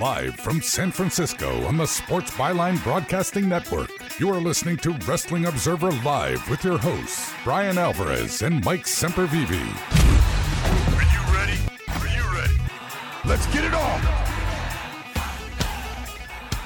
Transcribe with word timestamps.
Live 0.00 0.36
from 0.36 0.62
San 0.62 0.92
Francisco 0.92 1.64
on 1.64 1.76
the 1.76 1.84
Sports 1.86 2.30
Byline 2.30 2.80
Broadcasting 2.84 3.48
Network, 3.48 3.90
you 4.20 4.30
are 4.30 4.40
listening 4.40 4.76
to 4.76 4.92
Wrestling 4.92 5.46
Observer 5.46 5.90
Live 5.90 6.48
with 6.48 6.62
your 6.62 6.78
hosts, 6.78 7.32
Bryan 7.42 7.78
Alvarez 7.78 8.42
and 8.42 8.64
Mike 8.64 8.84
Sempervive. 8.84 9.50
Are 10.94 11.02
you 11.02 11.34
ready? 11.34 11.58
Are 11.88 12.06
you 12.16 12.32
ready? 12.32 12.54
Let's 13.24 13.44
get 13.48 13.64
it 13.64 13.74
on! 13.74 14.00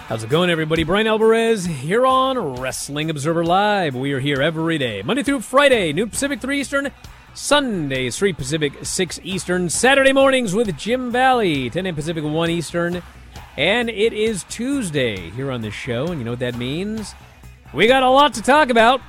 How's 0.08 0.24
it 0.24 0.28
going, 0.28 0.50
everybody? 0.50 0.84
Bryan 0.84 1.06
Alvarez 1.06 1.64
here 1.64 2.05
on 2.05 2.56
Wrestling 2.56 3.08
Observer 3.08 3.46
Live. 3.46 3.94
We 3.94 4.12
are 4.12 4.20
here 4.20 4.42
every 4.42 4.77
day, 4.77 5.00
Monday 5.00 5.22
through 5.22 5.41
Friday, 5.41 5.94
New 5.94 6.06
Pacific 6.06 6.42
3 6.42 6.61
Eastern, 6.61 6.91
Sundays 7.33 8.19
3 8.19 8.34
Pacific 8.34 8.74
6 8.83 9.20
Eastern, 9.24 9.70
Saturday 9.70 10.12
mornings 10.12 10.55
with 10.55 10.77
Jim 10.77 11.11
Valley, 11.11 11.70
10 11.70 11.86
a.m. 11.86 11.94
Pacific 11.94 12.24
1 12.24 12.50
Eastern. 12.50 13.02
And 13.56 13.91
it 13.91 14.14
is 14.14 14.45
Tuesday 14.45 15.31
here 15.31 15.50
on 15.50 15.61
this 15.61 15.75
show, 15.75 16.06
and 16.06 16.19
you 16.19 16.25
know 16.25 16.33
what 16.33 16.41
that 16.41 16.56
means? 16.56 17.14
We 17.75 17.86
got 17.86 18.03
a 18.03 18.08
lot 18.08 18.33
to 18.34 18.42
talk 18.42 18.70
about, 18.70 19.00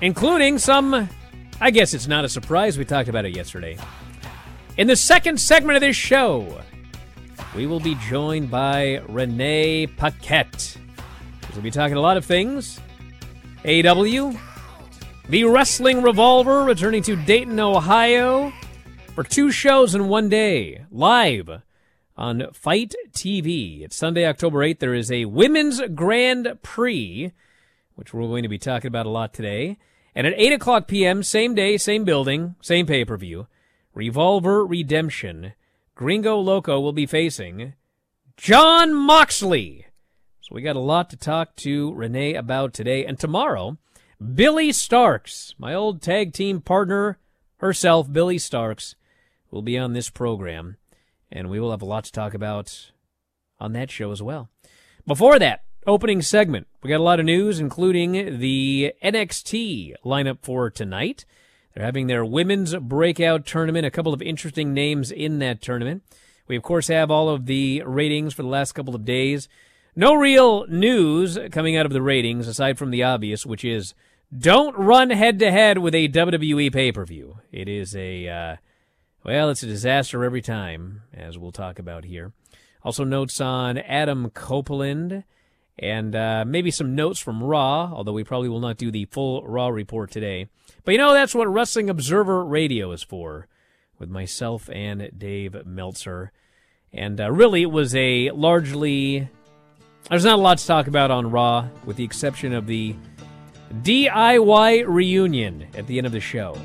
including 0.00 0.58
some. 0.58 1.08
I 1.60 1.72
guess 1.72 1.92
it's 1.92 2.06
not 2.06 2.24
a 2.24 2.28
surprise, 2.28 2.78
we 2.78 2.84
talked 2.84 3.08
about 3.08 3.24
it 3.24 3.34
yesterday. 3.34 3.76
In 4.76 4.86
the 4.86 4.94
second 4.94 5.40
segment 5.40 5.74
of 5.74 5.80
this 5.80 5.96
show, 5.96 6.60
we 7.56 7.66
will 7.66 7.80
be 7.80 7.96
joined 7.96 8.48
by 8.48 9.02
Renee 9.08 9.88
Paquette. 9.88 10.76
We'll 11.52 11.62
be 11.62 11.72
talking 11.72 11.96
a 11.96 12.00
lot 12.00 12.16
of 12.16 12.24
things. 12.24 12.78
AW, 13.64 14.32
the 15.28 15.44
Wrestling 15.44 16.00
Revolver 16.00 16.62
returning 16.62 17.02
to 17.02 17.16
Dayton, 17.16 17.58
Ohio 17.58 18.52
for 19.16 19.24
two 19.24 19.50
shows 19.50 19.96
in 19.96 20.06
one 20.06 20.28
day, 20.28 20.84
live 20.92 21.62
on 22.18 22.48
FITE 22.52 22.96
TV. 23.12 23.82
It's 23.82 23.96
Sunday, 23.96 24.26
October 24.26 24.58
8th. 24.58 24.80
There 24.80 24.94
is 24.94 25.10
a 25.10 25.26
Women's 25.26 25.80
Grand 25.94 26.58
Prix, 26.62 27.32
which 27.94 28.12
we're 28.12 28.22
going 28.22 28.42
to 28.42 28.48
be 28.48 28.58
talking 28.58 28.88
about 28.88 29.06
a 29.06 29.10
lot 29.10 29.32
today. 29.32 29.78
And 30.14 30.26
at 30.26 30.34
8 30.36 30.54
o'clock 30.54 30.88
p.m., 30.88 31.22
same 31.22 31.54
day, 31.54 31.76
same 31.76 32.02
building, 32.02 32.56
same 32.60 32.86
pay 32.86 33.04
per 33.04 33.16
view, 33.16 33.46
Revolver 33.94 34.66
Redemption. 34.66 35.52
Gringo 35.94 36.36
Loco 36.36 36.80
will 36.80 36.92
be 36.92 37.06
facing 37.06 37.74
Jon 38.36 38.92
Moxley. 38.92 39.86
So 40.40 40.54
we 40.54 40.62
got 40.62 40.76
a 40.76 40.80
lot 40.80 41.10
to 41.10 41.16
talk 41.16 41.54
to 41.56 41.94
Renee 41.94 42.34
about 42.34 42.74
today. 42.74 43.04
And 43.04 43.18
tomorrow, 43.18 43.78
Billie 44.34 44.70
Starkz, 44.70 45.54
my 45.56 45.72
old 45.72 46.02
tag 46.02 46.32
team 46.32 46.60
partner 46.60 47.18
herself, 47.58 48.12
Billie 48.12 48.38
Starkz, 48.38 48.96
will 49.52 49.62
be 49.62 49.78
on 49.78 49.92
this 49.92 50.10
program. 50.10 50.78
And 51.30 51.50
we 51.50 51.60
will 51.60 51.70
have 51.70 51.82
a 51.82 51.86
lot 51.86 52.04
to 52.04 52.12
talk 52.12 52.34
about 52.34 52.90
on 53.60 53.72
that 53.72 53.90
show 53.90 54.10
as 54.10 54.22
well. 54.22 54.48
Before 55.06 55.38
that, 55.38 55.64
opening 55.86 56.22
segment, 56.22 56.66
we 56.82 56.90
got 56.90 57.00
a 57.00 57.02
lot 57.02 57.20
of 57.20 57.26
news, 57.26 57.60
including 57.60 58.38
the 58.38 58.92
NXT 59.02 59.94
lineup 60.04 60.38
for 60.42 60.70
tonight. 60.70 61.24
They're 61.74 61.84
having 61.84 62.06
their 62.06 62.24
women's 62.24 62.74
breakout 62.76 63.46
tournament, 63.46 63.86
a 63.86 63.90
couple 63.90 64.12
of 64.12 64.22
interesting 64.22 64.74
names 64.74 65.10
in 65.10 65.38
that 65.38 65.62
tournament. 65.62 66.02
We, 66.46 66.56
of 66.56 66.62
course, 66.62 66.88
have 66.88 67.10
all 67.10 67.28
of 67.28 67.46
the 67.46 67.82
ratings 67.84 68.34
for 68.34 68.42
the 68.42 68.48
last 68.48 68.72
couple 68.72 68.94
of 68.94 69.04
days. 69.04 69.48
No 69.94 70.14
real 70.14 70.66
news 70.66 71.38
coming 71.52 71.76
out 71.76 71.86
of 71.86 71.92
the 71.92 72.02
ratings, 72.02 72.48
aside 72.48 72.78
from 72.78 72.90
the 72.90 73.02
obvious, 73.02 73.44
which 73.44 73.64
is 73.64 73.94
don't 74.36 74.76
run 74.76 75.10
head 75.10 75.38
to 75.38 75.50
head 75.50 75.78
with 75.78 75.94
a 75.94 76.08
WWE 76.08 76.72
pay 76.72 76.92
per 76.92 77.04
view. 77.04 77.38
It 77.52 77.68
is 77.68 77.96
a, 77.96 78.28
uh, 78.28 78.56
well, 79.28 79.50
it's 79.50 79.62
a 79.62 79.66
disaster 79.66 80.24
every 80.24 80.40
time, 80.40 81.02
as 81.12 81.36
we'll 81.36 81.52
talk 81.52 81.78
about 81.78 82.06
here. 82.06 82.32
Also, 82.82 83.04
notes 83.04 83.42
on 83.42 83.76
Adam 83.76 84.30
Copeland 84.30 85.22
and 85.78 86.16
uh, 86.16 86.44
maybe 86.46 86.70
some 86.70 86.94
notes 86.94 87.20
from 87.20 87.44
Raw, 87.44 87.92
although 87.92 88.14
we 88.14 88.24
probably 88.24 88.48
will 88.48 88.58
not 88.58 88.78
do 88.78 88.90
the 88.90 89.04
full 89.04 89.46
Raw 89.46 89.68
report 89.68 90.10
today. 90.10 90.46
But 90.82 90.92
you 90.92 90.98
know, 90.98 91.12
that's 91.12 91.34
what 91.34 91.46
Wrestling 91.46 91.90
Observer 91.90 92.42
Radio 92.42 92.90
is 92.92 93.02
for, 93.02 93.48
with 93.98 94.08
myself 94.08 94.70
and 94.72 95.10
Dave 95.14 95.66
Meltzer. 95.66 96.32
And 96.90 97.20
uh, 97.20 97.30
really, 97.30 97.60
it 97.60 97.70
was 97.70 97.94
a 97.94 98.30
largely. 98.30 99.28
There's 100.08 100.24
not 100.24 100.38
a 100.38 100.42
lot 100.42 100.56
to 100.56 100.66
talk 100.66 100.86
about 100.86 101.10
on 101.10 101.30
Raw, 101.30 101.68
with 101.84 101.98
the 101.98 102.04
exception 102.04 102.54
of 102.54 102.66
the 102.66 102.96
DIY 103.82 104.86
reunion 104.88 105.66
at 105.74 105.86
the 105.86 105.98
end 105.98 106.06
of 106.06 106.14
the 106.14 106.20
show, 106.20 106.56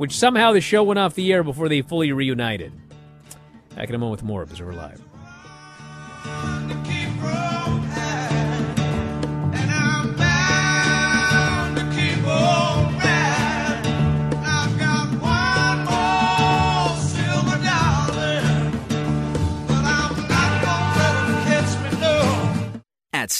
which 0.00 0.16
somehow 0.16 0.50
the 0.50 0.62
show 0.62 0.82
went 0.82 0.98
off 0.98 1.14
the 1.14 1.30
air 1.30 1.42
before 1.42 1.68
they 1.68 1.82
fully 1.82 2.10
reunited. 2.10 2.72
Back 3.76 3.90
in 3.90 3.94
a 3.94 3.98
moment 3.98 4.22
with 4.22 4.26
more 4.26 4.40
of 4.40 4.50
Observer 4.50 4.72
Live. 4.72 5.04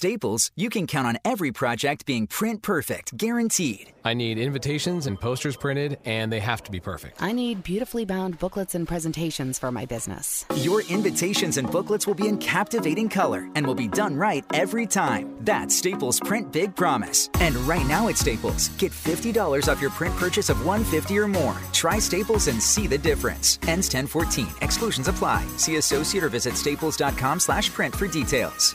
Staples, 0.01 0.51
you 0.57 0.71
can 0.71 0.87
count 0.87 1.07
on 1.07 1.19
every 1.27 1.53
project 1.53 2.07
being 2.07 2.27
print 2.27 2.63
perfect, 2.63 3.15
guaranteed. 3.19 3.93
I 4.03 4.15
need 4.15 4.39
invitations 4.39 5.07
and 5.07 5.21
posters 5.21 5.59
printed, 5.59 5.99
and 6.07 6.33
they 6.33 6.41
have 6.41 6.63
to 6.63 6.71
be 6.71 6.81
perfect. 6.81 7.23
I 7.23 7.33
need 7.33 7.63
beautifully 7.63 8.07
bound 8.07 8.39
booklets 8.39 8.75
and 8.75 8.89
presentations 8.89 9.59
for 9.59 9.71
my 9.71 9.85
business. 9.85 10.47
Your 10.57 10.83
invitations 10.85 11.59
and 11.59 11.71
booklets 11.71 12.07
will 12.07 12.15
be 12.15 12.29
in 12.29 12.39
captivating 12.39 13.11
color 13.11 13.47
and 13.55 13.67
will 13.67 13.75
be 13.75 13.89
done 13.89 14.17
right 14.17 14.43
every 14.55 14.87
time. 14.87 15.37
That's 15.43 15.77
Staples 15.77 16.19
Print 16.19 16.51
Big 16.51 16.75
Promise. 16.75 17.29
And 17.39 17.55
right 17.69 17.87
now 17.87 18.09
at 18.09 18.17
Staples, 18.17 18.69
get 18.79 18.93
$50 18.93 19.69
off 19.71 19.83
your 19.83 19.91
print 19.91 20.17
purchase 20.17 20.49
of 20.49 20.65
150 20.65 21.19
or 21.19 21.29
more. 21.29 21.59
Try 21.75 21.99
Staples 21.99 22.49
and 22.49 22.63
see 22.63 22.87
the 22.87 22.97
difference. 22.97 23.59
Ends 23.69 23.93
1014. 23.93 24.49
Exclusions 24.63 25.09
apply. 25.09 25.47
See 25.59 25.77
associate 25.77 26.25
or 26.25 26.31
visit 26.31 26.57
staples.com 26.57 27.39
slash 27.39 27.69
print 27.69 27.95
for 27.95 28.09
details. 28.09 28.75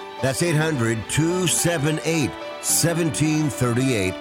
That's 0.21 0.43
800 0.43 0.97
278 1.09 2.29
1738. 2.29 4.13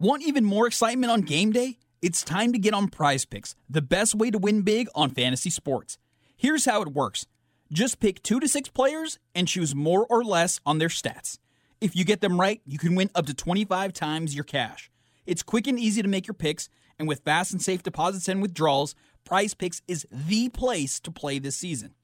Want 0.00 0.22
even 0.22 0.44
more 0.44 0.66
excitement 0.66 1.12
on 1.12 1.20
game 1.20 1.52
day? 1.52 1.78
It's 2.02 2.22
time 2.22 2.52
to 2.52 2.58
get 2.58 2.74
on 2.74 2.88
prize 2.88 3.24
picks, 3.24 3.54
the 3.70 3.80
best 3.80 4.14
way 4.14 4.30
to 4.30 4.38
win 4.38 4.62
big 4.62 4.88
on 4.94 5.10
fantasy 5.10 5.50
sports. 5.50 5.96
Here's 6.36 6.64
how 6.64 6.82
it 6.82 6.88
works 6.88 7.26
just 7.72 8.00
pick 8.00 8.22
two 8.22 8.40
to 8.40 8.48
six 8.48 8.68
players 8.68 9.18
and 9.34 9.48
choose 9.48 9.74
more 9.74 10.06
or 10.10 10.22
less 10.22 10.60
on 10.66 10.78
their 10.78 10.88
stats. 10.88 11.38
If 11.80 11.96
you 11.96 12.04
get 12.04 12.20
them 12.20 12.40
right, 12.40 12.60
you 12.66 12.78
can 12.78 12.94
win 12.94 13.10
up 13.14 13.26
to 13.26 13.34
25 13.34 13.92
times 13.92 14.34
your 14.34 14.44
cash. 14.44 14.90
It's 15.26 15.42
quick 15.42 15.66
and 15.66 15.78
easy 15.78 16.02
to 16.02 16.08
make 16.08 16.26
your 16.26 16.34
picks, 16.34 16.68
and 16.98 17.08
with 17.08 17.24
fast 17.24 17.52
and 17.52 17.62
safe 17.62 17.82
deposits 17.82 18.28
and 18.28 18.42
withdrawals, 18.42 18.94
Prize 19.24 19.54
Picks 19.54 19.80
is 19.88 20.06
the 20.10 20.50
place 20.50 21.00
to 21.00 21.10
play 21.10 21.38
this 21.38 21.56
season. 21.56 21.94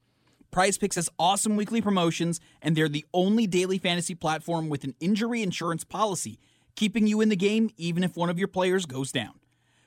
Prize 0.51 0.77
Picks 0.77 0.97
has 0.97 1.09
awesome 1.17 1.55
weekly 1.55 1.81
promotions, 1.81 2.41
and 2.61 2.75
they're 2.75 2.89
the 2.89 3.05
only 3.13 3.47
daily 3.47 3.77
fantasy 3.77 4.13
platform 4.13 4.67
with 4.67 4.83
an 4.83 4.95
injury 4.99 5.41
insurance 5.41 5.85
policy, 5.85 6.39
keeping 6.75 7.07
you 7.07 7.21
in 7.21 7.29
the 7.29 7.37
game 7.37 7.69
even 7.77 8.03
if 8.03 8.17
one 8.17 8.29
of 8.29 8.37
your 8.37 8.49
players 8.49 8.85
goes 8.85 9.13
down. 9.13 9.39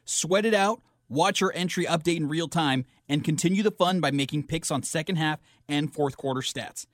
Sweat 0.06 0.46
it 0.46 0.54
out, 0.54 0.80
watch 1.08 1.42
your 1.42 1.52
entry 1.54 1.84
update 1.84 2.16
in 2.16 2.30
real 2.30 2.48
time, 2.48 2.86
and 3.10 3.22
continue 3.22 3.62
the 3.62 3.70
fun 3.70 4.00
by 4.00 4.10
making 4.10 4.44
picks 4.44 4.70
on 4.70 4.82
second 4.82 5.16
half 5.16 5.38
and 5.68 5.92
fourth 5.92 6.16
quarter 6.16 6.40
stats. 6.40 6.86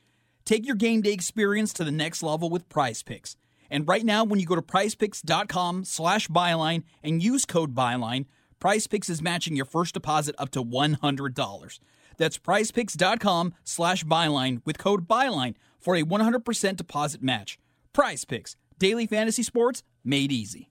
Take 0.45 0.67
your 0.67 0.77
game 0.77 1.01
day 1.01 1.13
experience 1.13 1.73
to 1.75 1.85
the 1.85 1.93
next 1.93 2.25
level 2.25 2.51
with 2.51 2.69
Prize 2.69 3.05
Picks. 3.05 3.37
And 3.71 3.87
right 3.87 4.05
now, 4.05 4.25
when 4.25 4.41
you 4.41 4.47
go 4.47 4.57
to 4.57 4.63
prizepicks.com 4.63 5.85
slash 5.85 6.27
byline 6.27 6.83
and 7.05 7.23
use 7.23 7.45
code 7.45 7.73
byline, 7.73 8.27
Prize 8.59 8.89
Picks 8.89 9.09
is 9.09 9.23
matching 9.23 9.55
your 9.55 9.65
first 9.65 9.95
deposit 9.95 10.35
up 10.39 10.51
to 10.51 10.65
$100. 10.65 11.79
That's 12.21 12.37
prizepicks.com 12.39 13.55
slash 13.65 14.05
byline 14.05 14.61
with 14.67 14.77
code 14.77 15.09
byline 15.09 15.55
for 15.79 15.97
a 15.97 16.03
100% 16.03 16.77
deposit 16.77 17.23
match. 17.23 17.59
Prize 17.95 18.27
Picks, 18.27 18.57
daily 18.79 19.07
fantasy 19.07 19.43
sports 19.43 19.83
made 20.05 20.31
easy. 20.31 20.71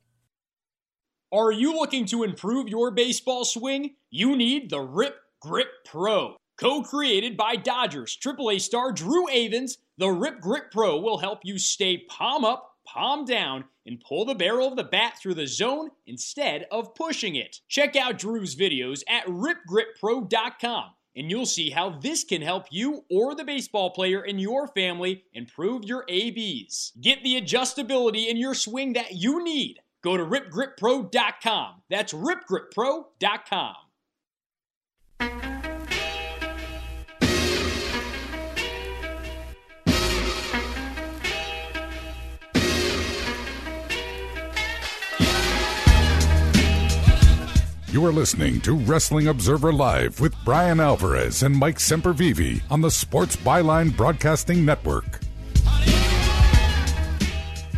Are 1.31 1.51
you 1.51 1.74
looking 1.74 2.06
to 2.06 2.24
improve 2.24 2.69
your 2.69 2.92
baseball 2.92 3.46
swing? 3.46 3.96
You 4.12 4.36
need 4.36 4.69
the 4.69 4.80
Rip 4.80 5.16
Grip 5.42 5.69
Pro. 5.86 6.36
Co 6.60 6.84
created 6.84 7.36
by 7.36 7.56
Dodgers 7.56 8.16
AAA 8.24 8.62
star 8.62 8.92
Drew 8.92 9.25
Avans, 9.28 9.78
the 9.98 10.10
Rip 10.10 10.42
Grip 10.42 10.69
Pro 10.72 11.00
will 11.00 11.18
help 11.18 11.40
you 11.44 11.57
stay 11.57 12.06
palm 12.10 12.46
up, 12.46 12.75
palm 12.86 13.25
down, 13.25 13.63
and 13.88 14.00
pull 14.07 14.24
the 14.24 14.36
barrel 14.36 14.68
of 14.68 14.75
the 14.75 14.84
bat 14.84 15.18
through 15.19 15.34
the 15.34 15.48
zone 15.48 15.90
instead 16.06 16.68
of 16.72 16.94
pushing 16.94 17.36
it. 17.36 17.62
Check 17.68 17.96
out 17.96 18.19
Drew's 18.19 18.56
videos 18.56 19.01
at 19.07 19.25
ripgrippro.com 19.25 20.92
and 21.19 21.30
you'll 21.30 21.45
see 21.45 21.69
how 21.69 21.89
this 21.89 22.24
can 22.24 22.42
help 22.42 22.68
you 22.71 23.04
or 23.12 23.36
the 23.36 23.44
baseball 23.44 23.89
player 23.89 24.24
in 24.24 24.39
your 24.39 24.69
family 24.69 25.25
improve 25.33 25.83
your 25.83 26.06
ABs. 26.07 26.94
Get 27.01 27.21
the 27.24 27.39
adjustability 27.39 28.27
in 28.27 28.38
your 28.38 28.54
swing 28.56 28.94
that 28.94 29.16
you 29.16 29.44
need. 29.44 29.81
Go 30.01 30.16
to 30.16 30.24
ripgrippro.com. 30.24 31.81
That's 31.89 32.13
ripgrippro.com. 32.13 33.75
You 48.00 48.06
are 48.06 48.13
listening 48.13 48.62
to 48.62 48.75
Wrestling 48.75 49.28
Observer 49.28 49.74
Live 49.74 50.22
with 50.22 50.34
Bryan 50.46 50.80
Alvarez 50.80 51.44
and 51.44 51.54
Mike 51.54 51.80
Sempervive 51.80 52.62
on 52.72 52.80
the 52.80 52.90
Sports 52.90 53.36
Byline 53.36 53.94
Broadcasting 53.94 54.63
Network. 54.63 55.19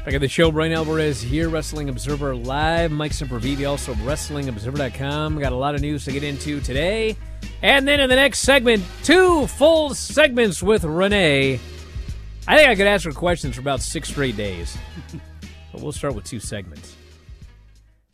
Back 0.05 0.13
at 0.13 0.21
the 0.21 0.27
show, 0.27 0.51
Bryan 0.51 0.73
Alvarez 0.73 1.23
here, 1.23 1.49
Wrestling 1.49 1.89
Observer 1.89 2.35
Live. 2.35 2.91
Mike 2.91 3.13
Sempervive, 3.13 3.67
also 3.67 3.95
WrestlingObserver.com. 3.95 5.39
Got 5.39 5.53
a 5.53 5.55
lot 5.55 5.73
of 5.73 5.81
news 5.81 6.05
to 6.05 6.11
get 6.11 6.23
into 6.23 6.61
today. 6.61 7.17
And 7.63 7.87
then 7.87 7.99
in 7.99 8.07
the 8.07 8.15
next 8.15 8.41
segment, 8.41 8.83
two 9.01 9.47
full 9.47 9.95
segments 9.95 10.61
with 10.61 10.83
Renee. 10.83 11.59
I 12.47 12.57
think 12.57 12.69
I 12.69 12.75
could 12.75 12.85
ask 12.85 13.05
her 13.05 13.11
questions 13.11 13.55
for 13.55 13.61
about 13.61 13.81
six 13.81 14.09
straight 14.09 14.37
days. 14.37 14.77
but 15.71 15.81
we'll 15.81 15.91
start 15.91 16.13
with 16.13 16.25
two 16.25 16.39
segments. 16.39 16.95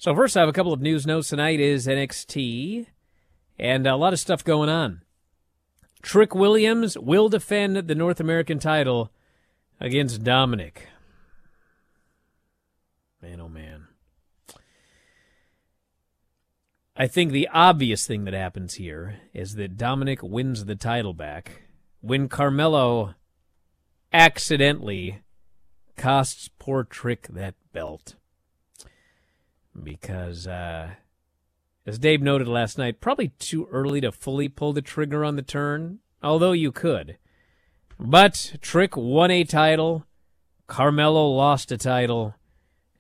So 0.08 0.16
first, 0.16 0.38
I 0.38 0.40
have 0.40 0.48
a 0.48 0.54
couple 0.54 0.72
of 0.72 0.80
news 0.80 1.06
notes 1.06 1.28
tonight. 1.28 1.60
Is 1.60 1.86
NXT, 1.86 2.86
and 3.60 3.86
a 3.86 3.98
lot 3.98 4.14
of 4.14 4.22
stuff 4.22 4.42
going 4.42 4.70
on. 4.70 5.02
Trick 6.02 6.34
Williams 6.34 6.98
will 6.98 7.28
defend 7.28 7.76
the 7.76 7.94
North 7.94 8.22
American 8.22 8.58
title 8.58 9.12
against 9.82 10.24
Dominic. 10.24 10.88
Man, 13.22 13.42
oh 13.42 13.50
man. 13.50 13.88
I 16.96 17.08
think 17.08 17.34
the 17.34 17.50
obvious 17.50 18.08
thing 18.08 18.24
that 18.24 18.34
happens 18.34 18.76
here 18.76 19.20
is 19.34 19.56
that 19.56 19.76
Dominic 19.76 20.24
wins 20.24 20.64
the 20.64 20.76
title 20.76 21.14
back 21.14 21.64
when 22.00 22.30
Carmelo 22.30 23.16
accidentally 24.14 25.20
costs 25.98 26.50
poor 26.58 26.86
Trick 26.86 27.28
that 27.28 27.56
belt 27.74 28.16
because, 29.82 30.48
uh, 30.48 30.92
as 31.86 32.00
Dave 32.00 32.22
noted 32.22 32.48
last 32.48 32.78
night, 32.78 33.00
probably 33.00 33.30
too 33.40 33.68
early 33.72 34.02
to 34.02 34.12
fully 34.12 34.50
pull 34.50 34.74
the 34.74 34.82
trigger 34.82 35.24
on 35.24 35.36
the 35.36 35.42
turn, 35.42 36.00
although 36.22 36.52
you 36.52 36.72
could. 36.72 37.18
But 38.00 38.56
Trick 38.62 38.96
won 38.96 39.32
a 39.32 39.44
title, 39.44 40.06
Carmelo 40.68 41.30
lost 41.30 41.72
a 41.72 41.78
title, 41.78 42.36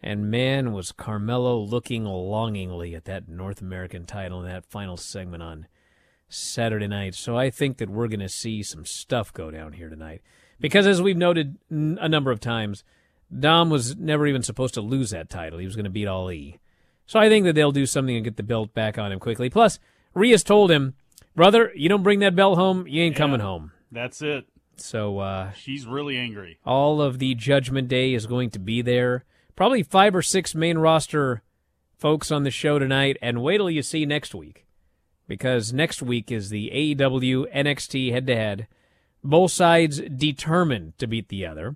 and 0.01 0.31
man, 0.31 0.73
was 0.73 0.91
Carmelo 0.91 1.59
looking 1.59 2.05
longingly 2.05 2.95
at 2.95 3.05
that 3.05 3.27
North 3.27 3.61
American 3.61 4.05
title 4.05 4.39
in 4.39 4.47
that 4.47 4.65
final 4.65 4.95
segment 4.95 5.43
on 5.43 5.67
Saturday 6.29 6.87
night. 6.87 7.15
So 7.15 7.37
I 7.37 7.49
think 7.49 7.77
that 7.77 7.89
we're 7.89 8.07
going 8.07 8.19
to 8.19 8.29
see 8.29 8.63
some 8.63 8.85
stuff 8.85 9.33
go 9.33 9.51
down 9.51 9.73
here 9.73 9.89
tonight. 9.89 10.21
Because 10.59 10.87
as 10.87 11.01
we've 11.01 11.17
noted 11.17 11.57
a 11.69 12.09
number 12.09 12.31
of 12.31 12.39
times, 12.39 12.83
Dom 13.37 13.69
was 13.69 13.95
never 13.95 14.25
even 14.27 14.41
supposed 14.43 14.73
to 14.75 14.81
lose 14.81 15.11
that 15.11 15.29
title. 15.29 15.59
He 15.59 15.65
was 15.65 15.75
going 15.75 15.85
to 15.85 15.91
beat 15.91 16.07
Ali. 16.07 16.59
So 17.07 17.19
I 17.19 17.29
think 17.29 17.45
that 17.45 17.53
they'll 17.53 17.71
do 17.71 17.85
something 17.85 18.15
and 18.15 18.25
get 18.25 18.35
the 18.35 18.43
belt 18.43 18.73
back 18.73 18.97
on 18.97 19.13
him 19.13 19.19
quickly. 19.19 19.49
Plus, 19.49 19.79
Rhea's 20.13 20.43
told 20.43 20.69
him, 20.69 20.93
brother, 21.35 21.71
you 21.73 21.87
don't 21.87 22.03
bring 22.03 22.19
that 22.19 22.35
belt 22.35 22.57
home, 22.57 22.85
you 22.85 23.01
ain't 23.01 23.15
yeah, 23.15 23.17
coming 23.17 23.39
home. 23.39 23.71
That's 23.91 24.21
it. 24.21 24.45
So 24.75 25.19
uh, 25.19 25.51
she's 25.53 25.87
really 25.87 26.17
angry. 26.17 26.59
All 26.65 27.01
of 27.01 27.19
the 27.19 27.33
Judgment 27.33 27.87
Day 27.87 28.13
is 28.13 28.27
going 28.27 28.49
to 28.51 28.59
be 28.59 28.81
there. 28.81 29.23
Probably 29.55 29.83
five 29.83 30.15
or 30.15 30.21
six 30.21 30.53
main 30.53 30.77
roster 30.77 31.41
folks 31.97 32.29
on 32.29 32.43
the 32.43 32.51
show 32.51 32.77
tonight, 32.77 33.17
and 33.21 33.41
wait 33.41 33.57
till 33.57 33.71
you 33.71 33.81
see 33.81 34.05
next 34.05 34.35
week, 34.35 34.67
because 35.27 35.73
next 35.73 36.03
week 36.03 36.31
is 36.31 36.49
the 36.49 36.69
AEW 36.71 37.51
NXT 37.51 38.11
head 38.11 38.27
to 38.27 38.35
head. 38.35 38.67
Both 39.23 39.51
sides 39.51 39.99
determined 40.01 40.95
to 40.99 41.07
beat 41.07 41.29
the 41.29 41.47
other. 41.47 41.75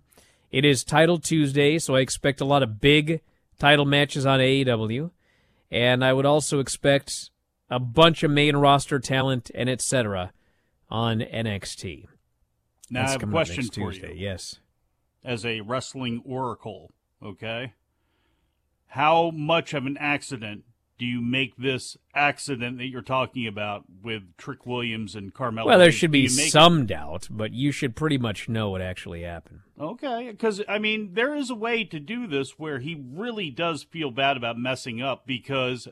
It 0.52 0.64
is 0.64 0.84
Title 0.84 1.18
Tuesday, 1.18 1.80
so 1.80 1.96
I 1.96 2.02
expect 2.02 2.40
a 2.40 2.46
lot 2.46 2.62
of 2.62 2.80
big 2.82 3.22
title 3.58 3.86
matches 3.86 4.28
on 4.28 4.40
AEW 4.40 5.10
and 5.72 6.04
I 6.04 6.14
would 6.14 6.26
also 6.26 6.60
expect 6.60 7.32
a 7.70 7.80
bunch 7.80 8.24
of 8.24 8.32
main 8.32 8.58
roster 8.58 9.00
talent 9.00 9.50
and 9.56 9.70
etc. 9.70 10.34
on 10.90 11.20
NXT. 11.20 12.06
Now 12.90 13.02
That's 13.02 13.10
I 13.10 13.14
have 13.14 13.24
a 13.24 13.28
question 13.28 13.64
for 13.66 13.92
Tuesday. 13.92 14.14
you. 14.14 14.26
Yes, 14.26 14.60
as 15.24 15.46
a 15.46 15.62
wrestling 15.62 16.22
oracle, 16.26 16.92
okay, 17.24 17.74
how 18.88 19.32
much 19.32 19.74
of 19.74 19.86
an 19.86 19.98
accident 19.98 20.66
do 21.02 21.08
you 21.08 21.20
make 21.20 21.58
this 21.58 21.98
accident 22.14 22.78
that 22.78 22.86
you're 22.86 23.02
talking 23.02 23.48
about 23.48 23.86
with 24.04 24.22
Trick 24.38 24.68
Williams 24.68 25.16
and 25.16 25.34
Carmelo? 25.34 25.68
Well, 25.68 25.80
there 25.80 25.92
should 25.92 26.12
be 26.12 26.28
some 26.28 26.82
it? 26.82 26.88
doubt, 26.90 27.28
but 27.32 27.54
you 27.54 27.72
should 27.72 27.96
pretty 27.96 28.20
much 28.20 28.48
know 28.48 28.70
what 28.70 28.84
actually 28.84 29.24
happened. 29.24 29.62
Okay, 29.80 30.30
because 30.30 30.62
I 30.70 30.78
mean, 30.78 31.16
there 31.16 31.34
is 31.34 31.50
a 31.50 31.56
way 31.56 31.86
to 31.86 32.00
do 32.00 32.28
this 32.28 32.60
where 32.60 32.78
he 32.78 33.04
really 33.04 33.50
does 33.50 33.82
feel 33.82 34.12
bad 34.12 34.38
about 34.38 34.60
messing 34.60 35.02
up 35.02 35.26
because, 35.26 35.88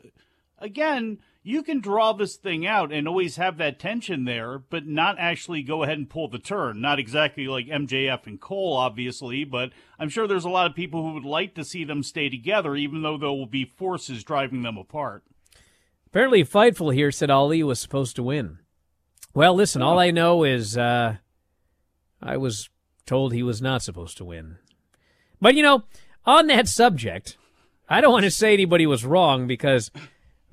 again, 0.60 1.18
you 1.42 1.62
can 1.62 1.80
draw 1.80 2.12
this 2.12 2.36
thing 2.36 2.66
out 2.66 2.92
and 2.92 3.08
always 3.08 3.36
have 3.36 3.56
that 3.56 3.78
tension 3.78 4.24
there, 4.24 4.58
but 4.58 4.86
not 4.86 5.16
actually 5.18 5.62
go 5.62 5.82
ahead 5.82 5.96
and 5.96 6.10
pull 6.10 6.28
the 6.28 6.38
turn. 6.38 6.80
Not 6.80 6.98
exactly 6.98 7.46
like 7.46 7.66
MJF 7.66 8.26
and 8.26 8.40
Cole, 8.40 8.76
obviously, 8.76 9.44
but 9.44 9.70
I'm 9.98 10.10
sure 10.10 10.26
there's 10.26 10.44
a 10.44 10.50
lot 10.50 10.68
of 10.68 10.76
people 10.76 11.02
who 11.02 11.14
would 11.14 11.24
like 11.24 11.54
to 11.54 11.64
see 11.64 11.84
them 11.84 12.02
stay 12.02 12.28
together, 12.28 12.76
even 12.76 13.02
though 13.02 13.16
there 13.16 13.30
will 13.30 13.46
be 13.46 13.64
forces 13.64 14.22
driving 14.22 14.62
them 14.62 14.76
apart. 14.76 15.24
Apparently, 16.06 16.44
Fightful 16.44 16.92
here 16.92 17.10
said 17.10 17.30
Ali 17.30 17.62
was 17.62 17.80
supposed 17.80 18.16
to 18.16 18.22
win. 18.22 18.58
Well, 19.32 19.54
listen, 19.54 19.80
all 19.80 19.98
I 19.98 20.10
know 20.10 20.44
is 20.44 20.76
uh, 20.76 21.16
I 22.20 22.36
was 22.36 22.68
told 23.06 23.32
he 23.32 23.42
was 23.42 23.62
not 23.62 23.82
supposed 23.82 24.18
to 24.18 24.24
win. 24.24 24.58
But, 25.40 25.54
you 25.54 25.62
know, 25.62 25.84
on 26.26 26.48
that 26.48 26.68
subject, 26.68 27.38
I 27.88 28.00
don't 28.00 28.12
want 28.12 28.24
to 28.24 28.30
say 28.30 28.52
anybody 28.52 28.86
was 28.86 29.06
wrong 29.06 29.46
because 29.46 29.90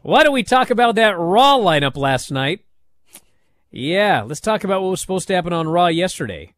why 0.02 0.24
don't 0.24 0.34
we 0.34 0.44
talk 0.44 0.70
about 0.70 0.96
that 0.96 1.18
Raw 1.18 1.58
lineup 1.58 1.98
last 1.98 2.32
night? 2.32 2.62
Yeah, 3.72 4.22
let's 4.22 4.40
talk 4.40 4.64
about 4.64 4.82
what 4.82 4.92
was 4.92 5.02
supposed 5.02 5.28
to 5.28 5.36
happen 5.36 5.54
on 5.54 5.68
Raw 5.68 5.88
yesterday. 5.88 6.54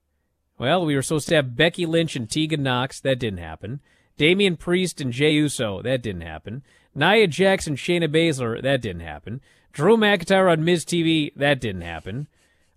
Well, 0.58 0.86
we 0.86 0.96
were 0.96 1.02
supposed 1.02 1.30
to 1.30 1.36
have 1.36 1.56
Becky 1.56 1.86
Lynch 1.86 2.16
and 2.16 2.30
Tegan 2.30 2.64
Knox. 2.64 3.00
That 3.00 3.20
didn't 3.20 3.40
happen. 3.40 3.80
Damian 4.18 4.58
Priest 4.58 5.00
and 5.00 5.14
Jey 5.14 5.32
Uso. 5.32 5.82
That 5.82 6.02
didn't 6.02 6.22
happen. 6.22 6.64
Nia 6.94 7.28
Jax 7.28 7.66
and 7.66 7.78
Shayna 7.78 8.08
Baszler. 8.08 8.62
That 8.62 8.82
didn't 8.82 9.02
happen. 9.02 9.42
Drew 9.72 9.96
McIntyre 9.96 10.52
on 10.52 10.66
Miz 10.66 10.84
TV. 10.84 11.34
That 11.36 11.62
didn't 11.62 11.82
happen. 11.82 12.28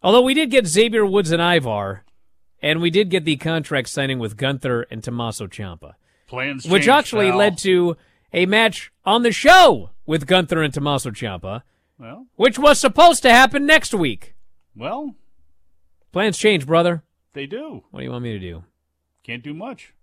Although 0.02 0.22
we 0.22 0.34
did 0.34 0.50
get 0.50 0.66
Xavier 0.66 1.04
Woods 1.04 1.32
and 1.32 1.42
Ivar, 1.42 2.04
and 2.62 2.80
we 2.80 2.90
did 2.90 3.10
get 3.10 3.24
the 3.24 3.36
contract 3.36 3.88
signing 3.88 4.18
with 4.18 4.36
Gunther 4.36 4.82
and 4.90 5.02
Tommaso 5.02 5.48
Ciampa. 5.48 5.94
Plans 6.28 6.66
which 6.66 6.88
actually 6.88 7.32
led 7.32 7.58
to 7.58 7.96
a 8.32 8.46
match 8.46 8.92
on 9.04 9.22
the 9.22 9.32
show 9.32 9.90
with 10.06 10.26
Gunther 10.26 10.62
and 10.62 10.72
Tommaso 10.72 11.10
Ciampa, 11.10 11.62
Well, 11.98 12.26
which 12.36 12.58
was 12.58 12.80
supposed 12.80 13.22
to 13.22 13.30
happen 13.30 13.66
next 13.66 13.92
week. 13.94 14.34
well, 14.76 15.14
Plans 16.12 16.36
change, 16.38 16.66
brother. 16.66 17.02
they 17.32 17.46
do. 17.46 17.84
What 17.90 18.00
do 18.00 18.04
you 18.04 18.10
want 18.12 18.24
me 18.24 18.32
to 18.32 18.38
do? 18.38 18.64
Can't 19.22 19.42
do 19.42 19.54
much. 19.54 19.94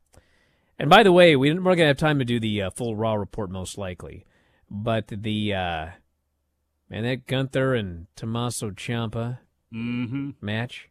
And 0.79 0.89
by 0.89 1.03
the 1.03 1.11
way, 1.11 1.35
we 1.35 1.49
didn't, 1.49 1.63
we're 1.63 1.75
going 1.75 1.85
to 1.85 1.87
have 1.87 1.97
time 1.97 2.17
to 2.19 2.25
do 2.25 2.39
the 2.39 2.61
uh, 2.63 2.69
full 2.71 2.95
Raw 2.95 3.13
report 3.15 3.51
most 3.51 3.77
likely. 3.77 4.25
But 4.71 5.07
the, 5.09 5.53
uh, 5.53 5.87
man, 6.89 7.03
that 7.03 7.27
Gunther 7.27 7.75
and 7.75 8.07
Tommaso 8.15 8.71
Ciampa 8.71 9.39
Mm-hmm. 9.71 10.31
match, 10.41 10.89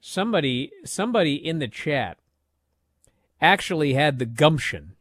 somebody, 0.00 0.72
somebody 0.84 1.34
in 1.34 1.58
the 1.58 1.68
chat 1.68 2.18
actually 3.40 3.94
had 3.94 4.18
the 4.18 4.24
gumption 4.26 4.94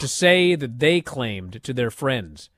to 0.00 0.08
say 0.08 0.54
that 0.54 0.78
they 0.78 1.00
claimed 1.00 1.62
to 1.62 1.72
their 1.72 1.90
friends 1.90 2.50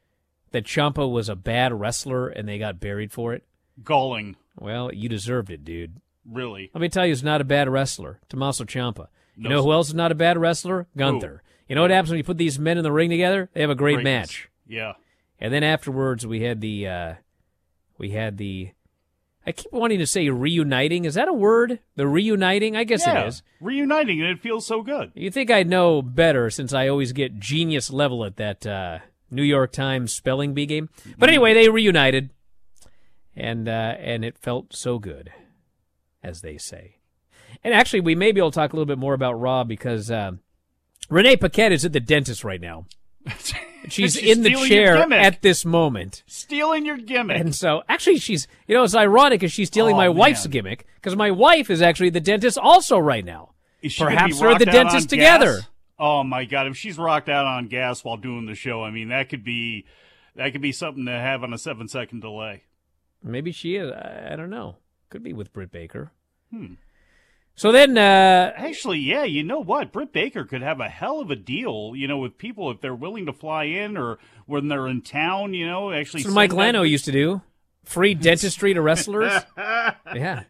that 0.53 0.65
Ciampa 0.65 1.11
was 1.11 1.29
a 1.29 1.37
bad 1.37 1.73
wrestler 1.79 2.29
and 2.29 2.49
they 2.49 2.59
got 2.59 2.81
buried 2.81 3.13
for 3.13 3.33
it. 3.35 3.45
Galling, 3.85 4.37
Well, 4.59 4.93
you 4.93 5.09
deserved 5.09 5.51
it, 5.51 5.65
dude. 5.65 5.97
really. 6.31 6.71
Let 6.75 6.81
me 6.81 6.89
tell 6.89 7.07
you, 7.07 7.11
he's 7.13 7.23
not 7.23 7.41
a 7.41 7.45
bad 7.45 7.69
wrestler. 7.69 8.21
Tommaso 8.29 8.65
Ciampa. 8.65 9.09
You 9.37 9.45
No, 9.49 9.57
know 9.57 9.63
who 9.63 9.73
else 9.73 9.89
is 9.89 9.95
not 9.95 10.13
a 10.13 10.15
bad 10.15 10.37
wrestler? 10.39 10.87
Gunther. 10.97 11.43
You 11.69 11.75
know 11.75 11.83
what 11.83 11.91
happens 11.91 12.11
when 12.11 12.19
you 12.19 12.25
put 12.25 12.37
these 12.39 12.59
men 12.59 12.77
in 12.77 12.85
the 12.85 12.93
ring 12.93 13.09
together? 13.11 13.49
They 13.55 13.63
have 13.63 13.71
a 13.71 13.75
great 13.75 13.95
Greatness. 13.95 14.29
match. 14.29 14.49
Yeah. 14.67 14.93
And 15.41 15.53
then 15.55 15.63
afterwards, 15.65 16.27
we 16.27 16.43
had 16.43 16.61
the, 16.61 16.87
uh, 16.87 17.15
we 17.99 18.11
had 18.11 18.37
the. 18.37 18.73
I 19.47 19.53
keep 19.53 19.73
wanting 19.73 19.99
to 19.99 20.07
say 20.07 20.29
reuniting. 20.29 21.05
Is 21.05 21.15
that 21.15 21.29
a 21.29 21.33
word? 21.33 21.81
The 21.97 22.07
reuniting? 22.07 22.77
I 22.77 22.85
guess 22.85 23.07
yeah. 23.07 23.23
it 23.23 23.29
is. 23.29 23.43
Reuniting, 23.61 24.21
and 24.21 24.31
it 24.31 24.41
feels 24.41 24.67
so 24.67 24.83
good. 24.83 25.11
You 25.15 25.31
think 25.31 25.51
I'd 25.51 25.69
know 25.69 26.01
better 26.01 26.49
since 26.49 26.73
I 26.73 26.89
always 26.89 27.13
get 27.13 27.41
genius 27.41 27.91
level 27.91 28.25
at 28.25 28.37
that 28.37 28.67
uh, 28.67 28.99
New 29.31 29.43
York 29.43 29.73
Times 29.73 30.13
spelling 30.13 30.55
bee 30.55 30.67
game. 30.67 30.91
But 31.19 31.29
anyway, 31.29 31.55
they 31.55 31.69
reunited, 31.69 32.31
and 33.35 33.69
uh, 33.69 33.97
and 33.99 34.25
it 34.25 34.39
felt 34.39 34.75
so 34.75 34.99
good, 34.99 35.33
as 36.23 36.43
they 36.43 36.57
say. 36.57 36.99
And 37.65 37.75
actually, 37.75 38.01
we 38.01 38.15
may 38.15 38.31
be 38.33 38.41
able 38.41 38.53
to 38.53 38.55
talk 38.55 38.73
a 38.73 38.77
little 38.77 38.87
bit 38.87 38.99
more 38.99 39.15
about 39.15 39.41
Raw 39.41 39.65
because 39.65 40.11
uh, 40.11 40.33
Renee 41.11 41.37
Paquette 41.37 41.73
is 41.73 41.85
at 41.85 41.93
the 41.93 42.01
dentist 42.01 42.45
right 42.45 42.61
now. 42.61 42.87
She's, 43.89 44.15
She's 44.15 44.17
in 44.17 44.43
the 44.43 44.55
chair 44.69 44.97
at 45.13 45.43
this 45.43 45.65
moment. 45.65 46.23
Stealing 46.27 46.87
your 46.87 46.97
gimmick. 46.97 47.41
And 47.41 47.53
so, 47.55 47.83
actually, 47.89 48.19
she's, 48.19 48.47
you 48.69 48.77
know, 48.77 48.85
it's 48.85 48.95
ironic 48.95 49.41
because 49.41 49.53
she's 49.53 49.69
stealing 49.69 49.95
Oh, 49.97 49.99
my 49.99 50.09
wife's 50.09 50.47
gimmick 50.47 50.87
because 50.95 51.17
my 51.17 51.33
wife 51.33 51.69
is 51.69 51.83
actually 51.83 52.11
the 52.11 52.21
dentist 52.21 52.59
also 52.59 52.97
right 52.99 53.25
now. 53.25 53.51
Perhaps 53.99 54.39
they're 54.39 54.57
the 54.57 54.67
dentist 54.67 55.11
together. 55.11 55.55
gas? 55.57 55.69
Oh 55.99 56.23
my 56.23 56.45
god! 56.45 56.69
If 56.69 56.77
she's 56.77 56.97
rocked 56.97 57.29
out 57.29 57.45
on 57.45 57.67
gas 57.69 58.05
while 58.05 58.17
doing 58.17 58.47
the 58.47 58.55
show, 58.55 58.83
I 58.85 58.91
mean 58.91 59.09
that 59.09 59.29
could 59.29 59.45
be 59.45 59.85
that 60.37 60.53
could 60.53 60.63
be 60.63 60.73
something 60.73 61.07
to 61.07 61.13
have 61.13 61.43
on 61.43 61.53
a 61.53 61.59
seven 61.59 61.89
second 61.89 62.21
delay. 62.21 62.63
Maybe 63.23 63.53
she 63.53 63.77
is. 63.77 63.91
I, 63.91 64.31
I 64.33 64.37
don't 64.37 64.51
know. 64.51 64.77
Could 65.11 65.23
be 65.23 65.33
with 65.33 65.53
Britt 65.53 65.71
Baker. 65.73 66.13
Hmm. 66.51 66.75
So 67.55 67.71
then, 67.71 67.99
uh, 67.99 68.53
Actually, 68.57 68.99
yeah, 69.01 69.25
you 69.25 69.43
know 69.43 69.61
what? 69.61 69.93
Britt 69.93 70.13
Baker 70.13 70.45
could 70.45 70.63
have 70.63 70.81
a 70.81 70.89
hell 70.89 71.21
of 71.21 71.31
a 71.31 71.37
deal, 71.37 71.93
you 71.95 72.09
know, 72.09 72.19
with 72.19 72.39
people 72.39 72.71
if 72.71 72.81
they're 72.81 72.95
willing 72.95 73.27
to 73.27 73.33
fly 73.33 73.65
in 73.65 73.97
or 73.97 74.19
when 74.47 74.69
they're 74.69 74.89
in 74.89 75.03
town, 75.03 75.55
you 75.55 75.67
know, 75.67 75.93
actually. 75.93 76.23
that's 76.23 76.35
what 76.35 76.51
Mike 76.51 76.51
Lano 76.51 76.89
used 76.89 77.05
to 77.05 77.13
do. 77.13 77.43
Free 77.85 78.15
dentistry 78.15 78.75
to 78.75 78.81
wrestlers. 78.81 79.33
yeah. 79.57 80.45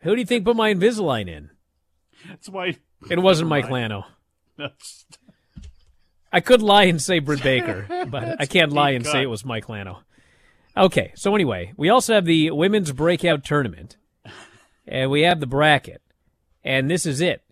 Who 0.00 0.14
do 0.14 0.20
you 0.20 0.26
think 0.26 0.44
put 0.44 0.56
my 0.56 0.72
Invisalign 0.72 1.28
in? 1.28 1.50
That's 2.28 2.48
why. 2.48 2.76
It 3.10 3.18
wasn't 3.18 3.48
Mike. 3.48 3.66
Lano. 3.66 4.04
That's, 4.56 5.06
I 6.32 6.40
could 6.40 6.62
lie 6.62 6.84
and 6.84 7.00
say 7.00 7.18
Britt 7.18 7.42
Baker, 7.42 7.86
but 8.08 8.40
I 8.40 8.46
can't 8.46 8.72
lie 8.72 8.90
and 8.90 9.04
cut. 9.04 9.12
say 9.12 9.22
it 9.22 9.30
was 9.30 9.44
Mike 9.44 9.66
Lano. 9.66 10.02
Okay, 10.76 11.12
so 11.14 11.34
anyway, 11.34 11.72
we 11.76 11.90
also 11.90 12.14
have 12.14 12.24
the 12.24 12.50
women's 12.50 12.92
breakout 12.92 13.44
tournament, 13.44 13.96
and 14.86 15.10
we 15.10 15.22
have 15.22 15.40
the 15.40 15.46
bracket, 15.46 16.02
and 16.64 16.90
this 16.90 17.06
is 17.06 17.20
it. 17.20 17.42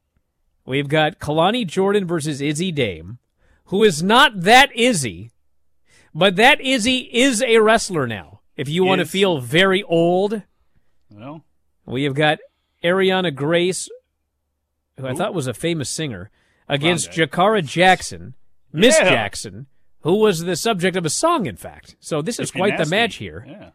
We've 0.66 0.88
got 0.88 1.18
Kelani 1.18 1.66
Jordan 1.66 2.06
versus 2.06 2.40
Izzy 2.40 2.70
Dame, 2.72 3.18
who 3.66 3.82
is 3.84 4.02
not 4.02 4.40
that 4.42 4.74
Izzy, 4.76 5.30
but 6.14 6.36
that 6.36 6.60
Izzy 6.60 7.08
is 7.12 7.42
a 7.42 7.58
wrestler 7.58 8.06
now. 8.06 8.40
If 8.56 8.68
you 8.68 8.84
want 8.84 8.98
to 9.00 9.06
feel 9.06 9.38
very 9.40 9.82
old, 9.84 10.42
well, 11.10 11.44
we 11.86 12.04
have 12.04 12.14
got 12.14 12.38
Ariana 12.84 13.34
Grace, 13.34 13.88
who 14.98 15.06
I 15.06 15.14
thought 15.14 15.34
was 15.34 15.46
a 15.46 15.54
famous 15.54 15.88
singer, 15.88 16.30
against 16.68 17.12
Grande. 17.14 17.30
Jakara 17.32 17.64
Jackson, 17.64 18.34
Miss 18.72 18.98
Yeah. 18.98 19.08
Jackson, 19.10 19.66
who 20.02 20.16
was 20.16 20.40
the 20.40 20.56
subject 20.56 20.96
of 20.96 21.04
a 21.06 21.10
song, 21.10 21.46
in 21.46 21.56
fact. 21.56 21.96
So 22.00 22.22
this 22.22 22.38
is 22.38 22.50
quite 22.50 22.76
the 22.78 22.86
match 22.86 23.16
here. 23.16 23.44
Yeah. 23.48 23.70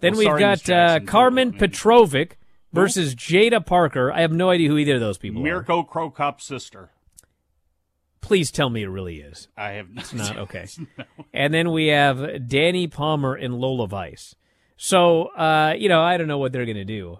Then 0.00 0.12
Well, 0.12 0.18
we've 0.18 0.26
sorry, 0.26 0.40
got 0.40 0.70
uh, 0.70 1.00
Carmen 1.00 1.52
Petrovic 1.52 2.36
versus 2.72 3.14
Jaida 3.14 3.64
Parker. 3.64 4.12
I 4.12 4.20
have 4.20 4.32
no 4.32 4.50
idea 4.50 4.68
who 4.68 4.78
either 4.78 4.94
of 4.94 5.00
those 5.00 5.18
people 5.18 5.40
are. 5.40 5.44
Mirko 5.44 5.82
Cro 5.82 6.10
Cop's 6.10 6.44
sister. 6.44 6.90
Please 8.20 8.50
tell 8.50 8.70
me 8.70 8.82
it 8.82 8.88
really 8.88 9.20
is. 9.20 9.48
I 9.56 9.70
have 9.70 9.88
It's 9.96 10.12
not 10.12 10.36
okay. 10.38 10.66
And 11.34 11.52
then 11.52 11.72
we 11.72 11.88
have 11.88 12.18
Dani 12.18 12.90
Palmer 12.90 13.34
and 13.34 13.54
Lola 13.54 13.88
Vice. 13.88 14.34
So 14.76 15.24
uh, 15.36 15.74
you 15.76 15.88
know, 15.88 16.02
I 16.02 16.16
don't 16.16 16.28
know 16.28 16.38
what 16.38 16.52
they're 16.52 16.66
gonna 16.66 16.84
do. 16.84 17.18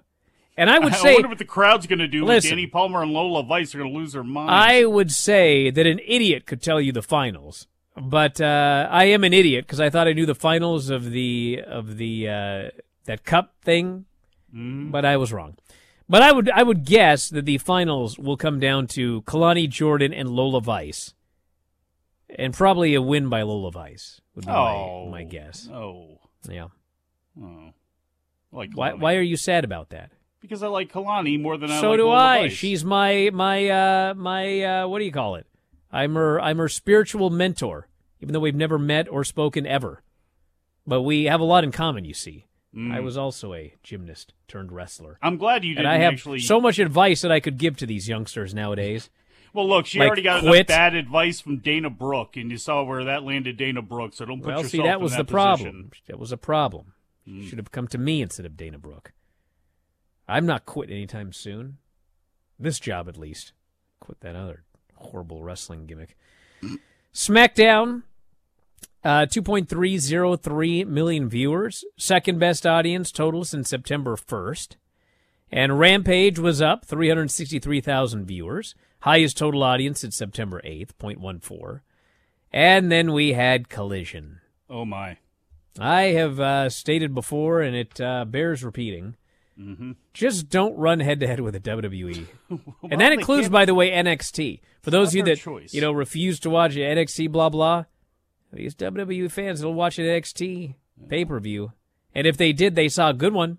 And 0.56 0.68
I 0.68 0.78
would 0.78 0.92
I 0.92 0.97
say 0.97 1.14
wonder 1.14 1.28
what 1.28 1.38
the 1.38 1.44
crowd's 1.44 1.87
going 1.87 1.99
to 2.00 2.06
do. 2.06 2.25
Listen. 2.25 2.59
Dani 2.59 2.71
Palmer 2.71 3.02
and 3.02 3.12
Lola 3.12 3.42
Vice 3.42 3.75
are 3.75 3.78
going 3.78 3.90
to 3.90 3.99
lose 3.99 4.12
their 4.12 4.23
minds. 4.23 4.52
I 4.52 4.85
would 4.85 5.11
say 5.11 5.71
that 5.71 5.87
an 5.87 5.99
idiot 6.06 6.47
could 6.47 6.61
tell 6.61 6.78
you 6.80 6.92
the 6.92 7.02
finals, 7.02 7.68
but 7.97 8.40
uh, 8.40 8.87
I 8.90 9.04
am 9.04 9.25
an 9.25 9.32
idiot 9.32 9.64
because 9.66 9.80
I 9.80 9.88
thought 9.88 10.09
I 10.09 10.12
knew 10.12 10.26
the 10.26 10.35
finals 10.35 10.90
of 10.90 11.11
the 11.11 11.62
of 11.66 11.97
the 11.97 12.28
uh, 12.28 12.62
that 13.06 13.25
cup 13.25 13.54
thing, 13.62 14.04
Mm-hmm. 14.54 14.90
but 14.90 15.04
I 15.04 15.16
was 15.16 15.32
wrong. 15.32 15.56
But 16.09 16.23
I 16.23 16.32
would 16.32 16.50
I 16.50 16.62
would 16.62 16.85
guess 16.85 17.28
that 17.30 17.47
the 17.47 17.59
finals 17.59 18.18
will 18.18 18.37
come 18.37 18.61
down 18.61 18.87
to 18.88 19.23
Kelani 19.23 19.68
Jordan 19.68 20.12
and 20.12 20.28
Lola 20.28 20.61
Vice, 20.61 21.14
and 22.28 22.52
probably 22.52 22.94
a 22.94 23.00
win 23.00 23.28
by 23.28 23.42
Lola 23.42 23.71
Vice 23.71 24.21
would 24.35 24.44
be 24.44 24.50
oh, 24.50 25.06
my, 25.06 25.18
my 25.18 25.25
guess. 25.25 25.68
Oh, 25.73 26.18
Yeah. 26.49 26.66
oh. 27.40 27.73
I 28.52 28.56
Like 28.56 28.71
Why 28.75 28.92
why 28.92 29.16
are 29.16 29.23
you 29.23 29.37
sad 29.37 29.64
about 29.64 29.90
that? 29.90 30.11
Because 30.40 30.62
I 30.62 30.66
like 30.66 30.92
Kelani 30.92 31.40
more 31.40 31.56
than 31.56 31.71
I 31.71 31.80
so 31.80 31.90
like 31.90 31.99
do 31.99 32.04
Lola 32.04 32.16
I. 32.16 32.42
Vice. 32.42 32.52
She's 32.52 32.85
my 32.85 33.30
my 33.32 33.68
uh 33.68 34.14
my 34.14 34.62
uh 34.62 34.88
what 34.88 34.99
do 34.99 35.06
you 35.06 35.12
call 35.12 35.37
it? 35.37 35.47
I'm 35.90 36.14
her 36.14 36.40
I'm 36.40 36.59
her 36.59 36.68
spiritual 36.68 37.30
mentor, 37.30 37.88
even 38.21 38.32
though 38.32 38.40
we've 38.40 38.54
never 38.54 38.78
met 38.78 39.09
or 39.09 39.25
spoken 39.25 39.66
ever. 39.66 40.02
But 40.87 41.02
we 41.02 41.25
have 41.25 41.40
a 41.40 41.44
lot 41.44 41.64
in 41.64 41.73
common, 41.73 42.04
you 42.04 42.12
see. 42.14 42.47
Mm. 42.75 42.95
I 42.95 43.00
was 43.00 43.17
also 43.17 43.52
a 43.52 43.75
gymnast 43.83 44.33
turned 44.49 44.73
wrestler. 44.73 45.19
I'm 45.23 45.37
glad 45.37 45.64
you 45.64 45.75
didn't 45.75 45.87
And 45.87 45.95
I 45.95 46.02
have 46.05 46.14
actually. 46.14 46.41
so 46.41 46.61
much 46.61 46.79
advice 46.79 47.21
that 47.21 47.31
I 47.31 47.38
could 47.41 47.59
give 47.59 47.76
to 47.79 47.87
these 47.87 48.09
youngsters 48.09 48.55
nowadays. 48.55 49.11
well, 49.52 49.69
look, 49.69 49.87
she 49.87 49.99
like, 49.99 50.07
already 50.07 50.23
got 50.23 50.41
quit. 50.41 50.55
enough 50.55 50.67
bad 50.69 50.95
advice 50.95 51.41
from 51.41 51.59
Dana 51.59 51.91
Brooke, 51.91 52.37
and 52.37 52.50
you 52.50 52.57
saw 52.57 52.83
where 52.83 53.05
that 53.05 53.25
landed 53.25 53.59
Dana 53.59 53.83
Brooke. 53.83 54.14
So 54.14 54.25
don't 54.25 54.41
put 54.41 54.49
well, 54.49 54.57
yourself 54.59 54.71
see, 54.71 54.83
that 54.83 54.97
in 54.97 55.02
was 55.02 55.12
that 55.12 55.19
the 55.19 55.25
position. 55.25 55.43
problem. 55.43 55.91
That 56.07 56.19
was 56.19 56.33
a 56.33 56.37
problem. 56.38 56.95
Mm. 57.29 57.49
Should 57.49 57.59
have 57.59 57.71
come 57.71 57.88
to 57.88 57.99
me 57.99 58.23
instead 58.23 58.47
of 58.47 58.57
Dana 58.57 58.79
Brooke. 58.79 59.12
I'm 60.26 60.47
not 60.47 60.64
quitting 60.64 60.97
anytime 60.97 61.33
soon. 61.33 61.79
This 62.59 62.81
job, 62.81 63.09
at 63.09 63.19
least. 63.19 63.52
Quit 64.00 64.21
that 64.21 64.35
other 64.35 64.64
horrible 64.95 65.43
wrestling 65.43 65.87
gimmick. 65.87 66.17
SmackDown, 67.14 68.02
uh, 69.04 69.26
2.303 69.26 70.87
million 70.87 71.28
viewers. 71.28 71.85
Second 71.97 72.38
best 72.38 72.66
audience 72.66 73.11
total 73.12 73.44
since 73.44 73.68
September 73.68 74.16
1st. 74.16 74.76
And 75.50 75.78
Rampage 75.78 76.38
was 76.38 76.62
up, 76.62 76.87
363,000 76.87 78.25
viewers. 78.25 78.75
Highest 79.00 79.37
total 79.37 79.62
audience 79.62 80.00
since 80.00 80.16
September 80.16 80.62
8th, 80.64 80.92
0.14. 80.99 81.80
And 82.52 82.90
then 82.90 83.12
we 83.12 83.32
had 83.32 83.68
Collision. 83.68 84.40
Oh 84.71 84.85
my! 84.85 85.18
I 85.78 86.02
have 86.02 86.38
uh, 86.38 86.68
stated 86.71 87.14
before, 87.14 87.61
and 87.61 87.75
it 87.75 88.00
uh, 88.00 88.25
bears 88.25 88.62
repeating. 88.62 89.16
Mm-hmm. 89.59 89.92
Just 90.12 90.49
don't 90.49 90.76
run 90.76 91.00
head 91.00 91.21
to 91.21 91.26
head 91.26 91.40
with 91.40 91.54
a 91.54 91.61
WWE, 91.61 92.26
Well, 92.50 92.61
and 92.90 93.00
that 93.00 93.12
includes, 93.12 93.49
by 93.49 93.64
the 93.64 93.75
way, 93.75 93.90
NXT. 93.90 94.61
For 94.82 94.90
those 94.90 95.09
of 95.09 95.14
you 95.14 95.23
that 95.25 95.38
choice. 95.38 95.73
you 95.75 95.80
know 95.80 95.92
refuse 95.92 96.40
to 96.40 96.50
watch 96.50 96.75
NXT, 96.75 97.30
blah 97.30 97.49
blah, 97.49 97.85
these 98.52 98.75
WWE 98.75 99.30
fans 99.30 99.64
will 99.64 99.75
watch 99.75 99.99
an 99.99 100.04
NXT 100.04 100.75
pay 101.09 101.25
per 101.25 101.40
view, 101.40 101.73
and 102.14 102.26
if 102.26 102.37
they 102.37 102.52
did, 102.52 102.75
they 102.75 102.88
saw 102.88 103.11
a 103.11 103.14
good 103.14 103.32
one, 103.32 103.59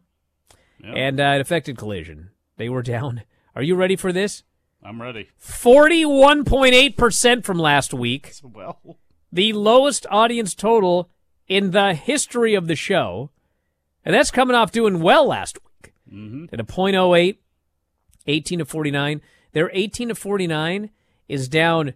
and 0.83 1.19
uh, 1.19 1.33
it 1.35 1.41
affected 1.41 1.77
Collision. 1.77 2.29
They 2.57 2.69
were 2.69 2.83
down. 2.83 3.23
Are 3.55 3.63
you 3.63 3.75
ready 3.75 3.95
for 3.95 4.11
this? 4.11 4.43
I'm 4.83 5.01
ready. 5.01 5.29
Forty-one 5.37 6.45
point 6.45 6.73
eight 6.73 6.97
percent 6.97 7.45
from 7.45 7.57
last 7.57 7.93
week. 7.93 8.33
Well, 8.43 8.97
the 9.31 9.53
lowest 9.53 10.05
audience 10.11 10.53
total 10.53 11.09
in 11.47 11.71
the 11.71 11.93
history 11.93 12.53
of 12.53 12.67
the 12.67 12.75
show. 12.75 13.29
And 14.05 14.13
that's 14.13 14.31
coming 14.31 14.55
off 14.55 14.71
doing 14.71 14.99
well 14.99 15.27
last 15.27 15.57
week. 15.63 15.93
Mm-hmm. 16.11 16.45
At 16.53 16.59
a 16.59 16.63
.08, 16.63 17.37
18 18.27 18.59
to 18.59 18.65
49. 18.65 19.21
Their 19.53 19.71
18 19.73 20.09
to 20.09 20.15
49 20.15 20.89
is 21.27 21.47
down 21.47 21.93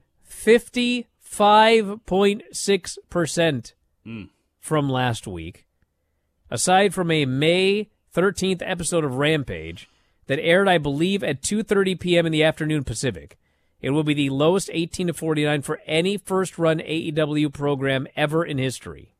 55.6% 1.29 3.73
Mm. 4.05 4.29
from 4.59 4.89
last 4.89 5.27
week. 5.27 5.65
Aside 6.49 6.93
from 6.93 7.11
a 7.11 7.25
May 7.25 7.89
13th 8.13 8.61
episode 8.65 9.03
of 9.03 9.15
Rampage 9.15 9.89
that 10.27 10.39
aired, 10.39 10.69
I 10.69 10.77
believe, 10.77 11.23
at 11.23 11.41
2:30 11.41 11.95
p.m. 11.99 12.25
in 12.25 12.31
the 12.31 12.43
afternoon 12.43 12.85
Pacific, 12.85 13.37
it 13.81 13.89
will 13.89 14.03
be 14.03 14.13
the 14.13 14.29
lowest 14.29 14.69
18 14.71 15.07
to 15.07 15.13
49 15.13 15.61
for 15.61 15.81
any 15.85 16.17
first-run 16.17 16.79
AEW 16.79 17.49
program 17.53 18.07
ever 18.15 18.45
in 18.45 18.57
history. 18.57 19.11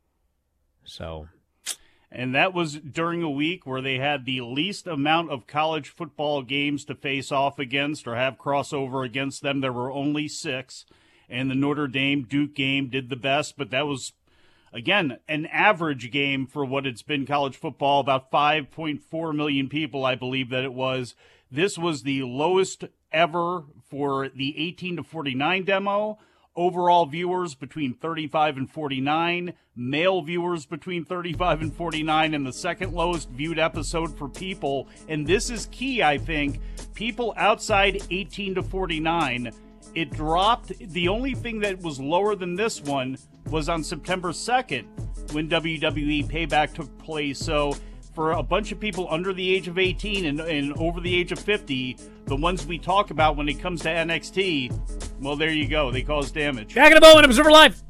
So, 0.84 1.28
And 2.10 2.34
that 2.34 2.54
was 2.54 2.76
during 2.76 3.22
a 3.22 3.28
week 3.30 3.66
where 3.66 3.82
they 3.82 3.98
had 3.98 4.24
the 4.24 4.40
least 4.40 4.86
amount 4.86 5.30
of 5.30 5.46
college 5.46 5.90
football 5.90 6.40
games 6.42 6.86
to 6.86 6.94
face 6.94 7.30
off 7.30 7.58
against 7.58 8.08
or 8.08 8.16
have 8.16 8.38
crossover 8.38 9.04
against 9.04 9.42
them. 9.42 9.60
There 9.60 9.74
were 9.74 9.92
only 9.92 10.26
six. 10.28 10.86
And 11.28 11.50
the 11.50 11.54
Notre 11.54 11.86
Dame 11.86 12.22
Duke 12.22 12.54
game 12.54 12.88
did 12.88 13.10
the 13.10 13.16
best, 13.16 13.56
but 13.56 13.70
that 13.70 13.86
was, 13.86 14.12
again, 14.72 15.18
an 15.28 15.46
average 15.46 16.10
game 16.10 16.46
for 16.46 16.64
what 16.64 16.86
it's 16.86 17.02
been 17.02 17.26
college 17.26 17.56
football. 17.56 18.00
About 18.00 18.30
5.4 18.30 19.34
million 19.34 19.68
people, 19.68 20.04
I 20.04 20.14
believe 20.14 20.50
that 20.50 20.64
it 20.64 20.72
was. 20.72 21.14
This 21.50 21.78
was 21.78 22.02
the 22.02 22.22
lowest 22.22 22.84
ever 23.12 23.64
for 23.88 24.28
the 24.28 24.54
18 24.58 24.96
to 24.96 25.02
49 25.02 25.64
demo 25.64 26.18
overall 26.58 27.06
viewers 27.06 27.54
between 27.54 27.94
35 27.94 28.56
and 28.56 28.70
49, 28.70 29.54
male 29.76 30.20
viewers 30.22 30.66
between 30.66 31.04
35 31.04 31.62
and 31.62 31.74
49, 31.74 32.34
and 32.34 32.44
the 32.44 32.52
second 32.52 32.92
lowest 32.92 33.30
viewed 33.30 33.60
episode 33.60 34.18
for 34.18 34.28
people. 34.28 34.88
And 35.08 35.24
this 35.24 35.50
is 35.50 35.68
key, 35.70 36.02
I 36.02 36.18
think. 36.18 36.60
People 36.94 37.32
outside 37.36 38.02
18 38.10 38.56
to 38.56 38.62
49, 38.62 39.52
it 39.98 40.12
dropped. 40.12 40.78
The 40.78 41.08
only 41.08 41.34
thing 41.34 41.58
that 41.60 41.82
was 41.82 41.98
lower 41.98 42.36
than 42.36 42.54
this 42.54 42.80
one 42.80 43.18
was 43.50 43.68
on 43.68 43.82
September 43.82 44.30
2nd 44.30 44.86
when 45.32 45.48
WWE 45.48 46.24
Payback 46.28 46.72
took 46.72 46.96
place. 46.98 47.38
So 47.38 47.74
for 48.14 48.32
a 48.32 48.42
bunch 48.42 48.70
of 48.70 48.78
people 48.78 49.08
under 49.10 49.32
the 49.32 49.54
age 49.54 49.66
of 49.66 49.76
18 49.76 50.26
and, 50.26 50.40
and 50.40 50.72
over 50.78 51.00
the 51.00 51.12
age 51.12 51.32
of 51.32 51.40
50, 51.40 51.98
the 52.26 52.36
ones 52.36 52.64
we 52.64 52.78
talk 52.78 53.10
about 53.10 53.36
when 53.36 53.48
it 53.48 53.60
comes 53.60 53.82
to 53.82 53.88
NXT, 53.88 55.20
well, 55.20 55.34
there 55.34 55.50
you 55.50 55.66
go. 55.66 55.90
They 55.90 56.02
cause 56.02 56.30
damage. 56.30 56.76
back 56.76 56.92
in 56.92 56.98
a 56.98 57.00
moment, 57.00 57.26
Observer 57.26 57.50
Live. 57.50 57.82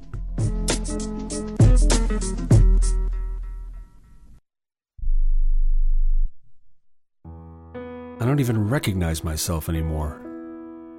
I 8.21 8.25
don't 8.25 8.41
even 8.41 8.69
recognize 8.69 9.23
myself 9.23 9.69
anymore. 9.69 10.28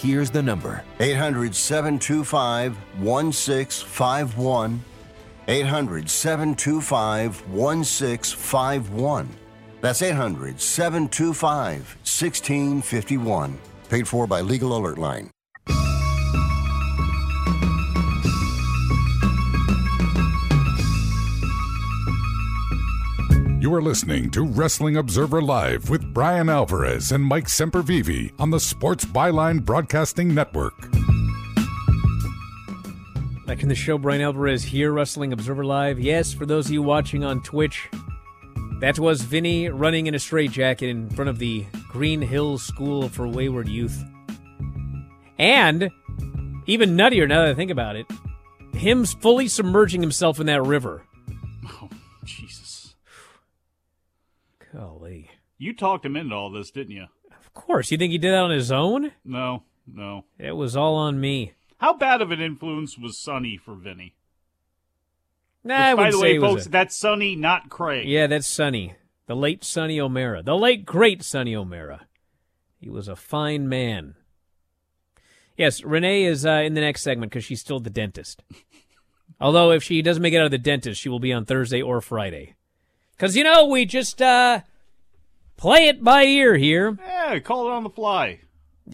Here's 0.00 0.30
the 0.30 0.40
number 0.40 0.84
800 1.00 1.52
725 1.56 2.76
1651. 3.02 4.84
800 5.48 6.08
725 6.08 7.48
1651. 7.48 9.28
That's 9.80 10.02
800 10.02 10.60
725 10.60 11.78
1651. 11.78 13.58
Paid 13.88 14.06
for 14.06 14.28
by 14.28 14.40
Legal 14.40 14.76
Alert 14.76 14.98
Line. 14.98 15.30
You 23.60 23.74
are 23.74 23.82
listening 23.82 24.30
to 24.30 24.44
Wrestling 24.44 24.98
Observer 24.98 25.42
Live 25.42 25.90
with 25.90 26.14
Bryan 26.14 26.48
Alvarez 26.48 27.10
and 27.10 27.24
Mike 27.24 27.48
Sempervive 27.48 28.30
on 28.38 28.50
the 28.52 28.60
Sports 28.60 29.04
Byline 29.04 29.64
Broadcasting 29.64 30.32
Network. 30.32 30.78
Back 33.46 33.64
in 33.64 33.68
the 33.68 33.74
show, 33.74 33.98
Bryan 33.98 34.22
Alvarez 34.22 34.62
here, 34.62 34.92
Wrestling 34.92 35.32
Observer 35.32 35.64
Live. 35.64 35.98
Yes, 35.98 36.32
for 36.32 36.46
those 36.46 36.66
of 36.66 36.72
you 36.72 36.82
watching 36.82 37.24
on 37.24 37.42
Twitch, 37.42 37.88
that 38.78 38.96
was 38.96 39.22
Vinny 39.22 39.68
running 39.68 40.06
in 40.06 40.14
a 40.14 40.20
straitjacket 40.20 40.88
in 40.88 41.10
front 41.10 41.28
of 41.28 41.40
the 41.40 41.66
Green 41.88 42.22
Hills 42.22 42.62
School 42.62 43.08
for 43.08 43.26
Wayward 43.26 43.66
Youth. 43.66 44.00
And, 45.36 45.90
even 46.66 46.96
nuttier 46.96 47.26
now 47.26 47.40
that 47.40 47.50
I 47.50 47.54
think 47.54 47.72
about 47.72 47.96
it, 47.96 48.06
him 48.72 49.04
fully 49.04 49.48
submerging 49.48 50.00
himself 50.00 50.38
in 50.38 50.46
that 50.46 50.62
river. 50.62 51.02
Oh, 51.66 51.88
Jesus. 52.24 52.67
You 55.58 55.74
talked 55.74 56.06
him 56.06 56.16
into 56.16 56.34
all 56.34 56.50
this, 56.50 56.70
didn't 56.70 56.92
you? 56.94 57.06
Of 57.36 57.52
course. 57.52 57.90
You 57.90 57.98
think 57.98 58.12
he 58.12 58.18
did 58.18 58.32
that 58.32 58.38
on 58.44 58.50
his 58.50 58.70
own? 58.70 59.12
No, 59.24 59.64
no. 59.86 60.24
It 60.38 60.52
was 60.52 60.76
all 60.76 60.94
on 60.94 61.20
me. 61.20 61.52
How 61.78 61.94
bad 61.94 62.22
of 62.22 62.30
an 62.30 62.40
influence 62.40 62.96
was 62.96 63.18
Sonny 63.18 63.56
for 63.56 63.74
Vinny? 63.74 64.14
Nah, 65.64 65.90
Which, 65.90 65.96
by 65.98 66.10
the 66.10 66.20
way, 66.20 66.38
folks, 66.38 66.66
a- 66.66 66.68
that's 66.70 66.96
Sonny, 66.96 67.36
not 67.36 67.68
Craig. 67.68 68.08
Yeah, 68.08 68.26
that's 68.26 68.48
Sonny. 68.48 68.94
The 69.26 69.36
late 69.36 69.64
Sonny 69.64 70.00
O'Mara. 70.00 70.42
The 70.42 70.56
late, 70.56 70.86
great 70.86 71.22
Sonny 71.22 71.54
O'Mara. 71.54 72.06
He 72.80 72.88
was 72.88 73.08
a 73.08 73.16
fine 73.16 73.68
man. 73.68 74.14
Yes, 75.56 75.82
Renee 75.82 76.24
is 76.24 76.46
uh, 76.46 76.62
in 76.64 76.74
the 76.74 76.80
next 76.80 77.02
segment 77.02 77.32
because 77.32 77.44
she's 77.44 77.60
still 77.60 77.80
the 77.80 77.90
dentist. 77.90 78.42
Although, 79.40 79.72
if 79.72 79.82
she 79.82 80.02
doesn't 80.02 80.22
make 80.22 80.32
it 80.32 80.38
out 80.38 80.46
of 80.46 80.50
the 80.52 80.58
dentist, 80.58 81.00
she 81.00 81.08
will 81.08 81.18
be 81.18 81.32
on 81.32 81.44
Thursday 81.44 81.82
or 81.82 82.00
Friday. 82.00 82.54
Because, 83.12 83.36
you 83.36 83.42
know, 83.44 83.66
we 83.66 83.84
just 83.84 84.22
uh, 84.22 84.60
play 85.58 85.88
it 85.88 86.02
by 86.02 86.24
ear 86.24 86.56
here. 86.56 86.96
Yeah, 86.98 87.38
call 87.40 87.68
it 87.68 87.72
on 87.72 87.84
the 87.84 87.90
fly. 87.90 88.40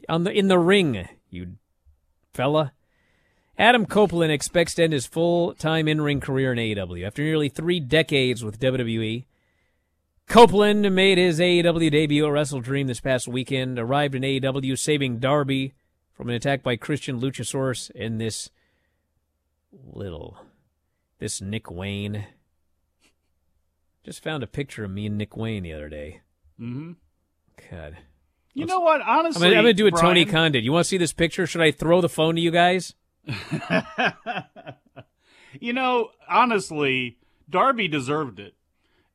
On 0.08 0.24
the 0.24 0.32
In 0.32 0.48
the 0.48 0.58
ring, 0.58 1.08
you 1.30 1.52
fella. 2.32 2.72
Adam 3.56 3.86
Copeland 3.86 4.32
expects 4.32 4.74
to 4.74 4.82
end 4.82 4.92
his 4.92 5.06
full 5.06 5.54
time 5.54 5.86
in 5.86 6.00
ring 6.00 6.18
career 6.18 6.52
in 6.52 6.58
AEW. 6.58 7.06
After 7.06 7.22
nearly 7.22 7.48
three 7.48 7.78
decades 7.78 8.42
with 8.42 8.58
WWE, 8.58 9.26
Copeland 10.26 10.92
made 10.92 11.18
his 11.18 11.38
AEW 11.38 11.90
debut 11.90 12.26
at 12.26 12.32
WrestleDream 12.32 12.88
this 12.88 13.00
past 13.00 13.28
weekend, 13.28 13.78
arrived 13.78 14.16
in 14.16 14.22
AEW 14.22 14.76
saving 14.76 15.18
Darby 15.18 15.74
from 16.12 16.28
an 16.28 16.34
attack 16.34 16.62
by 16.62 16.74
Christian 16.74 17.20
Luchasaurus 17.20 17.90
in 17.90 18.18
this 18.18 18.50
little, 19.72 20.38
this 21.18 21.40
Nick 21.40 21.70
Wayne. 21.70 22.26
Just 24.02 24.22
found 24.22 24.42
a 24.42 24.48
picture 24.48 24.84
of 24.84 24.90
me 24.90 25.06
and 25.06 25.16
Nick 25.16 25.36
Wayne 25.36 25.62
the 25.62 25.72
other 25.72 25.88
day. 25.88 26.20
Mm-hmm. 26.60 26.92
God. 27.70 27.96
You 28.52 28.66
know 28.66 28.80
what? 28.80 29.00
I'm 29.02 29.20
Honestly, 29.20 29.48
gonna, 29.48 29.56
I'm 29.56 29.64
gonna 29.64 29.72
do 29.74 29.84
what 29.84 29.96
Tony 29.96 30.24
Brian- 30.24 30.28
Khan 30.44 30.52
did. 30.52 30.64
You 30.64 30.72
want 30.72 30.84
to 30.84 30.88
see 30.88 30.98
this 30.98 31.12
picture? 31.12 31.46
Should 31.46 31.60
I 31.60 31.70
throw 31.72 32.00
the 32.00 32.08
phone 32.08 32.36
to 32.36 32.40
you 32.40 32.50
guys? 32.50 32.94
You 35.60 35.72
know, 35.72 36.10
honestly, 36.28 37.16
Darby 37.48 37.86
deserved 37.86 38.40
it, 38.40 38.54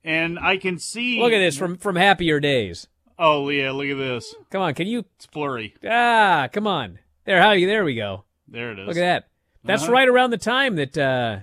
and 0.06 0.40
I 0.40 0.56
can 0.56 0.80
see. 0.80 1.20
Look 1.22 1.34
at 1.34 1.40
this 1.40 1.58
from 1.58 1.76
from 1.78 1.98
happier 1.98 2.40
days. 2.40 2.88
Oh 3.18 3.50
yeah, 3.50 3.72
look 3.72 3.88
at 3.90 3.98
this. 3.98 4.34
Come 4.50 4.62
on, 4.62 4.74
can 4.74 4.88
you? 4.88 5.00
It's 5.18 5.28
blurry. 5.28 5.76
Ah, 5.86 6.48
come 6.52 6.66
on. 6.66 7.00
There, 7.26 7.42
how 7.42 7.52
you? 7.52 7.68
There 7.68 7.84
we 7.84 7.94
go. 7.96 8.24
There 8.48 8.72
it 8.72 8.80
is. 8.80 8.88
Look 8.88 8.96
at 8.96 9.02
that. 9.02 9.28
That's 9.66 9.84
Uh-huh. 9.84 9.92
right 9.92 10.08
around 10.08 10.30
the 10.30 10.38
time 10.38 10.78
that 10.78 10.98
uh, 10.98 11.40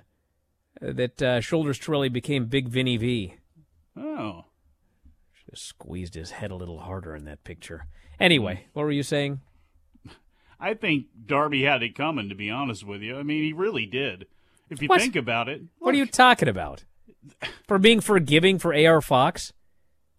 that 0.81 1.21
uh, 1.21 1.41
Shoulders 1.43 1.79
Torelli 1.79 2.09
became 2.09 2.47
Big 2.47 2.67
Vinny 2.69 2.97
V. 2.97 3.35
Oh. 3.99 4.46
Squeezed 5.57 6.15
his 6.15 6.31
head 6.33 6.51
a 6.51 6.57
little 6.57 6.79
harder 6.81 7.15
in 7.15 7.25
that 7.25 7.45
picture. 7.45 7.87
Anyway, 8.21 8.55
mm. 8.55 8.69
what 8.73 8.85
were 8.85 8.93
you 8.93 9.03
saying? 9.03 9.41
I 10.59 10.75
think 10.75 11.07
Darby 11.27 11.63
had 11.65 11.83
it 11.83 11.95
coming. 11.95 12.29
To 12.29 12.35
be 12.35 12.51
honest 12.51 12.85
with 12.87 13.03
you, 13.03 13.19
I 13.19 13.23
mean, 13.23 13.43
he 13.43 13.53
really 13.53 13.87
did. 13.87 14.27
If 14.71 14.81
you 14.83 14.89
What? 14.89 15.01
think 15.01 15.17
about 15.17 15.49
it, 15.49 15.63
What 15.79 15.95
are 15.95 15.99
you 15.99 16.07
talking 16.07 16.49
about? 16.49 16.85
For 17.67 17.79
being 17.79 18.01
forgiving 18.01 18.59
for 18.59 18.75
AR 18.75 19.01
Fox? 19.01 19.53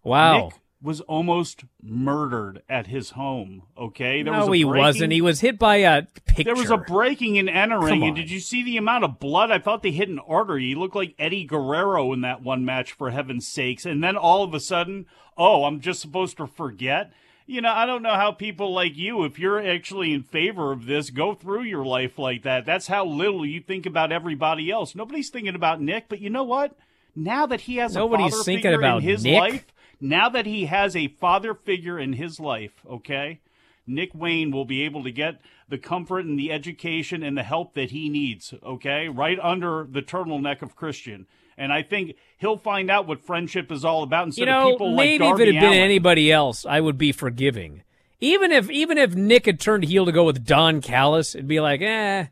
Wow. 0.04 0.46
Nick 0.46 0.54
was 0.80 1.00
almost 1.02 1.64
murdered 1.82 2.62
at 2.68 2.86
his 2.86 3.10
home. 3.10 3.62
Okay, 3.76 4.22
there 4.22 4.32
no, 4.32 4.40
was 4.40 4.48
a 4.48 4.52
he 4.56 4.64
breaking- 4.64 4.82
wasn't. 4.84 5.12
He 5.12 5.20
was 5.20 5.40
hit 5.40 5.58
by 5.58 5.76
a 5.76 6.02
picture. 6.24 6.44
There 6.44 6.54
was 6.54 6.70
a 6.70 6.76
breaking 6.76 7.36
and 7.38 7.48
entering, 7.48 8.04
and 8.04 8.14
did 8.14 8.30
you 8.30 8.38
see 8.40 8.62
the 8.62 8.76
amount 8.76 9.04
of 9.04 9.18
blood? 9.18 9.50
I 9.50 9.58
thought 9.58 9.82
they 9.82 9.90
hit 9.90 10.08
an 10.08 10.20
artery. 10.20 10.68
He 10.68 10.74
looked 10.76 10.94
like 10.94 11.14
Eddie 11.18 11.44
Guerrero 11.44 12.12
in 12.12 12.20
that 12.20 12.42
one 12.42 12.64
match, 12.64 12.92
for 12.92 13.10
heaven's 13.10 13.48
sakes. 13.48 13.84
And 13.84 14.02
then 14.04 14.16
all 14.16 14.44
of 14.44 14.54
a 14.54 14.60
sudden, 14.60 15.06
oh, 15.36 15.64
I'm 15.64 15.80
just 15.80 16.00
supposed 16.00 16.36
to 16.36 16.46
forget? 16.46 17.12
You 17.50 17.62
know, 17.62 17.72
I 17.72 17.86
don't 17.86 18.02
know 18.02 18.14
how 18.14 18.32
people 18.32 18.72
like 18.74 18.96
you, 18.96 19.24
if 19.24 19.38
you're 19.38 19.58
actually 19.66 20.12
in 20.12 20.22
favor 20.22 20.70
of 20.70 20.84
this, 20.84 21.08
go 21.10 21.34
through 21.34 21.62
your 21.62 21.84
life 21.84 22.18
like 22.18 22.42
that. 22.42 22.66
That's 22.66 22.88
how 22.88 23.06
little 23.06 23.44
you 23.46 23.60
think 23.62 23.86
about 23.86 24.12
everybody 24.12 24.70
else. 24.70 24.94
Nobody's 24.94 25.30
thinking 25.30 25.54
about 25.54 25.80
Nick, 25.80 26.10
but 26.10 26.20
you 26.20 26.28
know 26.28 26.44
what? 26.44 26.76
Now 27.16 27.46
that 27.46 27.62
he 27.62 27.76
has 27.76 27.94
Nobody's 27.94 28.26
a 28.26 28.30
father 28.30 28.44
thinking 28.44 28.62
figure 28.64 28.78
about 28.78 28.98
in 28.98 29.08
his 29.08 29.24
Nick. 29.24 29.40
life, 29.40 29.66
now 30.00 30.28
that 30.28 30.46
he 30.46 30.66
has 30.66 30.94
a 30.94 31.08
father 31.08 31.54
figure 31.54 31.98
in 31.98 32.14
his 32.14 32.38
life, 32.38 32.82
okay? 32.88 33.40
Nick 33.86 34.10
Wayne 34.14 34.50
will 34.50 34.64
be 34.64 34.82
able 34.82 35.02
to 35.04 35.10
get 35.10 35.40
the 35.68 35.78
comfort 35.78 36.24
and 36.24 36.38
the 36.38 36.52
education 36.52 37.22
and 37.22 37.36
the 37.36 37.42
help 37.42 37.74
that 37.74 37.90
he 37.90 38.08
needs, 38.08 38.54
okay? 38.62 39.08
Right 39.08 39.38
under 39.42 39.86
the 39.90 40.02
turtleneck 40.02 40.62
of 40.62 40.76
Christian. 40.76 41.26
And 41.56 41.72
I 41.72 41.82
think 41.82 42.14
he'll 42.36 42.56
find 42.56 42.90
out 42.90 43.06
what 43.06 43.24
friendship 43.24 43.72
is 43.72 43.84
all 43.84 44.02
about 44.02 44.26
instead 44.26 44.42
you 44.42 44.46
know, 44.46 44.68
of 44.68 44.74
people 44.74 44.94
maybe 44.94 45.24
like 45.24 45.34
if 45.34 45.40
it 45.40 45.54
had 45.54 45.60
been 45.60 45.72
Allin. 45.72 45.80
anybody 45.80 46.30
else, 46.30 46.64
I 46.64 46.80
would 46.80 46.98
be 46.98 47.10
forgiving. 47.10 47.82
Even 48.20 48.52
if 48.52 48.70
even 48.70 48.98
if 48.98 49.14
Nick 49.14 49.46
had 49.46 49.60
turned 49.60 49.84
heel 49.84 50.04
to 50.04 50.12
go 50.12 50.24
with 50.24 50.44
Don 50.44 50.80
Callis, 50.80 51.34
it'd 51.34 51.48
be 51.48 51.60
like, 51.60 51.80
eh. 51.80 52.26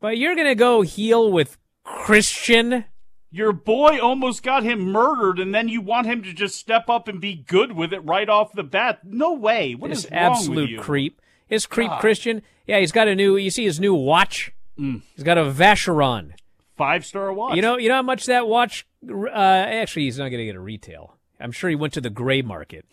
But 0.00 0.18
you're 0.18 0.34
gonna 0.34 0.54
go 0.54 0.82
heel 0.82 1.30
with 1.30 1.56
Christian. 1.84 2.84
Your 3.30 3.52
boy 3.52 3.98
almost 4.00 4.42
got 4.42 4.62
him 4.62 4.80
murdered, 4.80 5.38
and 5.38 5.54
then 5.54 5.68
you 5.68 5.82
want 5.82 6.06
him 6.06 6.22
to 6.22 6.32
just 6.32 6.56
step 6.56 6.88
up 6.88 7.08
and 7.08 7.20
be 7.20 7.34
good 7.34 7.72
with 7.72 7.92
it 7.92 8.00
right 8.00 8.28
off 8.28 8.52
the 8.52 8.62
bat. 8.62 9.00
No 9.04 9.34
way. 9.34 9.74
What 9.74 9.90
this 9.90 10.04
is 10.04 10.10
wrong 10.10 10.20
absolute 10.20 10.62
with 10.62 10.70
you? 10.70 10.78
creep. 10.80 11.20
Is 11.50 11.66
creep 11.66 11.90
God. 11.90 12.00
Christian? 12.00 12.42
Yeah, 12.66 12.80
he's 12.80 12.92
got 12.92 13.08
a 13.08 13.14
new. 13.14 13.36
You 13.36 13.50
see 13.50 13.64
his 13.64 13.80
new 13.80 13.94
watch. 13.94 14.52
Mm. 14.78 15.02
He's 15.14 15.24
got 15.24 15.38
a 15.38 15.44
Vacheron. 15.44 16.32
Five 16.76 17.04
star 17.04 17.32
watch. 17.32 17.56
You 17.56 17.62
know, 17.62 17.76
you 17.76 17.88
know 17.88 17.96
how 17.96 18.02
much 18.02 18.26
that 18.26 18.46
watch. 18.46 18.86
Uh, 19.06 19.34
actually, 19.34 20.04
he's 20.04 20.18
not 20.18 20.28
going 20.28 20.38
to 20.38 20.44
get 20.46 20.54
a 20.54 20.60
retail. 20.60 21.16
I'm 21.40 21.52
sure 21.52 21.68
he 21.70 21.76
went 21.76 21.92
to 21.94 22.00
the 22.00 22.10
gray 22.10 22.42
market. 22.42 22.86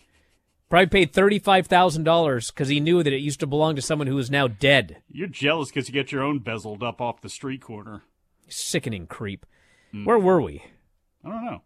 Probably 0.68 0.86
paid 0.86 1.12
thirty 1.12 1.38
five 1.38 1.66
thousand 1.68 2.04
dollars 2.04 2.50
because 2.50 2.68
he 2.68 2.80
knew 2.80 3.02
that 3.02 3.12
it 3.12 3.18
used 3.18 3.40
to 3.40 3.46
belong 3.46 3.76
to 3.76 3.82
someone 3.82 4.08
who 4.08 4.18
is 4.18 4.30
now 4.30 4.48
dead. 4.48 4.96
You're 5.08 5.28
jealous 5.28 5.68
because 5.68 5.88
you 5.88 5.94
get 5.94 6.10
your 6.10 6.24
own 6.24 6.40
bezeled 6.40 6.82
up 6.82 7.00
off 7.00 7.20
the 7.20 7.28
street 7.28 7.62
corner. 7.62 8.02
Sickening 8.48 9.06
creep. 9.06 9.46
Hmm. 9.92 10.04
Where 10.04 10.18
were 10.18 10.40
we? 10.40 10.64
I 11.24 11.28
don't 11.28 11.44
know. 11.44 11.62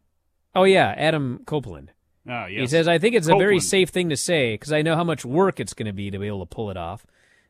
Oh 0.54 0.64
yeah, 0.64 0.94
Adam 0.96 1.42
Copeland. 1.46 1.92
Ah, 2.28 2.46
yes. 2.46 2.60
He 2.60 2.66
says, 2.66 2.88
"I 2.88 2.98
think 2.98 3.14
it's 3.14 3.28
a 3.28 3.36
very 3.36 3.60
safe 3.60 3.90
thing 3.90 4.08
to 4.10 4.16
say 4.16 4.54
because 4.54 4.72
I 4.72 4.82
know 4.82 4.96
how 4.96 5.04
much 5.04 5.24
work 5.24 5.58
it's 5.58 5.74
going 5.74 5.86
to 5.86 5.92
be 5.92 6.10
to 6.10 6.18
be 6.18 6.26
able 6.26 6.40
to 6.40 6.54
pull 6.54 6.70
it 6.70 6.76
off. 6.76 7.06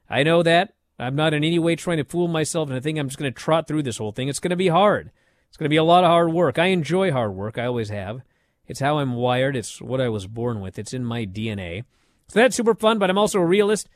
I 0.08 0.22
know 0.22 0.42
that. 0.42 0.74
I'm 0.98 1.16
not 1.16 1.32
in 1.32 1.44
any 1.44 1.58
way 1.58 1.76
trying 1.76 1.96
to 1.96 2.04
fool 2.04 2.28
myself, 2.28 2.68
and 2.68 2.76
I 2.76 2.80
think 2.80 2.98
I'm 2.98 3.08
just 3.08 3.18
going 3.18 3.32
to 3.32 3.38
trot 3.38 3.66
through 3.66 3.84
this 3.84 3.96
whole 3.96 4.12
thing. 4.12 4.28
It's 4.28 4.38
going 4.38 4.50
to 4.50 4.56
be 4.56 4.68
hard. 4.68 5.10
It's 5.48 5.56
going 5.56 5.64
to 5.64 5.70
be 5.70 5.76
a 5.76 5.84
lot 5.84 6.04
of 6.04 6.10
hard 6.10 6.32
work. 6.32 6.58
I 6.58 6.66
enjoy 6.66 7.10
hard 7.10 7.34
work. 7.34 7.56
I 7.56 7.64
always 7.64 7.88
have. 7.88 8.20
It's 8.66 8.80
how 8.80 8.98
I'm 8.98 9.14
wired. 9.14 9.56
It's 9.56 9.80
what 9.80 10.00
I 10.00 10.08
was 10.08 10.26
born 10.26 10.60
with. 10.60 10.78
It's 10.78 10.92
in 10.92 11.04
my 11.04 11.24
DNA. 11.24 11.84
So 12.28 12.38
that's 12.38 12.54
super 12.54 12.74
fun. 12.74 12.98
But 12.98 13.10
I'm 13.10 13.18
also 13.18 13.40
a 13.40 13.46
realist. 13.46 13.88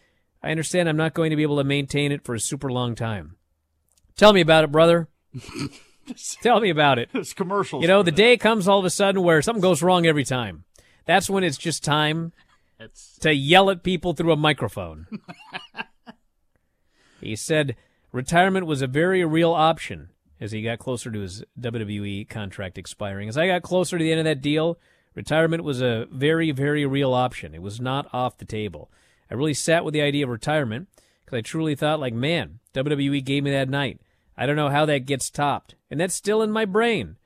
I 0.42 0.50
understand 0.50 0.88
I'm 0.88 0.96
not 0.96 1.14
going 1.14 1.30
to 1.30 1.36
be 1.36 1.42
able 1.42 1.58
to 1.58 1.64
maintain 1.64 2.10
it 2.10 2.24
for 2.24 2.34
a 2.34 2.40
super 2.40 2.72
long 2.72 2.94
time. 2.94 3.36
Tell 4.16 4.32
me 4.32 4.40
about 4.40 4.64
it, 4.64 4.72
brother. 4.72 5.08
Tell 6.42 6.60
me 6.60 6.70
about 6.70 6.98
it. 6.98 7.10
This 7.12 7.32
commercial. 7.32 7.80
You 7.80 7.88
know, 7.88 8.02
the 8.02 8.12
day 8.12 8.36
comes 8.36 8.68
all 8.68 8.78
of 8.78 8.84
a 8.84 8.90
sudden 8.90 9.22
where 9.22 9.42
something 9.42 9.62
goes 9.62 9.82
wrong 9.82 10.06
every 10.06 10.24
time. 10.24 10.64
That's 11.06 11.28
when 11.28 11.44
it's 11.44 11.58
just 11.58 11.84
time 11.84 12.32
to 13.20 13.34
yell 13.34 13.70
at 13.70 13.82
people 13.82 14.14
through 14.14 14.32
a 14.32 14.36
microphone. 14.36 15.06
he 17.20 17.36
said 17.36 17.76
retirement 18.12 18.66
was 18.66 18.82
a 18.82 18.86
very 18.86 19.24
real 19.24 19.52
option 19.52 20.10
as 20.40 20.52
he 20.52 20.62
got 20.62 20.78
closer 20.78 21.10
to 21.10 21.20
his 21.20 21.44
WWE 21.58 22.28
contract 22.28 22.78
expiring. 22.78 23.28
As 23.28 23.36
I 23.36 23.46
got 23.46 23.62
closer 23.62 23.98
to 23.98 24.04
the 24.04 24.10
end 24.10 24.20
of 24.20 24.24
that 24.24 24.40
deal, 24.42 24.78
retirement 25.14 25.64
was 25.64 25.80
a 25.80 26.06
very, 26.10 26.50
very 26.50 26.84
real 26.86 27.14
option. 27.14 27.54
It 27.54 27.62
was 27.62 27.80
not 27.80 28.12
off 28.12 28.38
the 28.38 28.44
table. 28.44 28.90
I 29.30 29.34
really 29.34 29.54
sat 29.54 29.84
with 29.84 29.94
the 29.94 30.02
idea 30.02 30.24
of 30.24 30.30
retirement 30.30 30.88
because 31.24 31.38
I 31.38 31.40
truly 31.40 31.74
thought, 31.74 32.00
like, 32.00 32.14
man, 32.14 32.60
WWE 32.74 33.24
gave 33.24 33.44
me 33.44 33.50
that 33.52 33.68
night. 33.68 34.00
I 34.36 34.46
don't 34.46 34.56
know 34.56 34.68
how 34.70 34.84
that 34.86 35.06
gets 35.06 35.30
topped. 35.30 35.74
And 35.90 36.00
that's 36.00 36.14
still 36.14 36.42
in 36.42 36.50
my 36.50 36.64
brain. 36.64 37.16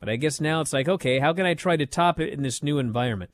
But 0.00 0.08
I 0.08 0.16
guess 0.16 0.40
now 0.40 0.60
it's 0.60 0.72
like, 0.72 0.88
okay, 0.88 1.18
how 1.18 1.32
can 1.32 1.46
I 1.46 1.54
try 1.54 1.76
to 1.76 1.86
top 1.86 2.20
it 2.20 2.32
in 2.32 2.42
this 2.42 2.62
new 2.62 2.78
environment? 2.78 3.30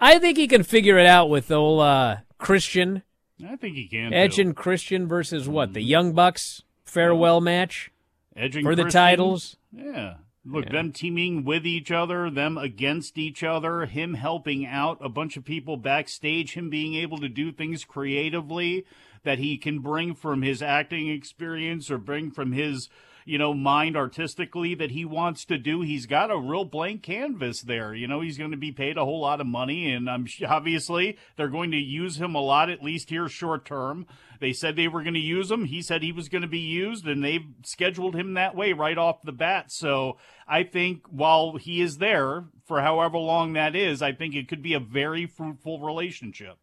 I 0.00 0.18
think 0.18 0.38
he 0.38 0.46
can 0.48 0.62
figure 0.62 0.98
it 0.98 1.06
out 1.06 1.28
with 1.28 1.50
old 1.50 1.80
uh, 1.82 2.16
Christian. 2.38 3.02
I 3.46 3.56
think 3.56 3.76
he 3.76 3.86
can. 3.86 4.12
Edge 4.14 4.36
too. 4.36 4.42
and 4.42 4.56
Christian 4.56 5.06
versus 5.08 5.48
what? 5.48 5.74
The 5.74 5.82
Young 5.82 6.12
Bucks 6.12 6.62
farewell 6.84 7.40
match 7.40 7.90
Edge 8.34 8.56
and 8.56 8.64
for 8.64 8.74
the 8.74 8.84
titles. 8.84 9.56
Yeah. 9.72 10.14
Look, 10.44 10.66
Yeah. 10.66 10.72
them 10.72 10.92
teaming 10.92 11.44
with 11.44 11.66
each 11.66 11.90
other, 11.90 12.30
them 12.30 12.56
against 12.56 13.18
each 13.18 13.42
other, 13.42 13.84
him 13.86 14.14
helping 14.14 14.64
out 14.64 14.98
a 15.02 15.08
bunch 15.08 15.36
of 15.36 15.44
people 15.44 15.76
backstage, 15.76 16.54
him 16.54 16.70
being 16.70 16.94
able 16.94 17.18
to 17.18 17.28
do 17.28 17.50
things 17.50 17.84
creatively 17.84 18.84
that 19.26 19.40
he 19.40 19.58
can 19.58 19.80
bring 19.80 20.14
from 20.14 20.42
his 20.42 20.62
acting 20.62 21.08
experience 21.10 21.90
or 21.90 21.98
bring 21.98 22.30
from 22.30 22.52
his, 22.52 22.88
you 23.24 23.36
know, 23.36 23.52
mind 23.52 23.96
artistically 23.96 24.72
that 24.76 24.92
he 24.92 25.04
wants 25.04 25.44
to 25.44 25.58
do. 25.58 25.80
He's 25.80 26.06
got 26.06 26.30
a 26.30 26.38
real 26.38 26.64
blank 26.64 27.02
canvas 27.02 27.62
there. 27.62 27.92
You 27.92 28.06
know, 28.06 28.20
he's 28.20 28.38
going 28.38 28.52
to 28.52 28.56
be 28.56 28.70
paid 28.70 28.96
a 28.96 29.04
whole 29.04 29.20
lot 29.20 29.40
of 29.40 29.48
money, 29.48 29.90
and 29.90 30.08
I'm 30.08 30.28
obviously 30.48 31.18
they're 31.34 31.48
going 31.48 31.72
to 31.72 31.76
use 31.76 32.18
him 32.18 32.36
a 32.36 32.40
lot, 32.40 32.70
at 32.70 32.84
least 32.84 33.10
here 33.10 33.28
short 33.28 33.64
term. 33.64 34.06
They 34.38 34.52
said 34.52 34.76
they 34.76 34.86
were 34.86 35.02
going 35.02 35.14
to 35.14 35.20
use 35.20 35.50
him. 35.50 35.64
He 35.64 35.82
said 35.82 36.04
he 36.04 36.12
was 36.12 36.28
going 36.28 36.42
to 36.42 36.48
be 36.48 36.60
used, 36.60 37.04
and 37.06 37.24
they've 37.24 37.48
scheduled 37.64 38.14
him 38.14 38.34
that 38.34 38.54
way 38.54 38.72
right 38.74 38.96
off 38.96 39.22
the 39.22 39.32
bat. 39.32 39.72
So 39.72 40.18
I 40.46 40.62
think 40.62 41.02
while 41.10 41.56
he 41.56 41.80
is 41.80 41.98
there 41.98 42.44
for 42.64 42.80
however 42.80 43.18
long 43.18 43.54
that 43.54 43.74
is, 43.74 44.02
I 44.02 44.12
think 44.12 44.36
it 44.36 44.46
could 44.46 44.62
be 44.62 44.74
a 44.74 44.80
very 44.80 45.26
fruitful 45.26 45.80
relationship. 45.80 46.58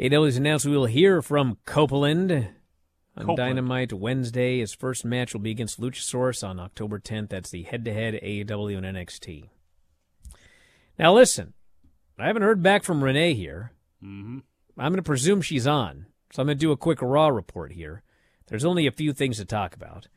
AEW 0.00 0.24
has 0.24 0.38
announced 0.38 0.64
we 0.64 0.74
will 0.74 0.86
hear 0.86 1.20
from 1.20 1.58
Copeland 1.66 2.32
on 2.32 2.46
Copeland. 3.26 3.36
Dynamite 3.36 3.92
Wednesday. 3.92 4.60
His 4.60 4.72
first 4.72 5.04
match 5.04 5.34
will 5.34 5.42
be 5.42 5.50
against 5.50 5.78
Luchasaurus 5.78 6.42
on 6.42 6.58
October 6.58 6.98
10th. 6.98 7.28
That's 7.28 7.50
the 7.50 7.64
head-to-head 7.64 8.14
AEW 8.14 8.78
and 8.78 8.96
NXT. 8.96 9.50
Now 10.98 11.12
listen, 11.12 11.52
I 12.18 12.28
haven't 12.28 12.44
heard 12.44 12.62
back 12.62 12.82
from 12.82 13.04
Renee 13.04 13.34
here. 13.34 13.72
Mm-hmm. 14.02 14.38
I'm 14.78 14.92
going 14.92 14.96
to 14.96 15.02
presume 15.02 15.42
she's 15.42 15.66
on, 15.66 16.06
so 16.32 16.40
I'm 16.40 16.46
going 16.46 16.56
to 16.56 16.60
do 16.60 16.72
a 16.72 16.78
quick 16.78 17.02
Raw 17.02 17.28
report 17.28 17.72
here. 17.72 18.02
There's 18.46 18.64
only 18.64 18.86
a 18.86 18.92
few 18.92 19.12
things 19.12 19.36
to 19.36 19.44
talk 19.44 19.74
about. 19.74 20.08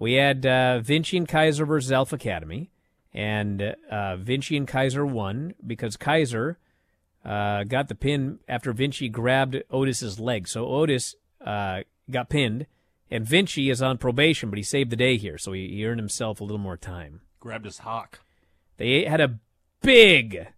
We 0.00 0.14
had 0.14 0.44
uh, 0.44 0.80
Vinci 0.80 1.16
and 1.16 1.28
Kaiser 1.28 1.64
versus 1.64 1.92
Alpha 1.92 2.16
Academy, 2.16 2.72
and 3.14 3.76
uh, 3.88 4.16
Vinci 4.16 4.56
and 4.56 4.66
Kaiser 4.66 5.06
won 5.06 5.54
because 5.64 5.96
Kaiser 5.96 6.58
uh, 7.24 7.64
got 7.64 7.88
the 7.88 7.94
pin 7.94 8.38
after 8.48 8.72
Vinci 8.72 9.08
grabbed 9.08 9.62
Otis's 9.70 10.18
leg. 10.18 10.48
So 10.48 10.66
Otis 10.66 11.14
uh, 11.44 11.80
got 12.10 12.28
pinned, 12.28 12.66
and 13.10 13.26
Vinci 13.26 13.70
is 13.70 13.82
on 13.82 13.98
probation, 13.98 14.50
but 14.50 14.56
he 14.56 14.62
saved 14.62 14.90
the 14.90 14.96
day 14.96 15.16
here, 15.16 15.38
so 15.38 15.52
he, 15.52 15.68
he 15.68 15.86
earned 15.86 16.00
himself 16.00 16.40
a 16.40 16.44
little 16.44 16.58
more 16.58 16.76
time. 16.76 17.20
Grabbed 17.40 17.64
his 17.64 17.78
hawk. 17.78 18.20
They 18.76 19.04
had 19.04 19.20
a 19.20 19.38
big, 19.82 20.48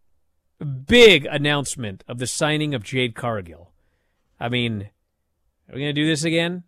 big 0.87 1.27
announcement 1.27 2.05
of 2.07 2.19
the 2.19 2.27
signing 2.27 2.75
of 2.75 2.85
Jade 2.85 3.15
Cargill. 3.15 3.71
I 4.39 4.49
mean, 4.49 4.91
are 5.69 5.75
we 5.75 5.81
going 5.81 5.95
to 5.95 6.01
do 6.01 6.07
this 6.07 6.25
again? 6.25 6.65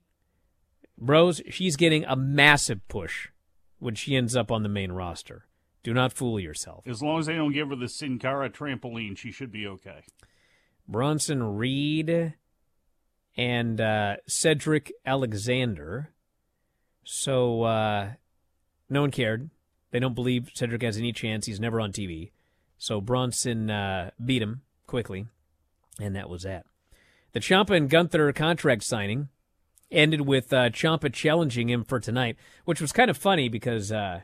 Bros, 0.97 1.43
she's 1.51 1.77
getting 1.77 2.05
a 2.05 2.17
massive 2.17 2.87
push 2.89 3.29
when 3.79 3.95
she 3.95 4.17
ends 4.17 4.37
up 4.37 4.51
on 4.51 4.63
the 4.63 4.69
main 4.69 4.93
roster. 4.93 5.47
Do 5.85 5.93
not 5.93 6.15
fool 6.15 6.41
yourself. 6.41 6.83
As 6.89 7.03
long 7.03 7.21
as 7.21 7.27
they 7.27 7.35
don't 7.35 7.53
give 7.53 7.69
her 7.69 7.77
the 7.77 7.89
Sin 7.89 8.19
Cara 8.19 8.49
trampoline, 8.51 9.17
she 9.17 9.31
should 9.31 9.53
be 9.53 9.67
okay. 9.67 10.01
Bronson 10.89 11.57
Reed 11.57 12.35
and 13.37 13.81
uh, 13.81 14.17
Cedric 14.27 14.93
Alexander. 15.05 16.11
So 17.05 17.65
uh, 17.65 18.13
no 18.89 19.03
one 19.03 19.11
cared. 19.11 19.51
They 19.91 20.01
don't 20.01 20.15
believe 20.15 20.51
Cedric 20.55 20.83
has 20.83 20.97
any 20.97 21.13
chance. 21.13 21.45
He's 21.45 21.61
never 21.61 21.81
on 21.81 21.93
TV. 21.93 22.31
So 22.79 23.03
Bronson 23.03 23.71
uh, 23.71 24.11
beat 24.25 24.43
him 24.43 24.63
quickly, 24.87 25.27
and 26.01 26.17
that 26.17 26.31
was 26.31 26.45
that. 26.45 26.65
The 27.33 27.41
Ciampa 27.41 27.77
and 27.77 27.91
Gunther 27.91 28.33
contract 28.33 28.85
signing 28.85 29.29
ended 29.91 30.23
with 30.23 30.51
uh, 30.53 30.71
Ciampa 30.71 31.13
challenging 31.13 31.69
him 31.69 31.85
for 31.85 32.01
tonight, 32.01 32.37
which 32.65 32.81
was 32.81 32.91
kind 32.91 33.11
of 33.11 33.19
funny 33.19 33.49
because 33.49 33.93
uh, 33.93 34.21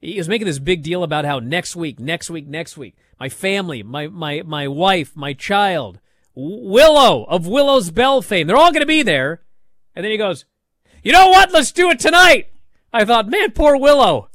he 0.00 0.18
was 0.18 0.28
making 0.28 0.46
this 0.46 0.58
big 0.58 0.82
deal 0.82 1.02
about 1.02 1.24
how 1.24 1.38
next 1.38 1.74
week, 1.76 1.98
next 1.98 2.30
week, 2.30 2.46
next 2.46 2.76
week, 2.76 2.96
my 3.18 3.28
family, 3.28 3.82
my 3.82 4.08
my 4.08 4.42
my 4.42 4.68
wife, 4.68 5.16
my 5.16 5.32
child, 5.32 6.00
Willow 6.34 7.24
of 7.24 7.46
Willow's 7.46 7.90
Bell 7.90 8.22
fame, 8.22 8.46
they're 8.46 8.56
all 8.56 8.72
going 8.72 8.82
to 8.82 8.86
be 8.86 9.02
there. 9.02 9.42
And 9.94 10.04
then 10.04 10.12
he 10.12 10.18
goes, 10.18 10.44
"You 11.02 11.12
know 11.12 11.28
what? 11.28 11.52
Let's 11.52 11.72
do 11.72 11.90
it 11.90 11.98
tonight." 11.98 12.48
I 12.92 13.04
thought, 13.04 13.28
man, 13.28 13.52
poor 13.52 13.76
Willow. 13.76 14.30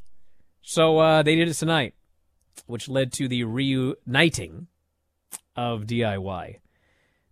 So 0.61 0.99
uh, 0.99 1.23
they 1.23 1.35
did 1.35 1.47
it 1.47 1.55
tonight, 1.55 1.95
which 2.65 2.87
led 2.87 3.11
to 3.13 3.27
the 3.27 3.43
reuniting 3.43 4.67
of 5.55 5.83
DIY. 5.83 6.57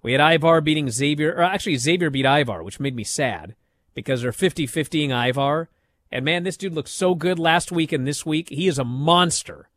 We 0.02 0.13
had 0.13 0.22
Ivar 0.22 0.62
beating 0.62 0.89
Xavier, 0.89 1.34
or 1.34 1.44
actually 1.44 1.76
Xavier 1.76 2.10
beat 2.10 2.26
Ivar, 2.26 2.63
which 2.63 2.80
made 2.80 2.96
me 2.96 3.04
sad 3.04 3.56
because 3.94 4.22
they're 4.22 4.32
50-50ing 4.32 5.12
Ivar. 5.12 5.70
And 6.12 6.26
man, 6.26 6.43
this 6.43 6.58
dude 6.58 6.74
looked 6.74 6.89
so 6.89 7.15
good 7.15 7.38
last 7.38 7.72
week 7.72 7.91
and 7.91 8.08
this 8.08 8.26
week. 8.26 8.50
He 8.50 8.67
is 8.67 8.80
a 8.80 8.84
monster. 8.84 9.69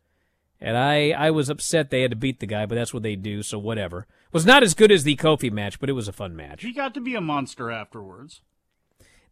And 0.61 0.77
I, 0.77 1.11
I 1.11 1.31
was 1.31 1.49
upset 1.49 1.91
they 1.91 2.03
had 2.03 2.13
to 2.13 2.17
beat 2.17 2.41
the 2.41 2.47
guy, 2.47 2.67
but 2.67 2.77
that's 2.77 2.95
what 2.95 3.03
they 3.03 3.17
do, 3.17 3.43
so 3.43 3.59
whatever. 3.59 4.07
Was 4.33 4.47
not 4.47 4.63
as 4.63 4.75
good 4.75 4.93
as 4.93 5.05
the 5.05 5.17
Kofi 5.17 5.51
match, 5.51 5.81
but 5.81 5.91
it 5.91 5.95
was 5.95 6.09
a 6.09 6.13
fun 6.13 6.37
match. 6.37 6.63
He 6.63 6.73
got 6.73 6.95
to 6.95 7.01
be 7.01 7.15
a 7.15 7.21
monster 7.21 7.71
afterwards. 7.71 8.41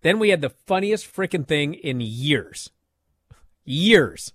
Then 0.02 0.18
we 0.18 0.30
had 0.30 0.40
the 0.40 0.50
funniest 0.50 1.12
freaking 1.12 1.46
thing 1.46 1.74
in 1.74 2.00
years. 2.00 2.70
Years. 3.64 4.32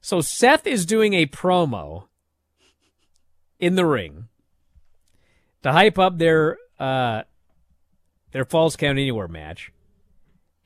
So 0.00 0.20
Seth 0.20 0.66
is 0.66 0.84
doing 0.84 1.14
a 1.14 1.26
promo 1.26 2.04
in 3.58 3.74
the 3.74 3.86
ring 3.86 4.28
to 5.62 5.72
hype 5.72 5.98
up 5.98 6.18
their 6.18 6.56
uh 6.78 7.22
their 8.30 8.44
falls 8.44 8.76
count 8.76 8.98
anywhere 8.98 9.28
match. 9.28 9.72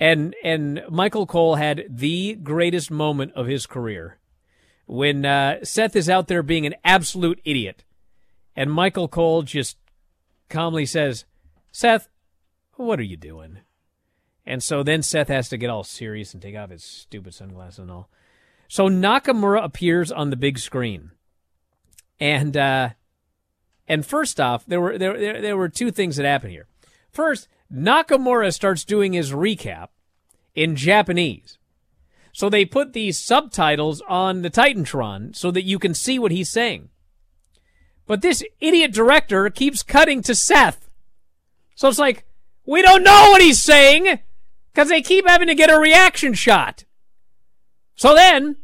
And 0.03 0.35
and 0.43 0.83
Michael 0.91 1.27
Cole 1.27 1.55
had 1.55 1.85
the 1.89 2.35
greatest 2.35 2.91
moment 2.91 3.35
of 3.35 3.47
his 3.47 3.67
career 3.67 4.19
when 4.87 5.25
uh, 5.25 5.65
Seth 5.65 5.95
is 5.95 6.11
out 6.11 6.27
there 6.27 6.43
being 6.43 6.67
an 6.67 6.75
absolute 6.83 7.41
idiot, 7.45 7.85
and 8.57 8.69
Michael 8.69 9.07
Cole 9.07 9.43
just 9.43 9.77
calmly 10.49 10.87
says, 10.87 11.25
"Seth, 11.71 12.09
what 12.75 12.99
are 12.99 13.05
you 13.05 13.17
doing?" 13.17 13.59
And 14.45 14.61
so 14.61 14.83
then 14.83 15.05
Seth 15.05 15.29
has 15.29 15.49
to 15.51 15.57
get 15.57 15.71
all 15.71 15.85
serious 15.85 16.35
and 16.35 16.43
take 16.43 16.57
off 16.57 16.71
his 16.71 16.83
stupid 16.83 17.33
sunglasses 17.33 17.79
and 17.79 17.91
all. 17.93 18.11
So 18.67 18.89
Nakamura 18.89 19.63
appears 19.63 20.11
on 20.11 20.31
the 20.31 20.37
big 20.37 20.59
screen, 20.59 21.13
and 22.19 22.57
uh, 22.57 22.89
and 23.87 24.05
first 24.05 24.41
off, 24.41 24.67
there 24.67 24.81
were 24.81 24.99
there, 24.99 25.17
there 25.17 25.41
there 25.41 25.57
were 25.57 25.69
two 25.69 25.93
things 25.93 26.17
that 26.17 26.27
happened 26.27 26.51
here. 26.51 26.67
First, 27.13 27.47
Nakamura 27.73 28.53
starts 28.53 28.85
doing 28.85 29.13
his 29.13 29.33
recap 29.33 29.89
in 30.55 30.77
Japanese. 30.77 31.59
So 32.33 32.49
they 32.49 32.65
put 32.65 32.93
these 32.93 33.19
subtitles 33.19 34.03
on 34.09 34.43
the 34.43 34.51
Titantron 34.51 35.35
so 35.35 35.51
that 35.51 35.65
you 35.65 35.79
can 35.79 35.95
see 35.95 36.19
what 36.19 36.33
he's 36.33 36.51
saying. 36.51 36.89
But 38.07 38.23
this 38.23 38.43
idiot 38.61 38.93
director 38.93 39.49
keeps 39.51 39.83
cutting 39.83 40.23
to 40.23 40.35
Seth. 40.35 40.91
So 41.75 41.89
it's 41.89 41.99
like, 41.99 42.25
we 42.67 42.83
don't 42.83 43.03
know 43.03 43.31
what 43.31 43.43
he's 43.43 43.63
saying 43.63 44.21
because 44.73 44.89
they 44.89 45.03
keep 45.03 45.27
having 45.27 45.49
to 45.49 45.55
get 45.55 45.71
a 45.71 45.79
reaction 45.79 46.35
shot. 46.35 46.85
So 47.95 48.15
then, 48.15 48.57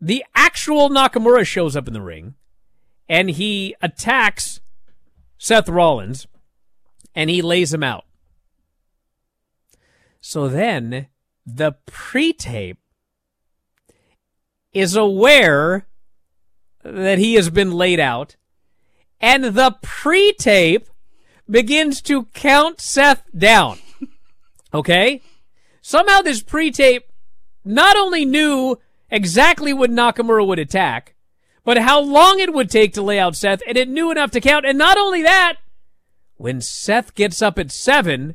the 0.00 0.24
actual 0.34 0.88
Nakamura 0.88 1.46
shows 1.46 1.76
up 1.76 1.86
in 1.86 1.94
the 1.94 2.02
ring 2.02 2.34
and 3.08 3.30
he 3.30 3.74
attacks 3.82 4.60
Seth 5.36 5.68
Rollins 5.68 6.26
and 7.14 7.30
he 7.30 7.42
lays 7.42 7.72
him 7.72 7.82
out. 7.82 8.04
So 10.20 10.48
then 10.48 11.08
the 11.46 11.72
pre 11.86 12.32
tape 12.32 12.78
is 14.72 14.94
aware 14.94 15.86
that 16.82 17.18
he 17.18 17.34
has 17.34 17.50
been 17.50 17.72
laid 17.72 18.00
out, 18.00 18.36
and 19.20 19.44
the 19.44 19.76
pre 19.82 20.32
tape 20.32 20.88
begins 21.48 22.00
to 22.02 22.24
count 22.34 22.80
Seth 22.80 23.24
down. 23.36 23.78
Okay? 24.72 25.20
Somehow 25.82 26.20
this 26.20 26.44
pre 26.44 26.70
tape 26.70 27.10
not 27.64 27.96
only 27.96 28.24
knew 28.24 28.78
exactly 29.10 29.72
what 29.72 29.90
Nakamura 29.90 30.46
would 30.46 30.60
attack, 30.60 31.14
but 31.64 31.78
how 31.78 32.00
long 32.00 32.38
it 32.38 32.54
would 32.54 32.70
take 32.70 32.94
to 32.94 33.02
lay 33.02 33.18
out 33.18 33.36
Seth, 33.36 33.62
and 33.66 33.76
it 33.76 33.88
knew 33.88 34.10
enough 34.10 34.30
to 34.30 34.40
count. 34.40 34.64
And 34.64 34.78
not 34.78 34.96
only 34.96 35.22
that, 35.22 35.56
when 36.40 36.62
Seth 36.62 37.14
gets 37.14 37.42
up 37.42 37.58
at 37.58 37.70
seven, 37.70 38.34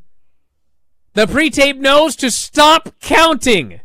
the 1.15 1.25
pre 1.25 1.49
tape 1.49 1.77
knows 1.77 2.15
to 2.17 2.29
stop 2.29 2.93
counting. 3.01 3.79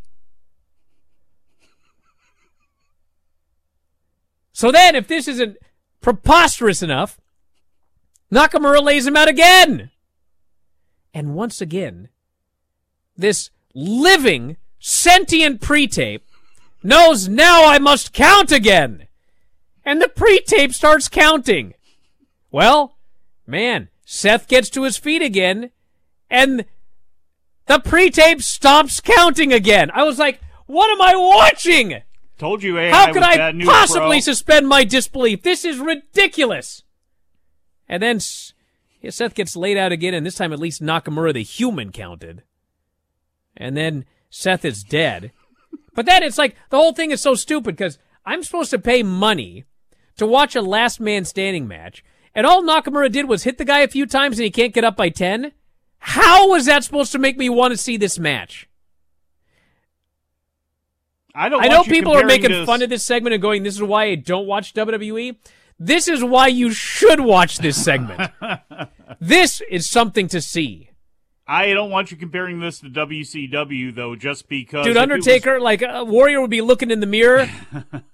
So 4.52 4.70
then, 4.70 4.94
if 4.94 5.09
this 5.09 5.26
isn't 5.26 5.56
preposterous 6.02 6.83
enough, 6.83 7.18
Nakamura 8.30 8.83
lays 8.83 9.06
him 9.06 9.16
out 9.16 9.28
again. 9.28 9.90
And 11.14 11.35
once 11.35 11.62
again, 11.62 12.11
this 13.16 13.48
living 13.74 14.59
sentient 14.78 15.62
pre-tape 15.62 16.26
knows 16.83 17.26
now 17.26 17.66
I 17.66 17.78
must 17.78 18.12
count 18.12 18.52
again. 18.52 19.09
And 19.83 20.02
the 20.02 20.09
pre-tape 20.09 20.74
starts 20.74 21.09
counting. 21.09 21.72
Well, 22.50 22.98
man, 23.46 23.88
Seth 24.12 24.49
gets 24.49 24.68
to 24.70 24.83
his 24.83 24.96
feet 24.96 25.23
again, 25.23 25.70
and 26.29 26.64
the 27.66 27.79
pre-tape 27.79 28.42
stops 28.42 29.01
counting 29.01 29.53
again. 29.53 29.88
I 29.94 30.03
was 30.03 30.18
like, 30.18 30.40
what 30.66 30.90
am 30.90 31.01
I 31.01 31.14
watching? 31.14 32.03
Told 32.37 32.61
you, 32.61 32.77
AI 32.77 32.90
How 32.90 33.12
could 33.12 33.23
I 33.23 33.53
news, 33.53 33.68
possibly 33.68 34.20
suspend 34.20 34.66
my 34.66 34.83
disbelief? 34.83 35.44
This 35.44 35.64
is 35.64 35.79
ridiculous. 35.79 36.83
And 37.88 38.03
then 38.03 38.18
yeah, 39.01 39.11
Seth 39.11 39.37
gets 39.37 39.55
laid 39.55 39.77
out 39.77 39.92
again, 39.92 40.12
and 40.12 40.27
this 40.27 40.35
time 40.35 40.53
at 40.53 40.59
least 40.59 40.83
Nakamura 40.83 41.33
the 41.33 41.44
human 41.44 41.92
counted. 41.92 42.42
And 43.57 43.77
then 43.77 44.07
Seth 44.29 44.64
is 44.64 44.83
dead. 44.83 45.31
But 45.94 46.07
then 46.07 46.25
it's 46.25 46.37
like 46.38 46.57
the 46.70 46.79
whole 46.79 46.94
thing 46.94 47.12
is 47.12 47.20
so 47.20 47.37
stupid 47.37 47.77
because 47.77 47.96
I'm 48.27 48.42
supposed 48.42 48.73
to 48.73 48.79
pay 48.81 49.05
money 49.05 49.66
to 50.16 50.27
watch 50.27 50.57
a 50.57 50.62
last 50.62 50.99
man 50.99 51.25
standing 51.25 51.68
match, 51.68 52.03
and 52.35 52.47
all 52.47 52.62
Nakamura 52.62 53.11
did 53.11 53.29
was 53.29 53.45
hit 53.45 53.59
the 53.59 53.64
guy 53.64 53.81
a 53.81 53.88
few 53.88 54.07
times 54.07 54.38
and 54.38 54.45
he 54.45 54.51
can't 54.51 54.75
get 54.75 54.85
up 54.85 54.97
by 54.97 55.09
10? 55.09 55.53
How 55.99 56.49
was 56.49 56.66
that 56.66 56.85
supposed 56.85 57.12
to 57.12 57.19
make 57.19 57.37
me 57.37 57.49
want 57.49 57.73
to 57.73 57.77
see 57.77 57.97
this 57.97 58.19
match? 58.19 58.69
I 61.35 61.49
don't. 61.49 61.62
I 61.62 61.69
know 61.69 61.85
people 61.85 62.12
are 62.16 62.25
making 62.25 62.51
this- 62.51 62.66
fun 62.66 62.83
of 62.83 62.90
this 62.90 63.05
segment 63.05 63.35
and 63.35 63.43
going, 63.43 63.62
this 63.62 63.75
is 63.75 63.83
why 63.83 64.05
I 64.05 64.14
don't 64.16 64.47
watch 64.47 64.75
WWE. 64.75 65.37
This 65.79 66.09
is 66.09 66.23
why 66.23 66.49
you 66.49 66.73
should 66.73 67.21
watch 67.21 67.59
this 67.59 67.83
segment. 67.83 68.31
this 69.21 69.62
is 69.71 69.88
something 69.88 70.29
to 70.29 70.40
see. 70.40 70.90
I 71.47 71.73
don't 71.73 71.90
want 71.90 72.11
you 72.11 72.16
comparing 72.16 72.61
this 72.61 72.81
to 72.81 72.88
WCW 72.90 73.95
though, 73.95 74.14
just 74.16 74.49
because. 74.49 74.85
Dude, 74.85 74.97
it 74.97 74.99
was- 74.99 75.03
Undertaker, 75.03 75.61
like, 75.61 75.83
a 75.83 76.05
Warrior 76.05 76.40
would 76.40 76.51
be 76.51 76.61
looking 76.61 76.90
in 76.90 77.01
the 77.01 77.07
mirror. 77.07 77.49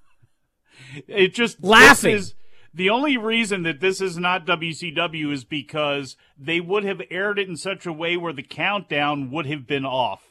It 1.07 1.35
just 1.35 1.61
this 1.61 1.69
Laughing. 1.69 2.15
is- 2.17 2.35
the 2.77 2.91
only 2.91 3.17
reason 3.17 3.63
that 3.63 3.81
this 3.81 4.03
is 4.03 4.19
not 4.19 4.47
WCW 4.47 5.33
is 5.33 5.45
because 5.45 6.15
they 6.39 6.61
would 6.61 6.85
have 6.85 7.01
aired 7.11 7.39
it 7.39 7.49
in 7.49 7.57
such 7.57 7.87
a 7.87 7.93
way 7.93 8.19
where 8.19 8.35
the 8.35 8.43
countdown 8.43 9.31
would 9.31 9.47
have 9.47 9.67
been 9.67 9.87
off, 9.87 10.23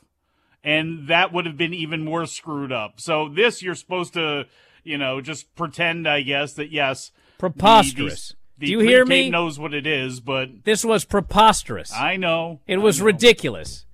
and 0.63 1.07
that 1.07 1.33
would 1.33 1.47
have 1.47 1.57
been 1.57 1.73
even 1.73 2.05
more 2.05 2.27
screwed 2.27 2.71
up. 2.71 3.01
So 3.01 3.27
this, 3.29 3.63
you're 3.63 3.73
supposed 3.73 4.13
to, 4.13 4.45
you 4.83 4.95
know, 4.97 5.21
just 5.21 5.55
pretend, 5.55 6.07
I 6.07 6.21
guess, 6.21 6.53
that 6.53 6.71
yes, 6.71 7.09
the- 7.09 7.39
Preposterous. 7.39 8.35
The, 8.59 8.67
Do 8.67 8.71
you 8.71 8.79
hear 8.79 9.05
me? 9.05 9.29
Knows 9.31 9.57
what 9.59 9.73
it 9.73 9.87
is, 9.87 10.19
but 10.19 10.63
This 10.63 10.85
was 10.85 11.03
preposterous. 11.03 11.91
I 11.91 12.15
know 12.15 12.61
It 12.67 12.77
was 12.77 13.01
ridiculous. 13.01 13.85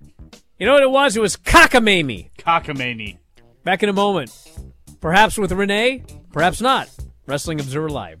You 0.58 0.66
know 0.66 0.74
what 0.74 0.82
it 0.82 0.90
was? 0.90 1.16
It 1.16 1.20
was 1.20 1.36
cockamamie. 1.36 2.30
cockamamie. 2.38 3.16
Back 3.64 3.82
in 3.82 3.88
a 3.88 3.92
moment. 3.94 4.30
Perhaps 5.00 5.38
with 5.38 5.50
Renee, 5.50 6.04
perhaps 6.32 6.60
not. 6.60 6.88
Wrestling 7.26 7.58
Observer 7.58 7.88
Live. 7.88 8.20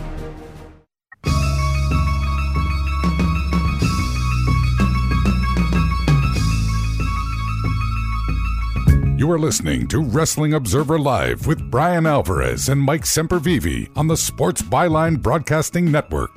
You 9.31 9.35
are 9.35 9.39
listening 9.39 9.87
to 9.87 10.01
Wrestling 10.03 10.55
Observer 10.55 10.99
Live 10.99 11.47
with 11.47 11.71
Bryan 11.71 12.05
Alvarez 12.05 12.67
and 12.67 12.81
Mike 12.81 13.03
Sempervive 13.05 13.89
on 13.95 14.07
the 14.07 14.17
Sports 14.17 14.61
Byline 14.61 15.21
Broadcasting 15.21 15.89
Network. 15.89 16.31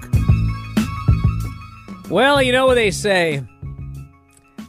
Well, 2.08 2.40
you 2.40 2.52
know 2.52 2.66
what 2.66 2.76
they 2.76 2.92
say. 2.92 3.42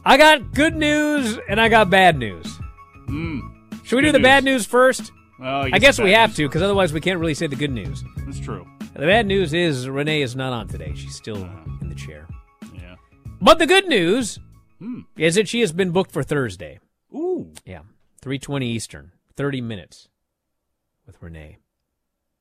I 0.04 0.16
got 0.16 0.52
good 0.54 0.74
news 0.74 1.38
and 1.48 1.60
I 1.60 1.68
got 1.68 1.88
bad 1.88 2.18
news. 2.18 2.58
Mm, 3.08 3.42
Should 3.84 3.94
we 3.94 4.02
do 4.02 4.08
good 4.08 4.16
the 4.16 4.20
bad 4.24 4.42
news. 4.42 4.54
news 4.62 4.66
first? 4.66 5.12
Well, 5.38 5.48
I 5.62 5.66
I 5.66 5.70
guess 5.70 5.80
guess 5.80 6.00
we 6.00 6.10
have 6.10 6.34
to, 6.34 6.48
because 6.48 6.62
otherwise 6.62 6.92
we 6.92 7.00
can't 7.00 7.20
really 7.20 7.34
say 7.34 7.46
the 7.46 7.54
good 7.54 7.70
news. 7.70 8.02
That's 8.24 8.40
true. 8.40 8.66
The 8.94 9.06
bad 9.06 9.26
news 9.28 9.54
is 9.54 9.88
Renee 9.88 10.22
is 10.22 10.34
not 10.34 10.52
on 10.52 10.66
today. 10.66 10.94
She's 10.96 11.14
still 11.14 11.48
in 11.80 11.88
the 11.88 11.94
chair. 11.94 12.26
Yeah. 12.74 12.96
But 13.40 13.60
the 13.60 13.66
good 13.68 13.86
news 13.86 14.40
Hmm. 14.80 15.02
is 15.16 15.36
that 15.36 15.46
she 15.46 15.60
has 15.60 15.70
been 15.70 15.92
booked 15.92 16.10
for 16.10 16.24
Thursday. 16.24 16.80
Ooh. 17.14 17.52
Yeah. 17.64 17.82
320 18.26 18.66
Eastern. 18.66 19.12
30 19.36 19.60
minutes 19.60 20.08
with 21.06 21.22
Renee. 21.22 21.58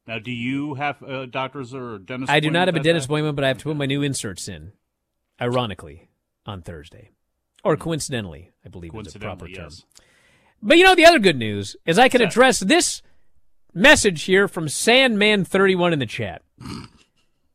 Now, 0.07 0.17
do 0.17 0.31
you 0.31 0.73
have 0.73 1.03
uh, 1.03 1.27
doctors 1.27 1.75
or 1.75 1.99
dentist? 1.99 2.31
I 2.31 2.39
do 2.39 2.49
not 2.49 2.67
have 2.67 2.75
a 2.75 2.79
dentist 2.79 3.05
appointment, 3.05 3.35
but 3.35 3.45
I 3.45 3.49
have 3.49 3.59
to 3.59 3.65
put 3.65 3.77
my 3.77 3.85
new 3.85 4.01
inserts 4.01 4.47
in, 4.47 4.71
ironically, 5.39 6.09
on 6.43 6.63
Thursday. 6.63 7.11
Or 7.63 7.77
coincidentally, 7.77 8.49
I 8.65 8.69
believe 8.69 8.95
is 8.95 9.15
a 9.15 9.19
proper 9.19 9.45
term. 9.45 9.65
yes. 9.65 9.85
But 10.59 10.79
you 10.79 10.85
know, 10.85 10.95
the 10.95 11.05
other 11.05 11.19
good 11.19 11.37
news 11.37 11.75
is 11.85 11.99
I 11.99 12.09
can 12.09 12.23
address 12.23 12.61
this 12.61 13.03
message 13.71 14.23
here 14.23 14.47
from 14.47 14.65
Sandman31 14.65 15.93
in 15.93 15.99
the 15.99 16.07
chat. 16.07 16.41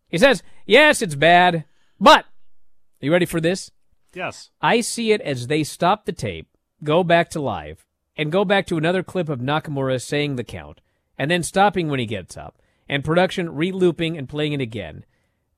He 0.09 0.19
says, 0.19 0.45
Yes, 0.67 1.03
it's 1.03 1.17
bad, 1.17 1.65
but, 1.99 2.27
are 2.27 3.07
you 3.07 3.11
ready 3.11 3.27
for 3.27 3.41
this? 3.41 3.73
Yes. 4.15 4.51
I 4.61 4.83
see 4.83 5.11
it 5.11 5.21
as 5.21 5.49
they 5.49 5.65
stop 5.65 6.05
the 6.05 6.13
tape, 6.13 6.47
go 6.85 7.03
back 7.03 7.31
to 7.31 7.41
live, 7.41 7.85
and 8.21 8.31
go 8.31 8.45
back 8.45 8.67
to 8.67 8.77
another 8.77 9.03
clip 9.03 9.31
of 9.31 9.39
Nakamura 9.41 9.99
saying 9.99 10.37
the 10.37 10.45
count, 10.45 10.83
and 11.17 11.31
then 11.31 11.43
stopping 11.43 11.89
when 11.89 11.99
he 11.99 12.05
gets 12.05 12.37
up, 12.37 12.61
and 12.87 13.03
production 13.03 13.55
re-looping 13.55 14.19
and 14.19 14.29
playing 14.29 14.53
it 14.53 14.61
again. 14.61 15.07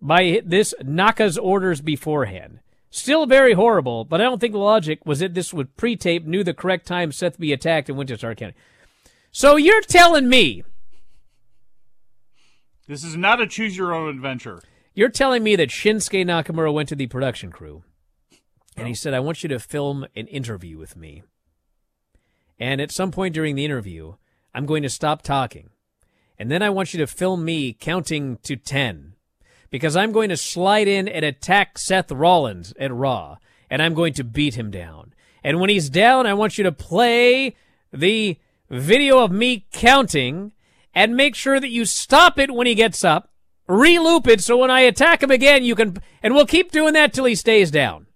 By 0.01 0.41
this 0.45 0.73
Naka's 0.81 1.37
orders 1.37 1.81
beforehand. 1.81 2.61
Still 2.89 3.27
very 3.27 3.55
horrible, 3.55 4.05
but 4.05 4.21
I 4.21 4.25
don't 4.25 4.39
think 4.39 4.53
the 4.53 4.61
logic 4.61 5.05
was 5.05 5.19
that 5.19 5.35
this 5.35 5.53
would 5.53 5.77
pre-tape, 5.77 6.25
knew 6.25 6.45
the 6.45 6.55
correct 6.55 6.87
time 6.87 7.11
Seth 7.11 7.37
be 7.37 7.53
attacked, 7.53 7.89
and 7.89 7.99
went 7.99 8.07
to 8.11 8.17
start 8.17 8.39
counting. 8.39 8.55
So 9.33 9.57
you're 9.57 9.83
telling 9.83 10.29
me, 10.29 10.63
This 12.87 13.03
is 13.03 13.17
not 13.17 13.41
a 13.41 13.47
choose 13.49 13.77
your 13.77 13.93
own 13.93 14.09
adventure. 14.09 14.63
you're 14.95 15.09
telling 15.09 15.43
me 15.43 15.57
that 15.57 15.71
Shinsuke 15.71 16.25
Nakamura 16.25 16.73
went 16.73 16.89
to 16.91 16.95
the 16.95 17.09
production 17.09 17.51
crew, 17.51 17.83
and 18.77 18.87
he 18.87 18.95
said, 18.95 19.15
I 19.15 19.21
want 19.21 19.43
you 19.43 19.49
to 19.49 19.59
film 19.59 20.07
an 20.15 20.29
interview 20.29 20.79
with 20.79 20.95
me. 20.95 21.25
And 22.63 22.81
at 22.81 22.93
some 22.93 23.11
point 23.11 23.35
during 23.35 23.57
the 23.57 23.65
interview, 23.65 24.15
I'm 24.55 24.67
going 24.67 24.85
to 24.85 24.89
stop 24.89 25.23
talking. 25.23 25.71
And 26.39 26.49
then 26.49 26.63
I 26.63 26.71
want 26.71 26.95
you 26.95 26.99
to 27.01 27.09
film 27.09 27.45
me 27.45 27.73
counting 27.73 28.37
to 28.45 28.55
10. 28.55 29.15
Because 29.71 29.97
I'm 29.97 30.13
going 30.13 30.29
to 30.29 30.37
slide 30.37 30.87
in 30.87 31.09
and 31.09 31.25
attack 31.25 31.77
Seth 31.77 32.13
Rollins 32.13 32.73
at 32.79 32.95
Raw. 32.95 33.39
And 33.69 33.83
I'm 33.83 33.95
going 33.95 34.13
to 34.13 34.23
beat 34.23 34.55
him 34.55 34.71
down. 34.71 35.13
And 35.43 35.59
when 35.59 35.71
he's 35.71 35.91
down, 35.91 36.25
I 36.25 36.35
want 36.35 36.57
you 36.57 36.63
to 36.63 36.71
play 36.71 37.57
the 37.93 38.39
video 38.71 39.19
of 39.19 39.33
me 39.33 39.67
counting 39.73 40.53
and 40.95 41.17
make 41.17 41.35
sure 41.35 41.59
that 41.59 41.71
you 41.71 41.85
stop 41.85 42.39
it 42.39 42.55
when 42.55 42.69
he 42.69 42.77
gets 42.77 43.03
up. 43.03 43.33
Re-loop 43.67 44.29
it 44.29 44.41
so 44.41 44.57
when 44.57 44.71
I 44.71 44.83
attack 44.83 45.21
him 45.21 45.33
again, 45.33 45.65
you 45.65 45.75
can, 45.75 45.97
and 46.23 46.33
we'll 46.33 46.47
keep 46.47 46.71
doing 46.71 46.93
that 46.93 47.13
till 47.13 47.25
he 47.25 47.35
stays 47.35 47.73
down. 47.73 48.07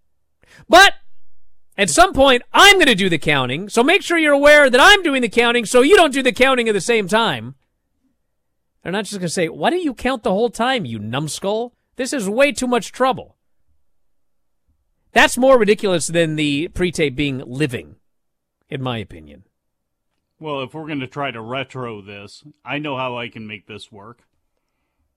But 0.68 0.94
at 1.78 1.90
some 1.90 2.12
point, 2.12 2.42
I'm 2.52 2.76
going 2.76 2.86
to 2.86 2.94
do 2.94 3.08
the 3.08 3.18
counting, 3.18 3.68
so 3.68 3.82
make 3.82 4.02
sure 4.02 4.16
you're 4.16 4.32
aware 4.32 4.70
that 4.70 4.80
I'm 4.80 5.02
doing 5.02 5.22
the 5.22 5.28
counting 5.28 5.66
so 5.66 5.82
you 5.82 5.96
don't 5.96 6.12
do 6.12 6.22
the 6.22 6.32
counting 6.32 6.68
at 6.68 6.72
the 6.72 6.80
same 6.80 7.06
time. 7.06 7.54
They're 8.82 8.92
not 8.92 9.04
just 9.04 9.18
going 9.18 9.26
to 9.26 9.28
say, 9.28 9.48
Why 9.48 9.70
don't 9.70 9.82
you 9.82 9.94
count 9.94 10.22
the 10.22 10.30
whole 10.30 10.50
time, 10.50 10.84
you 10.84 10.98
numbskull? 10.98 11.74
This 11.96 12.12
is 12.12 12.28
way 12.28 12.52
too 12.52 12.66
much 12.66 12.92
trouble. 12.92 13.36
That's 15.12 15.38
more 15.38 15.58
ridiculous 15.58 16.06
than 16.06 16.36
the 16.36 16.68
pre 16.68 16.92
tape 16.92 17.16
being 17.16 17.38
living, 17.38 17.96
in 18.68 18.82
my 18.82 18.98
opinion. 18.98 19.44
Well, 20.38 20.62
if 20.62 20.74
we're 20.74 20.86
going 20.86 21.00
to 21.00 21.06
try 21.06 21.30
to 21.30 21.40
retro 21.40 22.02
this, 22.02 22.44
I 22.64 22.78
know 22.78 22.96
how 22.96 23.16
I 23.16 23.28
can 23.28 23.46
make 23.46 23.66
this 23.66 23.90
work. 23.90 24.22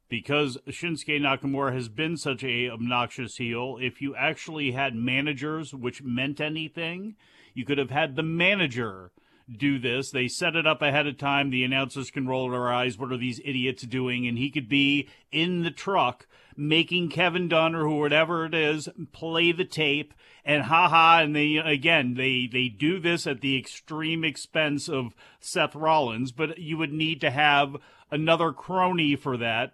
Because 0.10 0.58
Shinsuke 0.68 1.22
Nakamura 1.22 1.74
has 1.74 1.88
been 1.88 2.18
such 2.18 2.44
a 2.44 2.70
obnoxious 2.70 3.38
heel, 3.38 3.78
if 3.80 4.02
you 4.02 4.16
actually 4.16 4.72
had 4.72 4.96
managers 4.96 5.74
which 5.74 6.02
meant 6.02 6.42
anything, 6.42 7.16
you 7.54 7.64
could 7.64 7.78
have 7.78 7.92
had 7.92 8.16
the 8.16 8.24
manager 8.24 9.12
do 9.58 9.80
this. 9.80 10.12
They 10.12 10.28
set 10.28 10.56
it 10.56 10.68
up 10.68 10.82
ahead 10.82 11.08
of 11.08 11.18
time. 11.18 11.50
The 11.50 11.64
announcers 11.64 12.12
can 12.12 12.28
roll 12.28 12.50
their 12.50 12.72
eyes. 12.72 12.98
What 12.98 13.12
are 13.12 13.18
these 13.18 13.42
idiots 13.44 13.84
doing? 13.84 14.28
And 14.28 14.38
he 14.38 14.50
could 14.50 14.70
be 14.70 15.08
in 15.32 15.64
the 15.64 15.72
truck 15.72 16.28
making 16.56 17.10
Kevin 17.10 17.48
Dunn 17.48 17.74
or 17.74 17.88
whatever 17.88 18.46
it 18.46 18.54
is 18.54 18.90
play 19.12 19.52
the 19.52 19.66
tape 19.66 20.14
and 20.44 20.64
haha. 20.64 21.22
And 21.24 21.36
they, 21.36 21.58
again, 21.58 22.16
they, 22.16 22.50
they 22.52 22.68
do 22.68 23.00
this 23.00 23.26
at 23.26 23.42
the 23.42 23.58
extreme 23.58 24.24
expense 24.24 24.90
of 24.90 25.16
Seth 25.40 25.76
Rollins, 25.76 26.32
but 26.32 26.58
you 26.58 26.78
would 26.78 26.94
need 26.94 27.22
to 27.22 27.32
have 27.32 27.78
another 28.12 28.52
crony 28.52 29.16
for 29.16 29.38
that. 29.38 29.74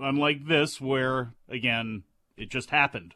Unlike 0.00 0.46
this, 0.46 0.80
where, 0.80 1.32
again, 1.48 2.04
it 2.36 2.50
just 2.50 2.70
happened. 2.70 3.14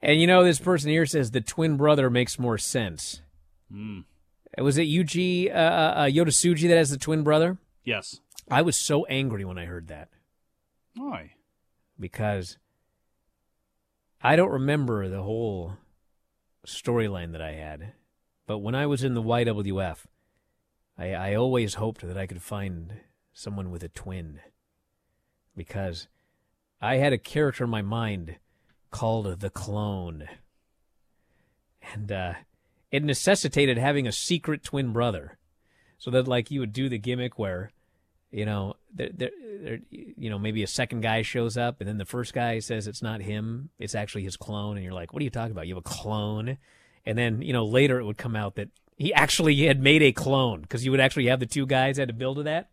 And 0.00 0.20
you 0.20 0.26
know, 0.26 0.44
this 0.44 0.60
person 0.60 0.90
here 0.90 1.06
says 1.06 1.30
the 1.30 1.40
twin 1.40 1.76
brother 1.76 2.08
makes 2.08 2.38
more 2.38 2.58
sense. 2.58 3.22
Hmm. 3.70 4.00
Was 4.56 4.78
it 4.78 4.84
Yuji 4.84 5.50
uh, 5.50 5.58
uh, 5.58 6.06
Yoda 6.06 6.68
that 6.68 6.76
has 6.76 6.90
the 6.90 6.98
twin 6.98 7.22
brother? 7.22 7.58
Yes. 7.84 8.20
I 8.50 8.62
was 8.62 8.76
so 8.76 9.04
angry 9.06 9.44
when 9.44 9.58
I 9.58 9.66
heard 9.66 9.88
that 9.88 10.08
Why? 10.96 11.32
because 12.00 12.56
I 14.22 14.36
don't 14.36 14.50
remember 14.50 15.08
the 15.08 15.22
whole 15.22 15.76
storyline 16.66 17.32
that 17.32 17.42
I 17.42 17.52
had. 17.52 17.92
But 18.46 18.58
when 18.58 18.74
I 18.74 18.86
was 18.86 19.04
in 19.04 19.14
the 19.14 19.22
YWF, 19.22 19.98
I, 20.96 21.12
I 21.12 21.34
always 21.34 21.74
hoped 21.74 22.06
that 22.06 22.16
I 22.16 22.26
could 22.26 22.42
find 22.42 22.94
someone 23.32 23.70
with 23.70 23.84
a 23.84 23.88
twin 23.88 24.40
because 25.58 26.08
I 26.80 26.96
had 26.96 27.12
a 27.12 27.18
character 27.18 27.64
in 27.64 27.70
my 27.70 27.82
mind 27.82 28.36
called 28.90 29.40
the 29.40 29.50
clone. 29.50 30.28
And 31.92 32.10
uh, 32.10 32.34
it 32.90 33.04
necessitated 33.04 33.78
having 33.78 34.06
a 34.06 34.12
secret 34.12 34.62
twin 34.62 34.92
brother 34.92 35.38
so 35.98 36.10
that 36.10 36.28
like 36.28 36.50
you 36.50 36.60
would 36.60 36.72
do 36.72 36.88
the 36.88 36.98
gimmick 36.98 37.38
where 37.38 37.72
you 38.30 38.44
know 38.44 38.74
there, 38.94 39.08
there, 39.12 39.30
there, 39.60 39.78
you 39.90 40.30
know 40.30 40.38
maybe 40.38 40.62
a 40.62 40.66
second 40.66 41.00
guy 41.00 41.22
shows 41.22 41.56
up 41.56 41.80
and 41.80 41.88
then 41.88 41.98
the 41.98 42.04
first 42.04 42.34
guy 42.34 42.58
says 42.58 42.86
it's 42.86 43.02
not 43.02 43.22
him 43.22 43.70
it's 43.78 43.94
actually 43.94 44.22
his 44.22 44.36
clone. 44.36 44.76
And 44.76 44.84
you're 44.84 44.94
like 44.94 45.12
what 45.12 45.20
are 45.20 45.24
you 45.24 45.30
talking 45.30 45.52
about? 45.52 45.66
You 45.66 45.74
have 45.74 45.84
a 45.84 45.88
clone? 45.88 46.58
And 47.04 47.18
then 47.18 47.42
you 47.42 47.52
know 47.52 47.64
later 47.64 47.98
it 47.98 48.04
would 48.04 48.18
come 48.18 48.36
out 48.36 48.56
that 48.56 48.68
he 48.96 49.14
actually 49.14 49.56
had 49.66 49.82
made 49.82 50.02
a 50.02 50.12
clone 50.12 50.62
because 50.62 50.84
you 50.84 50.90
would 50.90 51.00
actually 51.00 51.26
have 51.26 51.40
the 51.40 51.46
two 51.46 51.66
guys 51.66 51.98
had 51.98 52.08
to 52.08 52.14
build 52.14 52.36
to 52.36 52.42
that 52.44 52.68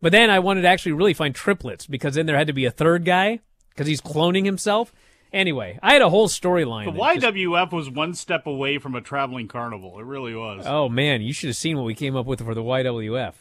but 0.00 0.12
then 0.12 0.30
i 0.30 0.38
wanted 0.38 0.62
to 0.62 0.68
actually 0.68 0.92
really 0.92 1.14
find 1.14 1.34
triplets 1.34 1.86
because 1.86 2.14
then 2.14 2.26
there 2.26 2.36
had 2.36 2.46
to 2.46 2.52
be 2.52 2.64
a 2.64 2.70
third 2.70 3.04
guy 3.04 3.40
because 3.70 3.86
he's 3.86 4.00
cloning 4.00 4.44
himself 4.44 4.92
anyway 5.32 5.78
i 5.82 5.92
had 5.92 6.02
a 6.02 6.08
whole 6.08 6.28
storyline 6.28 6.84
The 6.86 6.92
that 6.92 7.20
just- 7.20 7.34
YWF 7.34 7.72
was 7.72 7.90
one 7.90 8.14
step 8.14 8.46
away 8.46 8.78
from 8.78 8.94
a 8.94 9.00
traveling 9.00 9.48
carnival. 9.48 9.98
It 9.98 10.04
really 10.04 10.34
was. 10.34 10.64
Oh 10.66 10.88
man, 10.88 11.20
you 11.22 11.32
should 11.32 11.48
have 11.48 11.56
seen 11.56 11.76
what 11.76 11.84
we 11.84 11.94
came 11.94 12.16
up 12.16 12.26
with 12.26 12.44
for 12.44 12.54
the 12.54 12.62
YWF. 12.62 13.34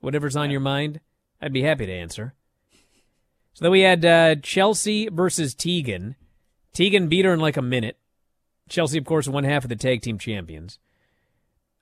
Whatever's 0.00 0.36
on 0.36 0.50
your 0.50 0.60
mind, 0.60 1.00
I'd 1.40 1.52
be 1.52 1.62
happy 1.62 1.86
to 1.86 1.92
answer. 1.92 2.34
So 3.54 3.64
then 3.64 3.72
we 3.72 3.80
had 3.80 4.04
uh, 4.04 4.36
Chelsea 4.36 5.08
versus 5.08 5.54
Tegan. 5.54 6.16
Tegan 6.72 7.08
beat 7.08 7.24
her 7.24 7.32
in 7.32 7.40
like 7.40 7.56
a 7.56 7.62
minute. 7.62 7.98
Chelsea, 8.68 8.98
of 8.98 9.04
course, 9.04 9.28
one 9.28 9.44
half 9.44 9.64
of 9.64 9.68
the 9.68 9.76
tag 9.76 10.02
team 10.02 10.18
champions. 10.18 10.78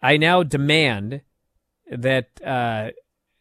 I 0.02 0.16
now 0.16 0.42
demand 0.42 1.22
that 1.90 2.28
uh, 2.44 2.90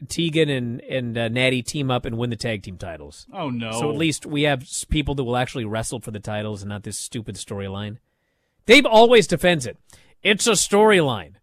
Tegan 0.08 0.50
and 0.50 0.82
and 0.82 1.18
uh, 1.18 1.28
Natty 1.28 1.64
team 1.64 1.90
up 1.92 2.06
and 2.06 2.18
win 2.18 2.30
the 2.30 2.36
tag 2.36 2.64
team 2.64 2.78
titles. 2.78 3.26
Oh, 3.34 3.50
no. 3.50 3.72
So 3.72 3.90
at 3.90 3.98
least 3.98 4.26
we 4.26 4.44
have 4.44 4.66
people 4.90 5.16
that 5.16 5.24
will 5.24 5.38
actually 5.38 5.66
wrestle 5.66 6.00
for 6.00 6.12
the 6.12 6.20
titles 6.20 6.62
and 6.62 6.70
not 6.70 6.84
this 6.84 7.00
stupid 7.00 7.36
storyline. 7.36 7.98
Dave 8.66 8.86
always 8.86 9.28
defends 9.28 9.66
it. 9.66 9.78
It's 10.24 10.48
a 10.48 10.52
storyline. 10.52 11.34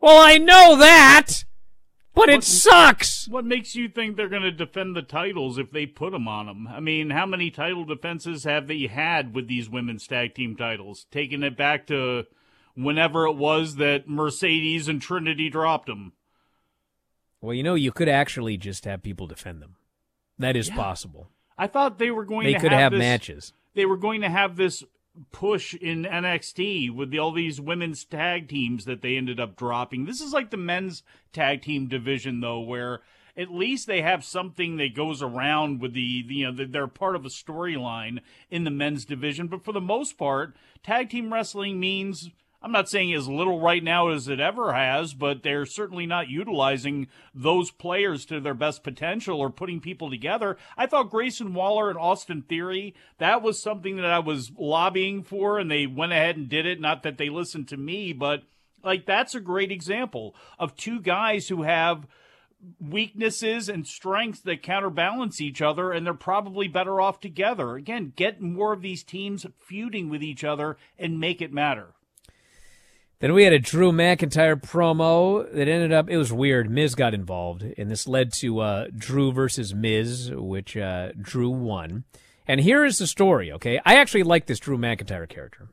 Well, 0.00 0.18
I 0.22 0.38
know 0.38 0.76
that. 0.78 1.44
But 2.12 2.28
it 2.28 2.42
sucks. 2.42 3.28
What 3.28 3.44
makes 3.44 3.76
you 3.76 3.88
think 3.88 4.16
they're 4.16 4.28
going 4.28 4.42
to 4.42 4.50
defend 4.50 4.96
the 4.96 5.02
titles 5.02 5.58
if 5.58 5.70
they 5.70 5.86
put 5.86 6.10
them 6.12 6.26
on 6.26 6.46
them? 6.46 6.66
I 6.68 6.80
mean, 6.80 7.10
how 7.10 7.24
many 7.24 7.50
title 7.50 7.84
defenses 7.84 8.44
have 8.44 8.66
they 8.66 8.86
had 8.88 9.32
with 9.34 9.46
these 9.46 9.70
women's 9.70 10.06
tag 10.06 10.34
team 10.34 10.56
titles? 10.56 11.06
Taking 11.12 11.42
it 11.44 11.56
back 11.56 11.86
to 11.86 12.24
whenever 12.74 13.26
it 13.26 13.36
was 13.36 13.76
that 13.76 14.08
Mercedes 14.08 14.88
and 14.88 15.00
Trinity 15.00 15.48
dropped 15.48 15.86
them. 15.86 16.12
Well, 17.40 17.54
you 17.54 17.62
know, 17.62 17.74
you 17.76 17.92
could 17.92 18.08
actually 18.08 18.56
just 18.56 18.84
have 18.86 19.02
people 19.02 19.26
defend 19.28 19.62
them. 19.62 19.76
That 20.38 20.56
is 20.56 20.68
Yeah. 20.68 20.76
possible. 20.76 21.30
I 21.56 21.68
thought 21.68 21.98
they 21.98 22.10
were 22.10 22.24
going 22.24 22.44
They 22.46 22.54
to 22.54 22.58
could 22.60 22.72
have, 22.72 22.80
have 22.80 22.92
this- 22.92 22.98
matches. 22.98 23.52
They 23.74 23.86
were 23.86 23.96
going 23.96 24.22
to 24.22 24.28
have 24.28 24.56
this 24.56 24.82
push 25.32 25.74
in 25.74 26.04
NXT 26.04 26.94
with 26.94 27.10
the, 27.10 27.18
all 27.18 27.32
these 27.32 27.60
women's 27.60 28.04
tag 28.04 28.48
teams 28.48 28.84
that 28.84 29.02
they 29.02 29.16
ended 29.16 29.40
up 29.40 29.56
dropping. 29.56 30.04
This 30.04 30.20
is 30.20 30.32
like 30.32 30.50
the 30.50 30.56
men's 30.56 31.02
tag 31.32 31.62
team 31.62 31.86
division 31.86 32.40
though 32.40 32.60
where 32.60 33.00
at 33.36 33.50
least 33.50 33.86
they 33.86 34.02
have 34.02 34.24
something 34.24 34.76
that 34.76 34.94
goes 34.94 35.22
around 35.22 35.80
with 35.80 35.94
the, 35.94 36.24
the 36.26 36.34
you 36.34 36.50
know 36.50 36.66
they're 36.66 36.86
part 36.86 37.16
of 37.16 37.24
a 37.24 37.30
storyline 37.30 38.20
in 38.50 38.64
the 38.64 38.70
men's 38.70 39.04
division, 39.04 39.46
but 39.48 39.64
for 39.64 39.72
the 39.72 39.80
most 39.80 40.18
part, 40.18 40.56
tag 40.82 41.10
team 41.10 41.32
wrestling 41.32 41.78
means 41.78 42.30
I'm 42.62 42.72
not 42.72 42.90
saying 42.90 43.14
as 43.14 43.26
little 43.26 43.58
right 43.58 43.82
now 43.82 44.08
as 44.08 44.28
it 44.28 44.38
ever 44.38 44.74
has, 44.74 45.14
but 45.14 45.42
they're 45.42 45.64
certainly 45.64 46.04
not 46.04 46.28
utilizing 46.28 47.08
those 47.34 47.70
players 47.70 48.26
to 48.26 48.38
their 48.38 48.54
best 48.54 48.84
potential 48.84 49.40
or 49.40 49.48
putting 49.48 49.80
people 49.80 50.10
together. 50.10 50.58
I 50.76 50.86
thought 50.86 51.10
Grayson 51.10 51.54
Waller 51.54 51.88
and 51.88 51.98
Austin 51.98 52.42
Theory, 52.42 52.94
that 53.16 53.40
was 53.40 53.62
something 53.62 53.96
that 53.96 54.04
I 54.04 54.18
was 54.18 54.52
lobbying 54.58 55.22
for, 55.22 55.58
and 55.58 55.70
they 55.70 55.86
went 55.86 56.12
ahead 56.12 56.36
and 56.36 56.50
did 56.50 56.66
it. 56.66 56.80
Not 56.80 57.02
that 57.02 57.16
they 57.16 57.30
listened 57.30 57.68
to 57.68 57.78
me, 57.78 58.12
but 58.12 58.42
like 58.84 59.06
that's 59.06 59.34
a 59.34 59.40
great 59.40 59.72
example 59.72 60.34
of 60.58 60.76
two 60.76 61.00
guys 61.00 61.48
who 61.48 61.62
have 61.62 62.06
weaknesses 62.78 63.70
and 63.70 63.86
strengths 63.86 64.40
that 64.40 64.62
counterbalance 64.62 65.40
each 65.40 65.62
other, 65.62 65.92
and 65.92 66.04
they're 66.04 66.12
probably 66.12 66.68
better 66.68 67.00
off 67.00 67.20
together. 67.20 67.76
Again, 67.76 68.12
get 68.14 68.42
more 68.42 68.74
of 68.74 68.82
these 68.82 69.02
teams 69.02 69.46
feuding 69.58 70.10
with 70.10 70.22
each 70.22 70.44
other 70.44 70.76
and 70.98 71.18
make 71.18 71.40
it 71.40 71.54
matter. 71.54 71.94
Then 73.20 73.34
we 73.34 73.44
had 73.44 73.52
a 73.52 73.58
Drew 73.58 73.92
McIntyre 73.92 74.58
promo 74.60 75.44
that 75.52 75.68
ended 75.68 75.92
up, 75.92 76.08
it 76.08 76.16
was 76.16 76.32
weird. 76.32 76.70
Miz 76.70 76.94
got 76.94 77.12
involved, 77.12 77.62
and 77.76 77.90
this 77.90 78.08
led 78.08 78.32
to 78.34 78.60
uh, 78.60 78.86
Drew 78.96 79.30
versus 79.30 79.74
Miz, 79.74 80.30
which 80.32 80.74
uh, 80.74 81.10
Drew 81.20 81.50
won. 81.50 82.04
And 82.48 82.62
here 82.62 82.82
is 82.82 82.96
the 82.96 83.06
story, 83.06 83.52
okay? 83.52 83.78
I 83.84 83.96
actually 83.96 84.22
like 84.22 84.46
this 84.46 84.58
Drew 84.58 84.78
McIntyre 84.78 85.28
character. 85.28 85.68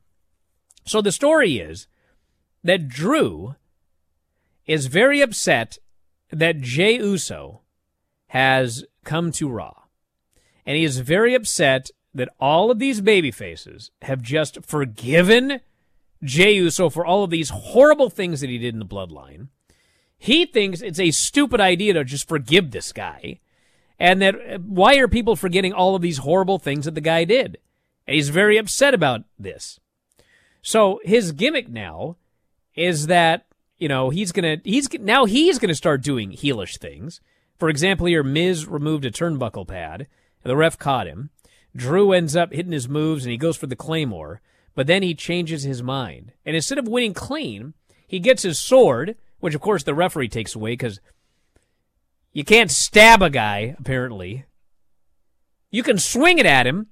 So 0.86 1.02
the 1.02 1.14
story 1.14 1.58
is 1.58 1.88
that 2.66 2.90
Drew 2.90 3.56
is 4.66 4.88
very 4.88 5.22
upset 5.22 5.78
that 6.30 6.60
Jey 6.60 6.98
Uso 6.98 7.62
has 8.28 8.84
come 9.06 9.32
to 9.32 9.48
Raw. 9.48 9.84
And 10.66 10.76
he 10.76 10.84
is 10.84 11.00
very 11.00 11.34
upset 11.34 11.92
that 12.14 12.30
all 12.42 12.70
of 12.70 12.80
these 12.80 13.00
baby 13.00 13.32
faces 13.32 13.92
have 14.02 14.22
just 14.22 14.66
forgiven 14.66 15.62
Jey 16.24 16.54
Uso 16.56 16.90
for 16.90 17.06
all 17.06 17.24
of 17.24 17.30
these 17.30 17.50
horrible 17.50 18.10
things 18.10 18.42
that 18.42 18.50
he 18.50 18.58
did 18.58 18.74
in 18.74 18.80
the 18.80 18.86
bloodline. 18.86 19.48
He 20.18 20.46
thinks 20.46 20.82
it's 20.82 21.00
a 21.00 21.12
stupid 21.12 21.62
idea 21.62 21.94
to 21.94 22.04
just 22.04 22.28
forgive 22.28 22.72
this 22.72 22.92
guy. 22.92 23.40
And 24.00 24.22
that 24.22 24.36
uh, 24.36 24.58
why 24.60 24.96
are 24.98 25.08
people 25.08 25.36
forgetting 25.36 25.74
all 25.74 25.96
of 25.96 26.02
these 26.02 26.20
horrible 26.20 26.60
things 26.60 26.86
that 26.86 26.96
the 26.96 27.02
guy 27.02 27.24
did? 27.24 27.58
And 28.08 28.16
he's 28.16 28.30
very 28.30 28.58
upset 28.58 28.94
about 28.94 29.24
this. 29.38 29.80
So 30.62 31.00
his 31.04 31.32
gimmick 31.32 31.70
now 31.70 32.18
is 32.76 33.08
that, 33.08 33.46
you 33.78 33.88
know, 33.88 34.10
he's 34.10 34.32
going 34.32 34.60
to, 34.60 34.70
he's, 34.70 34.92
now 35.00 35.26
he's 35.26 35.60
going 35.60 35.70
to 35.70 35.76
start 35.76 36.04
doing 36.04 36.32
heelish 36.32 36.78
things. 36.78 37.22
For 37.58 37.70
example, 37.70 38.08
here, 38.08 38.24
Miz 38.24 38.68
removed 38.68 39.06
a 39.06 39.12
turnbuckle 39.12 39.68
pad, 39.68 40.08
and 40.44 40.52
the 40.52 40.56
ref 40.56 40.78
caught 40.78 41.08
him. 41.08 41.32
Drew 41.76 42.12
ends 42.12 42.36
up 42.36 42.54
hitting 42.54 42.72
his 42.72 42.88
moves, 42.88 43.26
and 43.26 43.32
he 43.32 43.38
goes 43.38 43.58
for 43.58 43.68
the 43.68 43.76
Claymore, 43.76 44.42
but 44.78 44.86
then 44.86 45.02
he 45.02 45.16
changes 45.16 45.64
his 45.64 45.82
mind. 45.82 46.34
And 46.46 46.56
instead 46.56 46.78
of 46.78 46.88
winning 46.88 47.16
clean, 47.16 47.74
he 48.08 48.20
gets 48.20 48.44
his 48.44 48.60
sword, 48.60 49.16
which 49.40 49.56
of 49.56 49.60
course 49.60 49.82
the 49.82 49.96
referee 49.96 50.30
takes 50.30 50.54
away 50.54 50.74
because 50.74 51.00
you 52.32 52.44
can't 52.44 52.70
stab 52.70 53.24
a 53.24 53.32
guy, 53.32 53.76
apparently. 53.80 54.46
You 55.72 55.82
can 55.82 55.98
swing 55.98 56.38
it 56.38 56.46
at 56.46 56.68
him. 56.68 56.90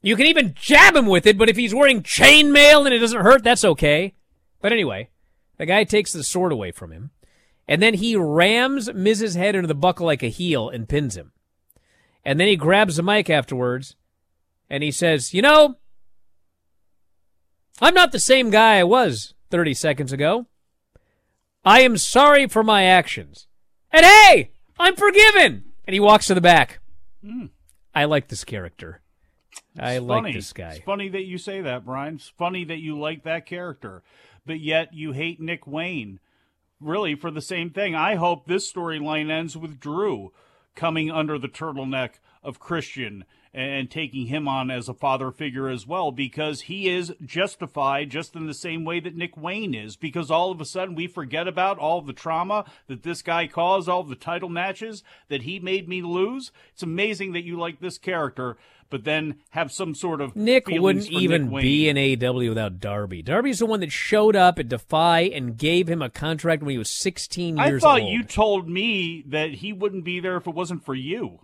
You 0.00 0.14
can 0.14 0.26
even 0.26 0.54
jab 0.54 0.94
him 0.94 1.06
with 1.06 1.26
it, 1.26 1.36
but 1.36 1.48
if 1.48 1.56
he's 1.56 1.74
wearing 1.74 2.04
chainmail 2.04 2.84
and 2.86 2.94
it 2.94 3.00
doesn't 3.00 3.22
hurt, 3.22 3.42
that's 3.42 3.64
okay. 3.64 4.14
But 4.60 4.70
anyway, 4.70 5.10
the 5.56 5.66
guy 5.66 5.82
takes 5.82 6.12
the 6.12 6.22
sword 6.22 6.52
away 6.52 6.70
from 6.70 6.92
him, 6.92 7.10
and 7.66 7.82
then 7.82 7.94
he 7.94 8.14
rams 8.14 8.94
Miz's 8.94 9.34
head 9.34 9.56
into 9.56 9.66
the 9.66 9.74
buckle 9.74 10.06
like 10.06 10.22
a 10.22 10.28
heel 10.28 10.68
and 10.68 10.88
pins 10.88 11.16
him. 11.16 11.32
And 12.24 12.38
then 12.38 12.46
he 12.46 12.54
grabs 12.54 12.94
the 12.94 13.02
mic 13.02 13.28
afterwards, 13.28 13.96
and 14.70 14.84
he 14.84 14.92
says, 14.92 15.34
You 15.34 15.42
know, 15.42 15.78
I'm 17.82 17.94
not 17.94 18.12
the 18.12 18.20
same 18.20 18.50
guy 18.50 18.78
I 18.78 18.84
was 18.84 19.34
30 19.50 19.74
seconds 19.74 20.12
ago. 20.12 20.46
I 21.64 21.80
am 21.80 21.98
sorry 21.98 22.46
for 22.46 22.62
my 22.62 22.84
actions. 22.84 23.48
And 23.90 24.06
hey, 24.06 24.52
I'm 24.78 24.94
forgiven. 24.94 25.64
And 25.84 25.92
he 25.92 25.98
walks 25.98 26.26
to 26.26 26.34
the 26.34 26.40
back. 26.40 26.78
Hmm. 27.24 27.46
I 27.92 28.04
like 28.04 28.28
this 28.28 28.44
character. 28.44 29.00
I 29.76 29.94
It's 29.94 30.04
like 30.04 30.32
this 30.32 30.52
guy. 30.52 30.74
It's 30.74 30.84
funny 30.84 31.08
that 31.08 31.24
you 31.24 31.38
say 31.38 31.60
that, 31.60 31.84
Bryan. 31.84 32.14
It's 32.14 32.28
funny 32.28 32.64
that 32.64 32.78
you 32.78 32.96
like 32.96 33.24
that 33.24 33.46
character, 33.46 34.04
but 34.46 34.60
yet 34.60 34.94
you 34.94 35.10
hate 35.10 35.40
Nick 35.40 35.66
Wayne. 35.66 36.20
Really, 36.80 37.16
for 37.16 37.32
the 37.32 37.40
same 37.40 37.70
thing. 37.70 37.96
I 37.96 38.14
hope 38.14 38.46
this 38.46 38.72
storyline 38.72 39.28
ends 39.28 39.56
with 39.56 39.80
Drew 39.80 40.32
coming 40.76 41.10
under 41.10 41.36
the 41.36 41.48
turtleneck 41.48 42.12
of 42.42 42.60
Christian 42.60 43.24
and 43.54 43.90
taking 43.90 44.26
him 44.26 44.48
on 44.48 44.70
as 44.70 44.88
a 44.88 44.94
father 44.94 45.30
figure 45.30 45.68
as 45.68 45.86
well 45.86 46.10
because 46.10 46.62
he 46.62 46.88
is 46.88 47.12
justified 47.24 48.10
just 48.10 48.34
in 48.34 48.46
the 48.46 48.54
same 48.54 48.84
way 48.84 48.98
that 49.00 49.14
Nick 49.14 49.36
Wayne 49.36 49.74
is 49.74 49.96
because 49.96 50.30
all 50.30 50.50
of 50.50 50.60
a 50.60 50.64
sudden 50.64 50.94
we 50.94 51.06
forget 51.06 51.46
about 51.46 51.78
all 51.78 52.00
the 52.00 52.14
trauma 52.14 52.64
that 52.86 53.02
this 53.02 53.20
guy 53.20 53.46
caused 53.46 53.88
all 53.88 54.04
the 54.04 54.14
title 54.14 54.48
matches 54.48 55.02
that 55.28 55.42
he 55.42 55.58
made 55.58 55.88
me 55.88 56.00
lose 56.00 56.50
it's 56.72 56.82
amazing 56.82 57.32
that 57.32 57.44
you 57.44 57.58
like 57.58 57.80
this 57.80 57.98
character 57.98 58.56
but 58.88 59.04
then 59.04 59.36
have 59.50 59.72
some 59.72 59.94
sort 59.94 60.20
of 60.20 60.36
Nick 60.36 60.68
wouldn't 60.68 61.10
Nick 61.10 61.22
even 61.22 61.50
Wayne. 61.50 61.62
be 61.62 61.88
in 61.88 61.96
AEW 61.96 62.50
without 62.50 62.78
Darby. 62.78 63.22
Darby's 63.22 63.60
the 63.60 63.64
one 63.64 63.80
that 63.80 63.90
showed 63.90 64.36
up 64.36 64.58
at 64.58 64.68
Defy 64.68 65.20
and 65.20 65.56
gave 65.56 65.88
him 65.88 66.02
a 66.02 66.10
contract 66.10 66.62
when 66.62 66.72
he 66.72 66.78
was 66.78 66.90
16 66.90 67.56
years 67.56 67.66
old. 67.66 67.74
I 67.74 67.78
thought 67.78 68.00
old. 68.02 68.12
you 68.12 68.22
told 68.22 68.68
me 68.68 69.24
that 69.28 69.54
he 69.54 69.72
wouldn't 69.72 70.04
be 70.04 70.20
there 70.20 70.36
if 70.36 70.46
it 70.46 70.54
wasn't 70.54 70.84
for 70.84 70.94
you. 70.94 71.40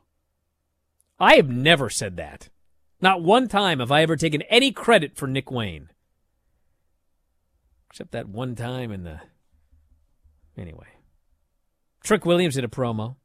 I 1.19 1.37
have 1.37 1.49
never 1.49 1.91
said 1.91 2.17
that. 2.17 2.49
Not 3.01 3.23
one 3.23 3.49
time 3.49 3.81
have 3.81 3.93
I 3.93 4.03
ever 4.03 4.17
taken 4.17 4.43
any 4.43 4.73
credit 4.73 5.17
for 5.17 5.27
Nick 5.27 5.51
Wayne. 5.51 5.91
Except 7.91 8.11
that 8.13 8.29
one 8.29 8.55
time 8.55 8.93
in 8.93 9.05
the. 9.05 9.21
Anyway. 10.57 10.87
Trick 12.03 12.25
Williams 12.25 12.55
did 12.55 12.65
a 12.65 12.69
promo. 12.69 13.17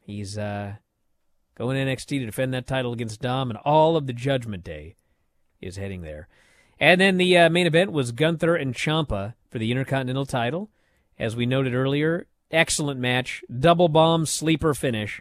He's 0.00 0.38
uh, 0.38 0.74
going 1.56 1.76
NXT 1.76 2.20
to 2.20 2.26
defend 2.26 2.54
that 2.54 2.66
title 2.66 2.92
against 2.92 3.20
Dom, 3.20 3.50
and 3.50 3.58
all 3.64 3.96
of 3.96 4.06
the 4.06 4.12
Judgment 4.12 4.64
Day 4.64 4.94
is 5.60 5.76
heading 5.76 6.02
there. 6.02 6.28
And 6.80 7.00
then 7.00 7.16
the 7.16 7.36
uh, 7.36 7.50
main 7.50 7.66
event 7.66 7.92
was 7.92 8.12
Gunther 8.12 8.54
and 8.54 8.74
Ciampa 8.74 9.34
for 9.50 9.58
the 9.58 9.70
Intercontinental 9.70 10.26
title. 10.26 10.70
As 11.18 11.34
we 11.34 11.46
noted 11.46 11.74
earlier, 11.74 12.26
excellent 12.50 13.00
match, 13.00 13.42
double 13.58 13.88
bomb 13.88 14.24
sleeper 14.24 14.72
finish. 14.72 15.20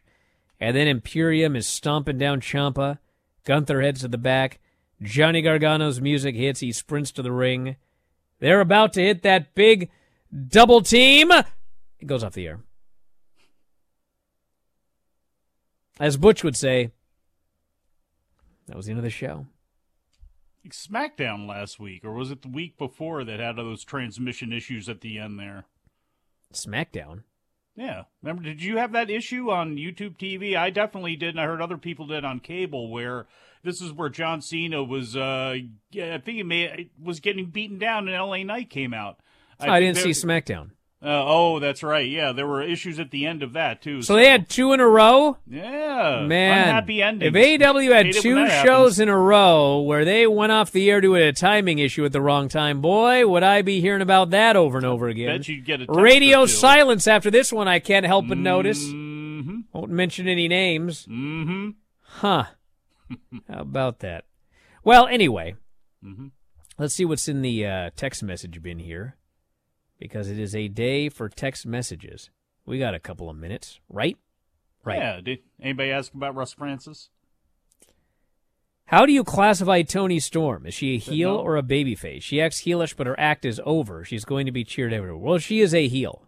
And 0.60 0.76
then 0.76 0.88
Imperium 0.88 1.56
is 1.56 1.68
stomping 1.68 2.18
down 2.18 2.42
Ciampa. 2.42 3.00
Gunther 3.46 3.82
heads 3.82 4.02
to 4.02 4.08
the 4.08 4.18
back. 4.18 4.60
Johnny 5.02 5.42
Gargano's 5.42 6.02
music 6.02 6.36
hits. 6.36 6.60
He 6.60 6.72
sprints 6.72 7.12
to 7.12 7.22
the 7.22 7.32
ring. 7.32 7.76
They're 8.40 8.62
about 8.62 8.94
to 8.94 9.02
hit 9.02 9.22
that 9.24 9.54
big 9.56 9.90
double 10.48 10.82
team. 10.82 11.32
It 11.32 12.06
goes 12.06 12.24
off 12.24 12.34
the 12.34 12.48
air. 12.48 12.60
As 16.00 16.18
Butch 16.18 16.44
would 16.44 16.56
say, 16.56 16.92
that 18.68 18.76
was 18.76 18.86
the 18.86 18.92
end 18.92 19.00
of 19.00 19.04
the 19.04 19.10
show. 19.10 19.48
SmackDown 20.70 21.48
last 21.48 21.80
week, 21.80 22.04
or 22.04 22.12
was 22.12 22.30
it 22.30 22.42
the 22.42 22.50
week 22.50 22.78
before 22.78 23.24
that 23.24 23.40
had 23.40 23.56
those 23.56 23.84
transmission 23.84 24.52
issues 24.52 24.90
at 24.90 25.02
the 25.02 25.18
end 25.18 25.40
there? 25.40 25.66
SmackDown. 26.54 27.24
Yeah. 27.78 28.04
Remember, 28.24 28.42
did 28.42 28.62
you 28.62 28.78
have 28.78 28.92
that 28.94 29.12
issue 29.12 29.52
on 29.52 29.78
YouTube 29.78 30.18
TV? 30.18 30.58
I 30.58 30.72
definitely 30.72 31.16
did, 31.16 31.30
and 31.30 31.40
I 31.40 31.46
heard 31.46 31.62
other 31.62 31.78
people 31.78 32.08
did 32.08 32.26
on 32.26 32.40
cable 32.40 32.90
where 32.90 33.28
this 33.64 33.82
is 33.82 33.94
where 33.94 34.10
John 34.10 34.42
Cena 34.42 34.84
was, 34.84 35.16
uh, 35.16 35.56
I 35.94 36.18
think 36.18 36.26
he 36.26 36.44
may, 36.44 36.90
was 37.02 37.20
getting 37.20 37.46
beaten 37.46 37.78
down 37.78 38.08
and 38.08 38.18
LA 38.18 38.44
Knight 38.44 38.72
came 38.72 38.96
out. 38.96 39.20
I, 39.60 39.80
didn't 39.80 39.98
think 39.98 40.16
see 40.16 40.28
SmackDown. 40.28 40.72
Uh, 41.00 41.24
oh, 41.28 41.60
that's 41.60 41.84
right. 41.84 42.10
Yeah, 42.10 42.32
there 42.32 42.48
were 42.48 42.64
issues 42.64 43.00
at 43.00 43.12
the 43.12 43.28
end 43.28 43.44
of 43.44 43.54
that 43.54 43.84
too. 43.84 44.02
So 44.02 44.16
they 44.16 44.28
had 44.28 44.50
two 44.50 44.74
in 44.74 44.80
a 44.80 44.88
row. 44.88 45.38
Yeah, 45.48 46.26
Man, 46.26 46.70
unhappy 46.70 47.04
endings. 47.04 47.36
If 47.36 47.40
AEW 47.62 47.94
had 47.94 48.08
Hate 48.08 48.16
it 48.16 48.26
when 48.26 48.48
two 48.48 48.50
shows 48.66 49.00
in 49.00 49.08
a 49.08 49.16
row 49.18 49.80
where 49.82 50.04
they 50.06 50.26
went 50.26 50.52
off 50.52 50.72
the 50.72 50.90
air 50.90 51.00
due 51.00 51.16
to 51.16 51.28
a 51.28 51.32
timing 51.34 51.78
issue 51.78 52.04
at 52.04 52.14
the 52.14 52.22
wrong 52.22 52.50
time, 52.50 52.82
boy, 52.82 53.28
would 53.28 53.44
I 53.44 53.62
be 53.62 53.80
hearing 53.80 54.02
about 54.02 54.32
that 54.32 54.56
over 54.56 54.78
and 54.78 54.88
over 54.88 55.08
again. 55.08 55.38
Bet 55.38 55.48
you'd 55.48 55.66
get 55.66 55.82
a 55.82 55.86
Radio 55.88 56.48
silence 56.48 57.06
after 57.06 57.30
this 57.30 57.54
one. 57.54 57.68
I 57.68 57.78
can't 57.78 58.06
help 58.06 58.28
but 58.28 58.40
notice. 58.40 58.84
Mhm. 58.84 59.66
Won't 59.74 59.92
mention 59.92 60.28
any 60.28 60.48
names. 60.48 61.06
Mm-hmm. 61.06 61.70
Huh. 62.02 62.46
How 63.48 63.60
about 63.62 64.00
that? 64.00 64.26
Well, 64.84 65.06
anyway, 65.06 65.56
Mhm. 66.04 66.32
let's 66.80 66.96
see 66.96 67.06
what's 67.06 67.28
in 67.28 67.44
the 67.44 67.66
uh, 67.68 67.90
text 67.96 68.24
message 68.24 68.64
bin 68.64 68.80
here, 68.80 69.16
because 70.00 70.30
it 70.30 70.40
is 70.40 70.56
a 70.56 70.68
day 70.68 71.10
for 71.10 71.30
text 71.30 71.66
messages. 71.66 72.30
We 72.66 72.80
got 72.80 72.94
a 72.94 73.00
couple 73.00 73.30
of 73.30 73.38
minutes, 73.38 73.80
right? 73.90 74.18
Right. 74.84 75.00
Yeah. 75.00 75.22
Did 75.22 75.40
anybody 75.62 75.92
ask 75.92 76.14
about 76.14 76.36
Russ 76.36 76.54
Francis? 76.54 77.10
How 78.86 79.06
do 79.06 79.12
you 79.12 79.26
classify 79.26 79.82
Toni 79.82 80.20
Storm? 80.20 80.66
Is 80.66 80.74
she 80.74 80.96
a 80.96 81.00
heel 81.00 81.34
no. 81.34 81.40
or 81.40 81.58
a 81.58 81.64
babyface? 81.64 82.24
She 82.24 82.40
acts 82.40 82.62
heelish, 82.62 82.96
but 82.96 83.06
her 83.06 83.20
act 83.20 83.44
is 83.44 83.60
over. 83.66 84.06
She's 84.06 84.24
going 84.24 84.46
to 84.46 84.52
be 84.54 84.64
cheered 84.64 84.94
everywhere. 84.94 85.18
Well, 85.18 85.40
she 85.40 85.60
is 85.60 85.74
a 85.74 85.90
heel, 85.90 86.24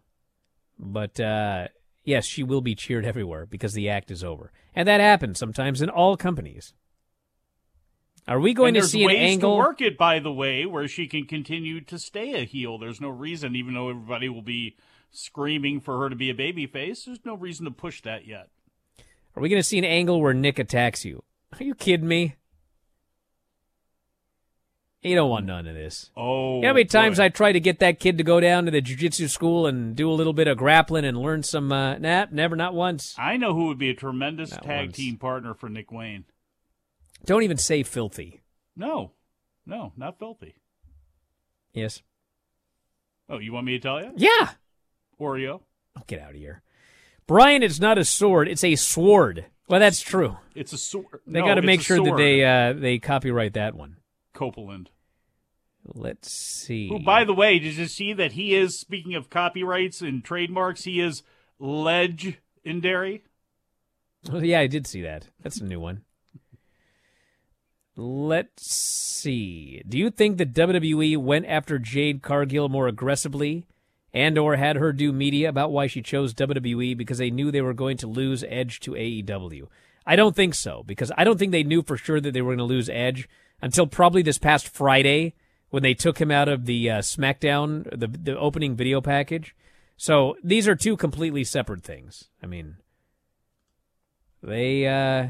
but 0.77 1.21
uh, 1.21 1.69
yes, 2.03 2.25
she 2.25 2.43
will 2.43 2.59
be 2.59 2.75
cheered 2.75 3.05
everywhere 3.05 3.45
because 3.45 3.73
the 3.73 3.87
act 3.87 4.11
is 4.11 4.25
over, 4.25 4.51
and 4.75 4.85
that 4.89 4.99
happens 4.99 5.39
sometimes 5.39 5.81
in 5.81 5.89
all 5.89 6.17
companies. 6.17 6.73
Are 8.29 8.39
we 8.39 8.53
going 8.53 8.75
and 8.75 8.83
to 8.83 8.87
see 8.89 9.01
an 9.01 9.07
ways 9.07 9.17
angle? 9.19 9.53
to 9.55 9.57
work 9.57 9.81
it, 9.81 9.97
by 9.97 10.19
the 10.19 10.31
way, 10.31 10.65
where 10.65 10.87
she 10.87 11.07
can 11.07 11.25
continue 11.25 11.81
to 11.81 11.97
stay 11.97 12.33
a 12.39 12.45
heel. 12.45 12.77
There's 12.77 13.01
no 13.01 13.09
reason, 13.09 13.55
even 13.55 13.73
though 13.73 13.89
everybody 13.89 14.29
will 14.29 14.43
be 14.43 14.77
screaming 15.11 15.81
for 15.81 15.99
her 15.99 16.09
to 16.09 16.15
be 16.15 16.29
a 16.29 16.35
babyface. 16.35 17.05
There's 17.05 17.25
no 17.25 17.33
reason 17.35 17.65
to 17.65 17.71
push 17.71 18.01
that 18.03 18.27
yet. 18.27 18.49
Are 19.35 19.41
we 19.41 19.49
going 19.49 19.59
to 19.61 19.67
see 19.67 19.79
an 19.79 19.83
angle 19.83 20.21
where 20.21 20.33
Nick 20.35 20.59
attacks 20.59 21.03
you? 21.03 21.23
Are 21.59 21.63
you 21.63 21.73
kidding 21.73 22.07
me? 22.07 22.35
You 25.01 25.15
don't 25.15 25.29
want 25.29 25.45
none 25.45 25.65
of 25.65 25.73
this. 25.75 26.11
Oh, 26.17 26.55
You 26.57 26.61
know 26.63 26.67
how 26.67 26.73
many 26.73 26.85
times. 26.85 27.19
I 27.21 27.29
try 27.29 27.53
to 27.53 27.59
get 27.59 27.79
that 27.79 27.99
kid 27.99 28.17
to 28.17 28.23
go 28.23 28.41
down 28.41 28.65
to 28.65 28.71
the 28.71 28.81
jiu-jitsu 28.81 29.29
school 29.29 29.65
and 29.65 29.95
do 29.95 30.11
a 30.11 30.13
little 30.13 30.33
bit 30.33 30.47
of 30.49 30.57
grappling 30.57 31.05
and 31.05 31.17
learn 31.17 31.41
some? 31.41 31.71
Uh, 31.71 31.97
nah, 31.99 32.25
never, 32.31 32.57
not 32.57 32.73
once. 32.73 33.15
I 33.17 33.37
know 33.37 33.53
who 33.53 33.67
would 33.67 33.77
be 33.77 33.89
a 33.89 33.93
tremendous 33.95 34.51
Not 34.51 34.63
tag 34.63 34.87
once. 34.89 34.97
team 34.97 35.15
partner 35.17 35.53
for 35.53 35.69
Nick 35.69 35.89
Wayne. 35.91 36.25
Don't 37.25 37.43
even 37.43 37.57
say 37.57 37.83
filthy. 37.83 38.41
No, 38.75 39.11
no, 39.65 39.93
not 39.97 40.19
filthy. 40.19 40.55
Yes. 41.73 42.01
Oh, 43.29 43.37
you 43.37 43.53
want 43.53 43.65
me 43.65 43.73
to 43.73 43.79
tell 43.79 44.01
you? 44.01 44.11
Yeah. 44.15 44.51
Oreo. 45.19 45.61
Oh, 45.97 46.01
get 46.07 46.21
out 46.21 46.31
of 46.31 46.35
here, 46.37 46.61
Bryan. 47.27 47.61
It's 47.61 47.79
not 47.79 47.97
a 47.97 48.05
sword; 48.05 48.47
it's 48.47 48.63
a 48.63 48.75
sword. 48.75 49.45
Well, 49.67 49.79
that's 49.79 50.01
true. 50.01 50.37
It's 50.55 50.73
a 50.73 50.77
sword. 50.77 51.21
They 51.27 51.41
No, 51.41 51.45
got 51.45 51.55
to 51.55 51.61
make 51.61 51.81
sure 51.81 52.03
that 52.03 52.17
they 52.17 52.43
uh, 52.43 52.73
they 52.73 52.97
copyright 52.99 53.53
that 53.53 53.75
one. 53.75 53.97
Copeland. 54.33 54.89
Let's 55.85 56.31
see. 56.31 56.89
Who, 56.89 56.99
by 56.99 57.23
the 57.23 57.33
way, 57.33 57.59
did 57.59 57.75
you 57.75 57.87
see 57.87 58.13
that 58.13 58.33
he 58.33 58.53
is, 58.55 58.79
speaking 58.79 59.15
of 59.15 59.29
copyrights 59.29 60.01
and 60.01 60.23
trademarks, 60.23 60.83
he 60.83 60.99
is 60.99 61.23
legendary? 61.57 63.23
Oh, 64.31 64.39
yeah, 64.41 64.59
I 64.59 64.67
did 64.67 64.85
see 64.87 65.01
that. 65.01 65.27
That's 65.41 65.61
a 65.61 65.65
new 65.65 65.79
one. 65.79 66.03
Let's 67.95 68.71
see. 68.71 69.81
Do 69.87 69.97
you 69.97 70.09
think 70.09 70.37
that 70.37 70.53
WWE 70.53 71.17
went 71.17 71.45
after 71.47 71.79
Jade 71.79 72.21
Cargill 72.21 72.69
more 72.69 72.87
aggressively 72.87 73.67
and 74.13 74.37
or 74.37 74.55
had 74.55 74.77
her 74.77 74.93
do 74.93 75.11
media 75.11 75.49
about 75.49 75.71
why 75.71 75.87
she 75.87 76.01
chose 76.01 76.33
WWE 76.33 76.97
because 76.97 77.17
they 77.17 77.29
knew 77.29 77.51
they 77.51 77.61
were 77.61 77.73
going 77.73 77.97
to 77.97 78.07
lose 78.07 78.43
Edge 78.47 78.79
to 78.81 78.91
AEW? 78.91 79.67
I 80.05 80.15
don't 80.15 80.35
think 80.35 80.55
so 80.55 80.83
because 80.85 81.11
I 81.17 81.23
don't 81.23 81.37
think 81.37 81.51
they 81.51 81.63
knew 81.63 81.83
for 81.83 81.97
sure 81.97 82.21
that 82.21 82.31
they 82.31 82.41
were 82.41 82.55
going 82.55 82.57
to 82.59 82.63
lose 82.63 82.89
Edge 82.89 83.27
until 83.61 83.85
probably 83.85 84.21
this 84.21 84.37
past 84.37 84.67
Friday 84.67 85.35
when 85.69 85.83
they 85.83 85.93
took 85.93 86.19
him 86.19 86.31
out 86.31 86.47
of 86.47 86.65
the 86.65 86.89
uh, 86.89 86.97
SmackDown 86.99 87.83
the 87.91 88.07
the 88.07 88.37
opening 88.37 88.75
video 88.75 89.01
package. 89.01 89.55
So 89.97 90.37
these 90.43 90.67
are 90.67 90.75
two 90.75 90.95
completely 90.95 91.43
separate 91.43 91.83
things. 91.83 92.29
I 92.41 92.47
mean, 92.47 92.77
they 94.41 94.87
uh, 94.87 95.27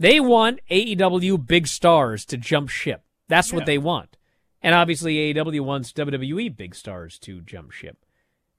they 0.00 0.18
want 0.18 0.60
AEW 0.70 1.46
big 1.46 1.66
stars 1.66 2.24
to 2.24 2.38
jump 2.38 2.70
ship. 2.70 3.04
That's 3.28 3.52
what 3.52 3.66
they 3.66 3.76
want. 3.76 4.16
And 4.62 4.74
obviously 4.74 5.34
AEW 5.34 5.60
wants 5.60 5.92
WWE 5.92 6.56
big 6.56 6.74
stars 6.74 7.18
to 7.20 7.42
jump 7.42 7.70
ship. 7.70 7.98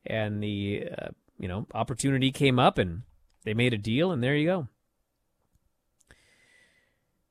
And 0.06 0.42
the 0.42 0.88
uh, 0.98 1.08
you 1.40 1.48
know, 1.48 1.66
opportunity 1.74 2.32
came 2.32 2.60
up 2.60 2.78
and 2.78 3.02
they 3.44 3.56
made 3.56 3.74
a 3.74 3.78
deal 3.78 4.12
and 4.12 4.24
there 4.24 4.36
you 4.36 4.46
go. 4.48 4.68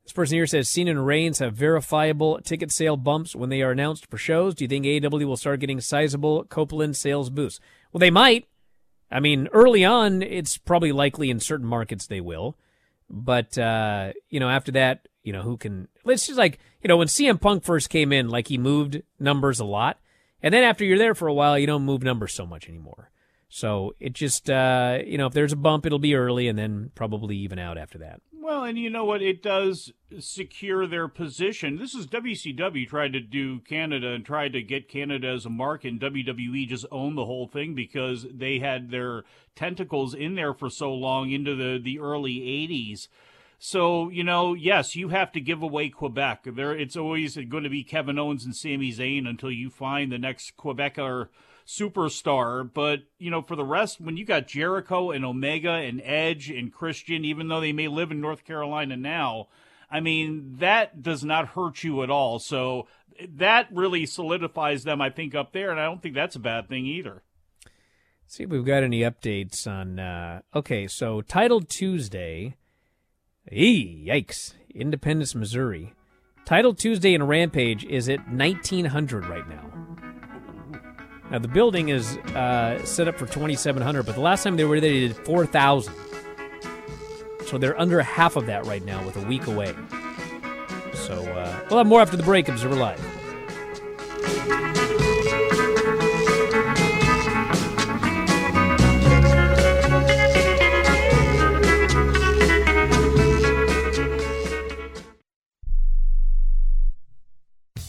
This 0.03 0.11
person 0.11 0.35
here 0.35 0.47
says 0.47 0.67
Cena 0.67 0.91
and 0.91 1.05
Reigns 1.07 1.39
have 1.39 1.53
verifiable 1.53 2.41
ticket 2.41 2.69
sale 2.69 2.97
bumps 2.97 3.33
when 3.33 3.49
they 3.49 3.61
are 3.61 3.71
announced 3.71 4.07
for 4.07 4.17
shows. 4.17 4.55
Do 4.55 4.65
you 4.65 4.67
think 4.67 4.85
AEW 4.85 5.23
will 5.23 5.37
start 5.37 5.61
getting 5.61 5.79
sizable 5.79 6.43
Copeland 6.43 6.97
sales 6.97 7.29
boosts? 7.29 7.61
Well, 7.93 7.99
they 7.99 8.11
might. 8.11 8.45
I 9.09 9.21
mean, 9.21 9.47
early 9.53 9.85
on, 9.85 10.21
it's 10.21 10.57
probably 10.57 10.91
likely 10.91 11.29
in 11.29 11.39
certain 11.39 11.67
markets 11.67 12.07
they 12.07 12.19
will. 12.19 12.57
But, 13.11 13.57
uh, 13.57 14.13
you 14.29 14.39
know, 14.39 14.49
after 14.49 14.71
that, 14.71 15.07
you 15.21 15.33
know, 15.33 15.41
who 15.41 15.57
can. 15.57 15.89
Let's 16.05 16.25
just 16.25 16.37
like, 16.37 16.59
you 16.81 16.87
know, 16.87 16.97
when 16.97 17.07
CM 17.07 17.39
Punk 17.39 17.63
first 17.63 17.89
came 17.89 18.11
in, 18.13 18.29
like 18.29 18.47
he 18.47 18.57
moved 18.57 19.01
numbers 19.19 19.59
a 19.59 19.65
lot. 19.65 19.99
And 20.41 20.53
then 20.53 20.63
after 20.63 20.83
you're 20.83 20.97
there 20.97 21.13
for 21.13 21.27
a 21.27 21.33
while, 21.33 21.59
you 21.59 21.67
don't 21.67 21.83
move 21.83 22.01
numbers 22.01 22.33
so 22.33 22.47
much 22.47 22.67
anymore. 22.67 23.10
So 23.53 23.95
it 23.99 24.13
just, 24.13 24.49
uh, 24.49 24.99
you 25.05 25.17
know, 25.17 25.27
if 25.27 25.33
there's 25.33 25.51
a 25.51 25.57
bump, 25.57 25.85
it'll 25.85 25.99
be 25.99 26.15
early 26.15 26.47
and 26.47 26.57
then 26.57 26.89
probably 26.95 27.35
even 27.35 27.59
out 27.59 27.77
after 27.77 27.97
that. 27.97 28.21
Well, 28.31 28.63
and 28.63 28.79
you 28.79 28.89
know 28.89 29.03
what? 29.03 29.21
It 29.21 29.43
does 29.43 29.91
secure 30.19 30.87
their 30.87 31.09
position. 31.09 31.77
This 31.77 31.93
is 31.93 32.07
WCW 32.07 32.87
tried 32.87 33.11
to 33.11 33.19
do 33.19 33.59
Canada 33.59 34.13
and 34.13 34.25
tried 34.25 34.53
to 34.53 34.61
get 34.61 34.87
Canada 34.87 35.27
as 35.27 35.45
a 35.45 35.49
market, 35.49 35.89
and 35.89 36.01
WWE 36.01 36.65
just 36.65 36.85
owned 36.91 37.17
the 37.17 37.25
whole 37.25 37.45
thing 37.45 37.75
because 37.75 38.25
they 38.33 38.59
had 38.59 38.89
their 38.89 39.25
tentacles 39.53 40.13
in 40.13 40.35
there 40.35 40.53
for 40.53 40.69
so 40.69 40.93
long 40.93 41.29
into 41.29 41.53
the, 41.53 41.77
the 41.77 41.99
early 41.99 42.39
80s. 42.39 43.09
So, 43.63 44.09
you 44.09 44.23
know, 44.23 44.55
yes, 44.55 44.95
you 44.95 45.09
have 45.09 45.31
to 45.33 45.39
give 45.39 45.61
away 45.61 45.89
Quebec. 45.89 46.47
There, 46.55 46.75
it's 46.75 46.95
always 46.95 47.37
going 47.37 47.63
to 47.63 47.69
be 47.69 47.83
Kevin 47.83 48.17
Owens 48.17 48.43
and 48.43 48.55
Sami 48.55 48.91
Zayn 48.91 49.29
until 49.29 49.51
you 49.51 49.69
find 49.69 50.11
the 50.11 50.17
next 50.17 50.57
Quebecer 50.57 51.27
superstar. 51.67 52.67
But, 52.73 53.01
you 53.19 53.29
know, 53.29 53.43
for 53.43 53.55
the 53.55 53.63
rest, 53.63 54.01
when 54.01 54.17
you 54.17 54.25
got 54.25 54.47
Jericho 54.47 55.11
and 55.11 55.23
Omega 55.23 55.73
and 55.73 56.01
Edge 56.03 56.49
and 56.49 56.73
Christian, 56.73 57.23
even 57.23 57.49
though 57.49 57.61
they 57.61 57.71
may 57.71 57.87
live 57.87 58.09
in 58.09 58.19
North 58.19 58.45
Carolina 58.45 58.97
now, 58.97 59.49
I 59.91 59.99
mean, 59.99 60.55
that 60.57 61.03
does 61.03 61.23
not 61.23 61.49
hurt 61.49 61.83
you 61.83 62.01
at 62.01 62.09
all. 62.09 62.39
So 62.39 62.87
that 63.29 63.67
really 63.71 64.07
solidifies 64.07 64.85
them, 64.85 65.03
I 65.03 65.11
think, 65.11 65.35
up 65.35 65.53
there. 65.53 65.69
And 65.69 65.79
I 65.79 65.85
don't 65.85 66.01
think 66.01 66.15
that's 66.15 66.35
a 66.35 66.39
bad 66.39 66.67
thing 66.67 66.87
either. 66.87 67.21
See 68.25 68.41
if 68.41 68.49
we've 68.49 68.65
got 68.65 68.81
any 68.81 69.01
updates 69.01 69.67
on. 69.67 69.99
Uh, 69.99 70.41
okay, 70.55 70.87
so 70.87 71.21
Title 71.21 71.61
Tuesday. 71.61 72.55
Eee, 73.51 74.05
yikes. 74.07 74.53
Independence, 74.73 75.35
Missouri. 75.35 75.93
Title 76.45 76.73
Tuesday 76.73 77.13
in 77.13 77.23
Rampage 77.23 77.83
is 77.83 78.07
at 78.07 78.19
1900 78.31 79.25
right 79.25 79.47
now. 79.49 79.67
Now, 81.29 81.39
the 81.39 81.47
building 81.47 81.89
is 81.89 82.17
uh, 82.35 82.83
set 82.85 83.07
up 83.07 83.17
for 83.17 83.25
2700, 83.25 84.05
but 84.05 84.15
the 84.15 84.21
last 84.21 84.43
time 84.43 84.57
they 84.57 84.63
were 84.65 84.79
there, 84.79 84.91
they 84.91 85.07
did 85.07 85.15
4000. 85.17 85.93
So 87.45 87.57
they're 87.57 87.79
under 87.79 88.01
half 88.01 88.35
of 88.37 88.45
that 88.45 88.65
right 88.65 88.83
now 88.83 89.05
with 89.05 89.17
a 89.17 89.25
week 89.25 89.47
away. 89.47 89.73
So 90.93 91.13
uh, 91.13 91.59
we'll 91.69 91.79
have 91.79 91.87
more 91.87 92.01
after 92.01 92.15
the 92.15 92.23
break. 92.23 92.47
Observer 92.47 92.75
Live. 92.75 93.20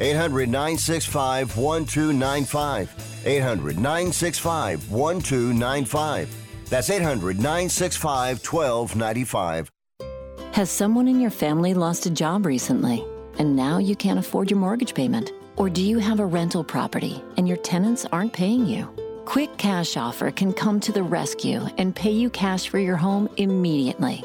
800 0.00 0.48
965 0.48 1.56
1295. 1.56 3.26
800 3.26 3.76
965 3.76 4.90
1295. 4.90 6.36
That's 6.70 6.90
800 6.90 7.36
965 7.36 8.38
1295. 8.38 9.70
Has 10.52 10.70
someone 10.70 11.06
in 11.06 11.20
your 11.20 11.30
family 11.30 11.74
lost 11.74 12.06
a 12.06 12.10
job 12.10 12.46
recently 12.46 13.04
and 13.38 13.54
now 13.54 13.78
you 13.78 13.94
can't 13.94 14.18
afford 14.18 14.50
your 14.50 14.58
mortgage 14.58 14.94
payment? 14.94 15.32
Or 15.56 15.68
do 15.68 15.82
you 15.82 15.98
have 15.98 16.20
a 16.20 16.26
rental 16.26 16.64
property 16.64 17.22
and 17.36 17.46
your 17.46 17.58
tenants 17.58 18.06
aren't 18.10 18.32
paying 18.32 18.66
you? 18.66 18.88
Quick 19.26 19.56
Cash 19.58 19.96
Offer 19.96 20.30
can 20.30 20.52
come 20.52 20.80
to 20.80 20.92
the 20.92 21.02
rescue 21.02 21.66
and 21.78 21.94
pay 21.94 22.10
you 22.10 22.30
cash 22.30 22.68
for 22.68 22.78
your 22.78 22.96
home 22.96 23.28
immediately. 23.36 24.24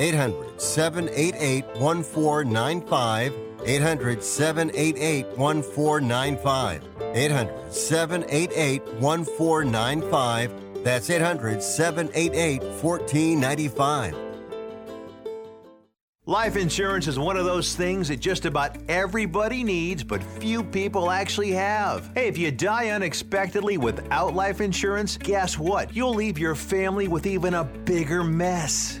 800 0.00 0.60
788 0.60 1.64
1495. 1.76 3.34
800 3.64 4.22
788 4.22 5.26
1495. 5.36 6.82
800 7.14 7.72
788 7.72 8.82
1495. 9.00 10.84
That's 10.84 11.10
800 11.10 11.62
788 11.62 12.62
1495. 12.62 14.16
Life 16.26 16.56
insurance 16.56 17.08
is 17.08 17.18
one 17.18 17.36
of 17.36 17.44
those 17.44 17.74
things 17.74 18.06
that 18.06 18.20
just 18.20 18.44
about 18.44 18.78
everybody 18.88 19.64
needs, 19.64 20.04
but 20.04 20.22
few 20.22 20.62
people 20.62 21.10
actually 21.10 21.50
have. 21.50 22.12
Hey, 22.14 22.28
if 22.28 22.38
you 22.38 22.52
die 22.52 22.90
unexpectedly 22.90 23.76
without 23.76 24.32
life 24.32 24.60
insurance, 24.60 25.16
guess 25.16 25.58
what? 25.58 25.94
You'll 25.96 26.14
leave 26.14 26.38
your 26.38 26.54
family 26.54 27.08
with 27.08 27.26
even 27.26 27.54
a 27.54 27.64
bigger 27.64 28.22
mess. 28.22 29.00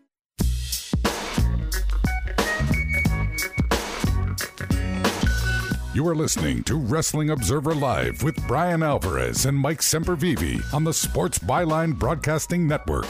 You 5.93 6.07
are 6.07 6.15
listening 6.15 6.63
to 6.63 6.75
Wrestling 6.75 7.31
Observer 7.31 7.75
Live 7.75 8.23
with 8.23 8.47
Bryan 8.47 8.81
Alvarez 8.81 9.45
and 9.45 9.57
Mike 9.57 9.81
Sempervive 9.81 10.73
on 10.73 10.85
the 10.85 10.93
Sports 10.93 11.37
Byline 11.37 11.99
Broadcasting 11.99 12.65
Network. 12.65 13.07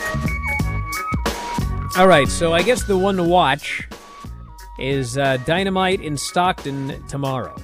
All 1.95 2.07
right, 2.07 2.27
so 2.27 2.53
I 2.53 2.63
guess 2.63 2.83
the 2.83 2.97
one 2.97 3.17
to 3.17 3.23
watch 3.23 3.87
is 4.79 5.15
uh, 5.15 5.37
Dynamite 5.45 6.01
in 6.01 6.17
Stockton 6.17 7.05
tomorrow. 7.07 7.55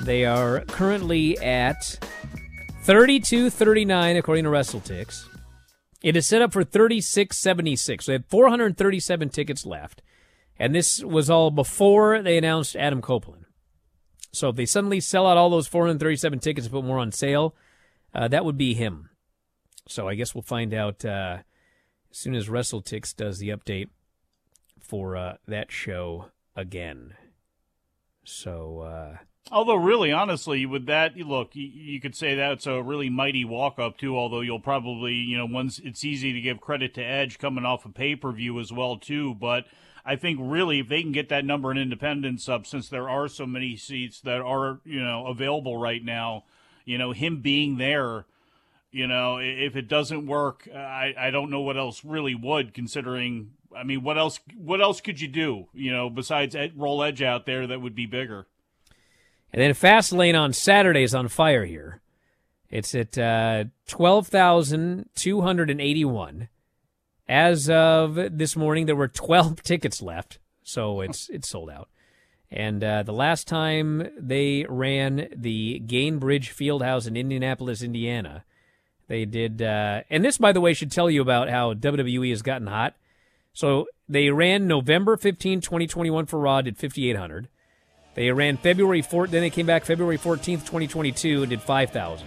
They 0.00 0.24
are 0.24 0.62
currently 0.62 1.38
at 1.38 1.84
32 2.82 3.48
39, 3.48 4.16
according 4.16 4.42
to 4.42 4.50
WrestleTix. 4.50 5.24
It 6.02 6.16
is 6.16 6.26
set 6.26 6.42
up 6.42 6.52
for 6.52 6.64
36 6.64 7.38
76. 7.38 8.04
So 8.04 8.10
they 8.10 8.16
have 8.16 8.26
437 8.26 9.28
tickets 9.28 9.64
left. 9.64 10.02
And 10.58 10.74
this 10.74 11.04
was 11.04 11.30
all 11.30 11.52
before 11.52 12.22
they 12.22 12.36
announced 12.36 12.74
Adam 12.74 13.00
Copeland. 13.00 13.45
So 14.32 14.50
if 14.50 14.56
they 14.56 14.66
suddenly 14.66 15.00
sell 15.00 15.26
out 15.26 15.36
all 15.36 15.50
those 15.50 15.66
437 15.66 16.40
tickets 16.40 16.66
and 16.66 16.72
put 16.72 16.84
more 16.84 16.98
on 16.98 17.12
sale, 17.12 17.54
uh, 18.14 18.28
that 18.28 18.44
would 18.44 18.58
be 18.58 18.74
him. 18.74 19.10
So 19.88 20.08
I 20.08 20.14
guess 20.14 20.34
we'll 20.34 20.42
find 20.42 20.74
out 20.74 21.04
uh, 21.04 21.38
as 22.10 22.18
soon 22.18 22.34
as 22.34 22.48
WrestleTix 22.48 23.14
does 23.16 23.38
the 23.38 23.50
update 23.50 23.88
for 24.80 25.16
uh, 25.16 25.36
that 25.46 25.70
show 25.70 26.26
again. 26.54 27.14
So. 28.24 28.80
Uh, 28.80 29.16
Although, 29.52 29.76
really, 29.76 30.10
honestly, 30.10 30.66
with 30.66 30.86
that, 30.86 31.16
look, 31.16 31.50
you, 31.52 32.00
could 32.00 32.16
say 32.16 32.34
that's 32.34 32.66
a 32.66 32.82
really 32.82 33.08
mighty 33.08 33.44
walk 33.44 33.78
up, 33.78 33.96
too. 33.96 34.18
Although 34.18 34.40
you'll 34.40 34.58
probably, 34.58 35.12
you 35.12 35.38
know, 35.38 35.46
once 35.46 35.78
it's 35.78 36.04
easy 36.04 36.32
to 36.32 36.40
give 36.40 36.60
credit 36.60 36.94
to 36.94 37.00
Edge 37.00 37.38
coming 37.38 37.64
off 37.64 37.86
a 37.86 37.88
pay 37.88 38.16
per 38.16 38.32
view 38.32 38.58
as 38.58 38.72
well, 38.72 38.96
too. 38.96 39.36
But 39.36 39.66
I 40.06 40.14
think 40.14 40.38
really 40.40 40.78
if 40.78 40.88
they 40.88 41.02
can 41.02 41.10
get 41.10 41.28
that 41.30 41.44
number 41.44 41.72
in 41.72 41.78
independence 41.78 42.48
up, 42.48 42.64
since 42.64 42.88
there 42.88 43.08
are 43.08 43.26
so 43.26 43.44
many 43.44 43.76
seats 43.76 44.20
that 44.20 44.40
are 44.40 44.80
you 44.84 45.02
know 45.02 45.26
available 45.26 45.76
right 45.76 46.02
now, 46.02 46.44
you 46.84 46.96
know 46.96 47.10
him 47.10 47.40
being 47.40 47.78
there, 47.78 48.24
you 48.92 49.08
know 49.08 49.38
if 49.38 49.74
it 49.74 49.88
doesn't 49.88 50.26
work, 50.26 50.68
I 50.72 51.12
I 51.18 51.30
don't 51.30 51.50
know 51.50 51.60
what 51.60 51.76
else 51.76 52.04
really 52.04 52.34
would 52.34 52.72
considering. 52.72 53.50
I 53.76 53.82
mean, 53.82 54.02
what 54.02 54.16
else? 54.16 54.40
What 54.56 54.80
else 54.80 55.00
could 55.00 55.20
you 55.20 55.28
do? 55.28 55.66
You 55.74 55.92
know, 55.92 56.08
besides 56.08 56.56
roll 56.76 57.02
Edge 57.02 57.20
out 57.20 57.44
there, 57.44 57.66
that 57.66 57.82
would 57.82 57.94
be 57.94 58.06
bigger. 58.06 58.46
And 59.52 59.60
then 59.60 59.72
Fastlane 59.72 60.38
on 60.38 60.52
Saturday 60.52 61.02
is 61.02 61.14
on 61.14 61.28
fire 61.28 61.64
here. 61.64 62.00
It's 62.70 62.94
at 62.94 63.18
uh, 63.18 63.64
twelve 63.86 64.28
thousand 64.28 65.08
two 65.14 65.40
hundred 65.40 65.70
and 65.70 65.80
eighty-one. 65.80 66.48
As 67.28 67.68
of 67.68 68.14
this 68.14 68.56
morning, 68.56 68.86
there 68.86 68.96
were 68.96 69.08
12 69.08 69.62
tickets 69.64 70.00
left, 70.00 70.38
so 70.62 71.00
it's 71.00 71.28
it's 71.28 71.48
sold 71.48 71.70
out. 71.70 71.88
And 72.50 72.82
uh, 72.84 73.02
the 73.02 73.12
last 73.12 73.48
time 73.48 74.08
they 74.16 74.64
ran 74.68 75.28
the 75.34 75.82
Gainbridge 75.84 76.52
Fieldhouse 76.54 77.08
in 77.08 77.16
Indianapolis, 77.16 77.82
Indiana, 77.82 78.44
they 79.08 79.24
did. 79.24 79.62
Uh, 79.62 80.02
and 80.10 80.24
this, 80.24 80.38
by 80.38 80.52
the 80.52 80.60
way, 80.60 80.72
should 80.74 80.92
tell 80.92 81.10
you 81.10 81.22
about 81.22 81.48
how 81.48 81.74
WWE 81.74 82.30
has 82.30 82.42
gotten 82.42 82.68
hot. 82.68 82.94
So 83.52 83.86
they 84.08 84.30
ran 84.30 84.66
November 84.66 85.16
15, 85.16 85.60
2021 85.60 86.26
for 86.26 86.38
Raw, 86.38 86.60
did 86.60 86.76
5,800. 86.76 87.48
They 88.14 88.30
ran 88.30 88.56
February 88.56 89.02
4th, 89.02 89.30
then 89.30 89.42
they 89.42 89.50
came 89.50 89.66
back 89.66 89.84
February 89.84 90.18
14th, 90.18 90.64
2022, 90.64 91.42
and 91.42 91.50
did 91.50 91.60
5,000. 91.60 92.26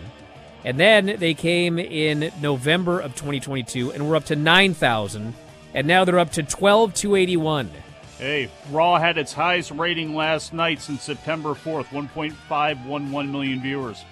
And 0.66 0.80
then 0.80 1.16
they 1.20 1.34
came 1.34 1.80
in 1.80 2.32
November 2.42 3.00
of 3.00 3.16
2022 3.16 3.92
and 3.92 4.10
we're 4.10 4.16
up 4.16 4.26
to 4.26 4.36
9,000. 4.36 5.34
And 5.74 5.88
now 5.88 6.04
they're 6.04 6.20
up 6.20 6.32
to 6.34 6.44
12,281. 6.44 7.70
Hey, 8.18 8.50
Raw 8.72 8.98
had 8.98 9.18
its 9.18 9.32
highest 9.32 9.72
rating 9.72 10.14
last 10.14 10.52
night 10.52 10.82
since 10.82 11.04
September 11.04 11.52
4th 11.52 11.86
1.511 11.86 13.32
million 13.32 13.62
viewers. 13.62 14.04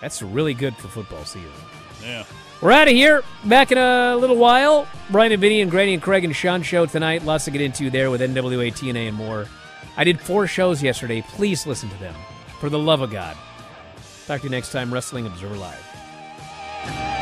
That's 0.00 0.22
really 0.22 0.54
good 0.54 0.74
for 0.74 0.88
football 0.88 1.24
season. 1.24 1.50
Yeah. 2.02 2.24
We're 2.60 2.72
out 2.72 2.88
of 2.88 2.94
here. 2.94 3.22
Back 3.44 3.70
in 3.70 3.78
a 3.78 4.16
little 4.16 4.36
while. 4.36 4.88
Bryan 5.10 5.32
and 5.32 5.40
Vinny 5.40 5.60
and 5.60 5.70
Granny 5.70 5.94
and 5.94 6.02
Craig 6.02 6.24
and 6.24 6.34
Sean 6.34 6.62
show 6.62 6.86
tonight. 6.86 7.24
Lots 7.24 7.44
to 7.44 7.50
get 7.50 7.60
into 7.60 7.90
there 7.90 8.10
with 8.10 8.20
NWA, 8.20 8.72
TNA, 8.72 9.08
and 9.08 9.16
more. 9.16 9.46
I 9.96 10.04
did 10.04 10.20
four 10.20 10.46
shows 10.46 10.82
yesterday. 10.82 11.22
Please 11.22 11.66
listen 11.66 11.88
to 11.90 11.96
them. 11.98 12.14
For 12.58 12.68
the 12.68 12.78
love 12.78 13.00
of 13.00 13.10
God. 13.10 13.36
Talk 14.30 14.42
to 14.42 14.46
you 14.46 14.50
next 14.50 14.70
time, 14.70 14.94
Wrestling 14.94 15.26
Observer 15.26 15.56
Live. 15.56 17.19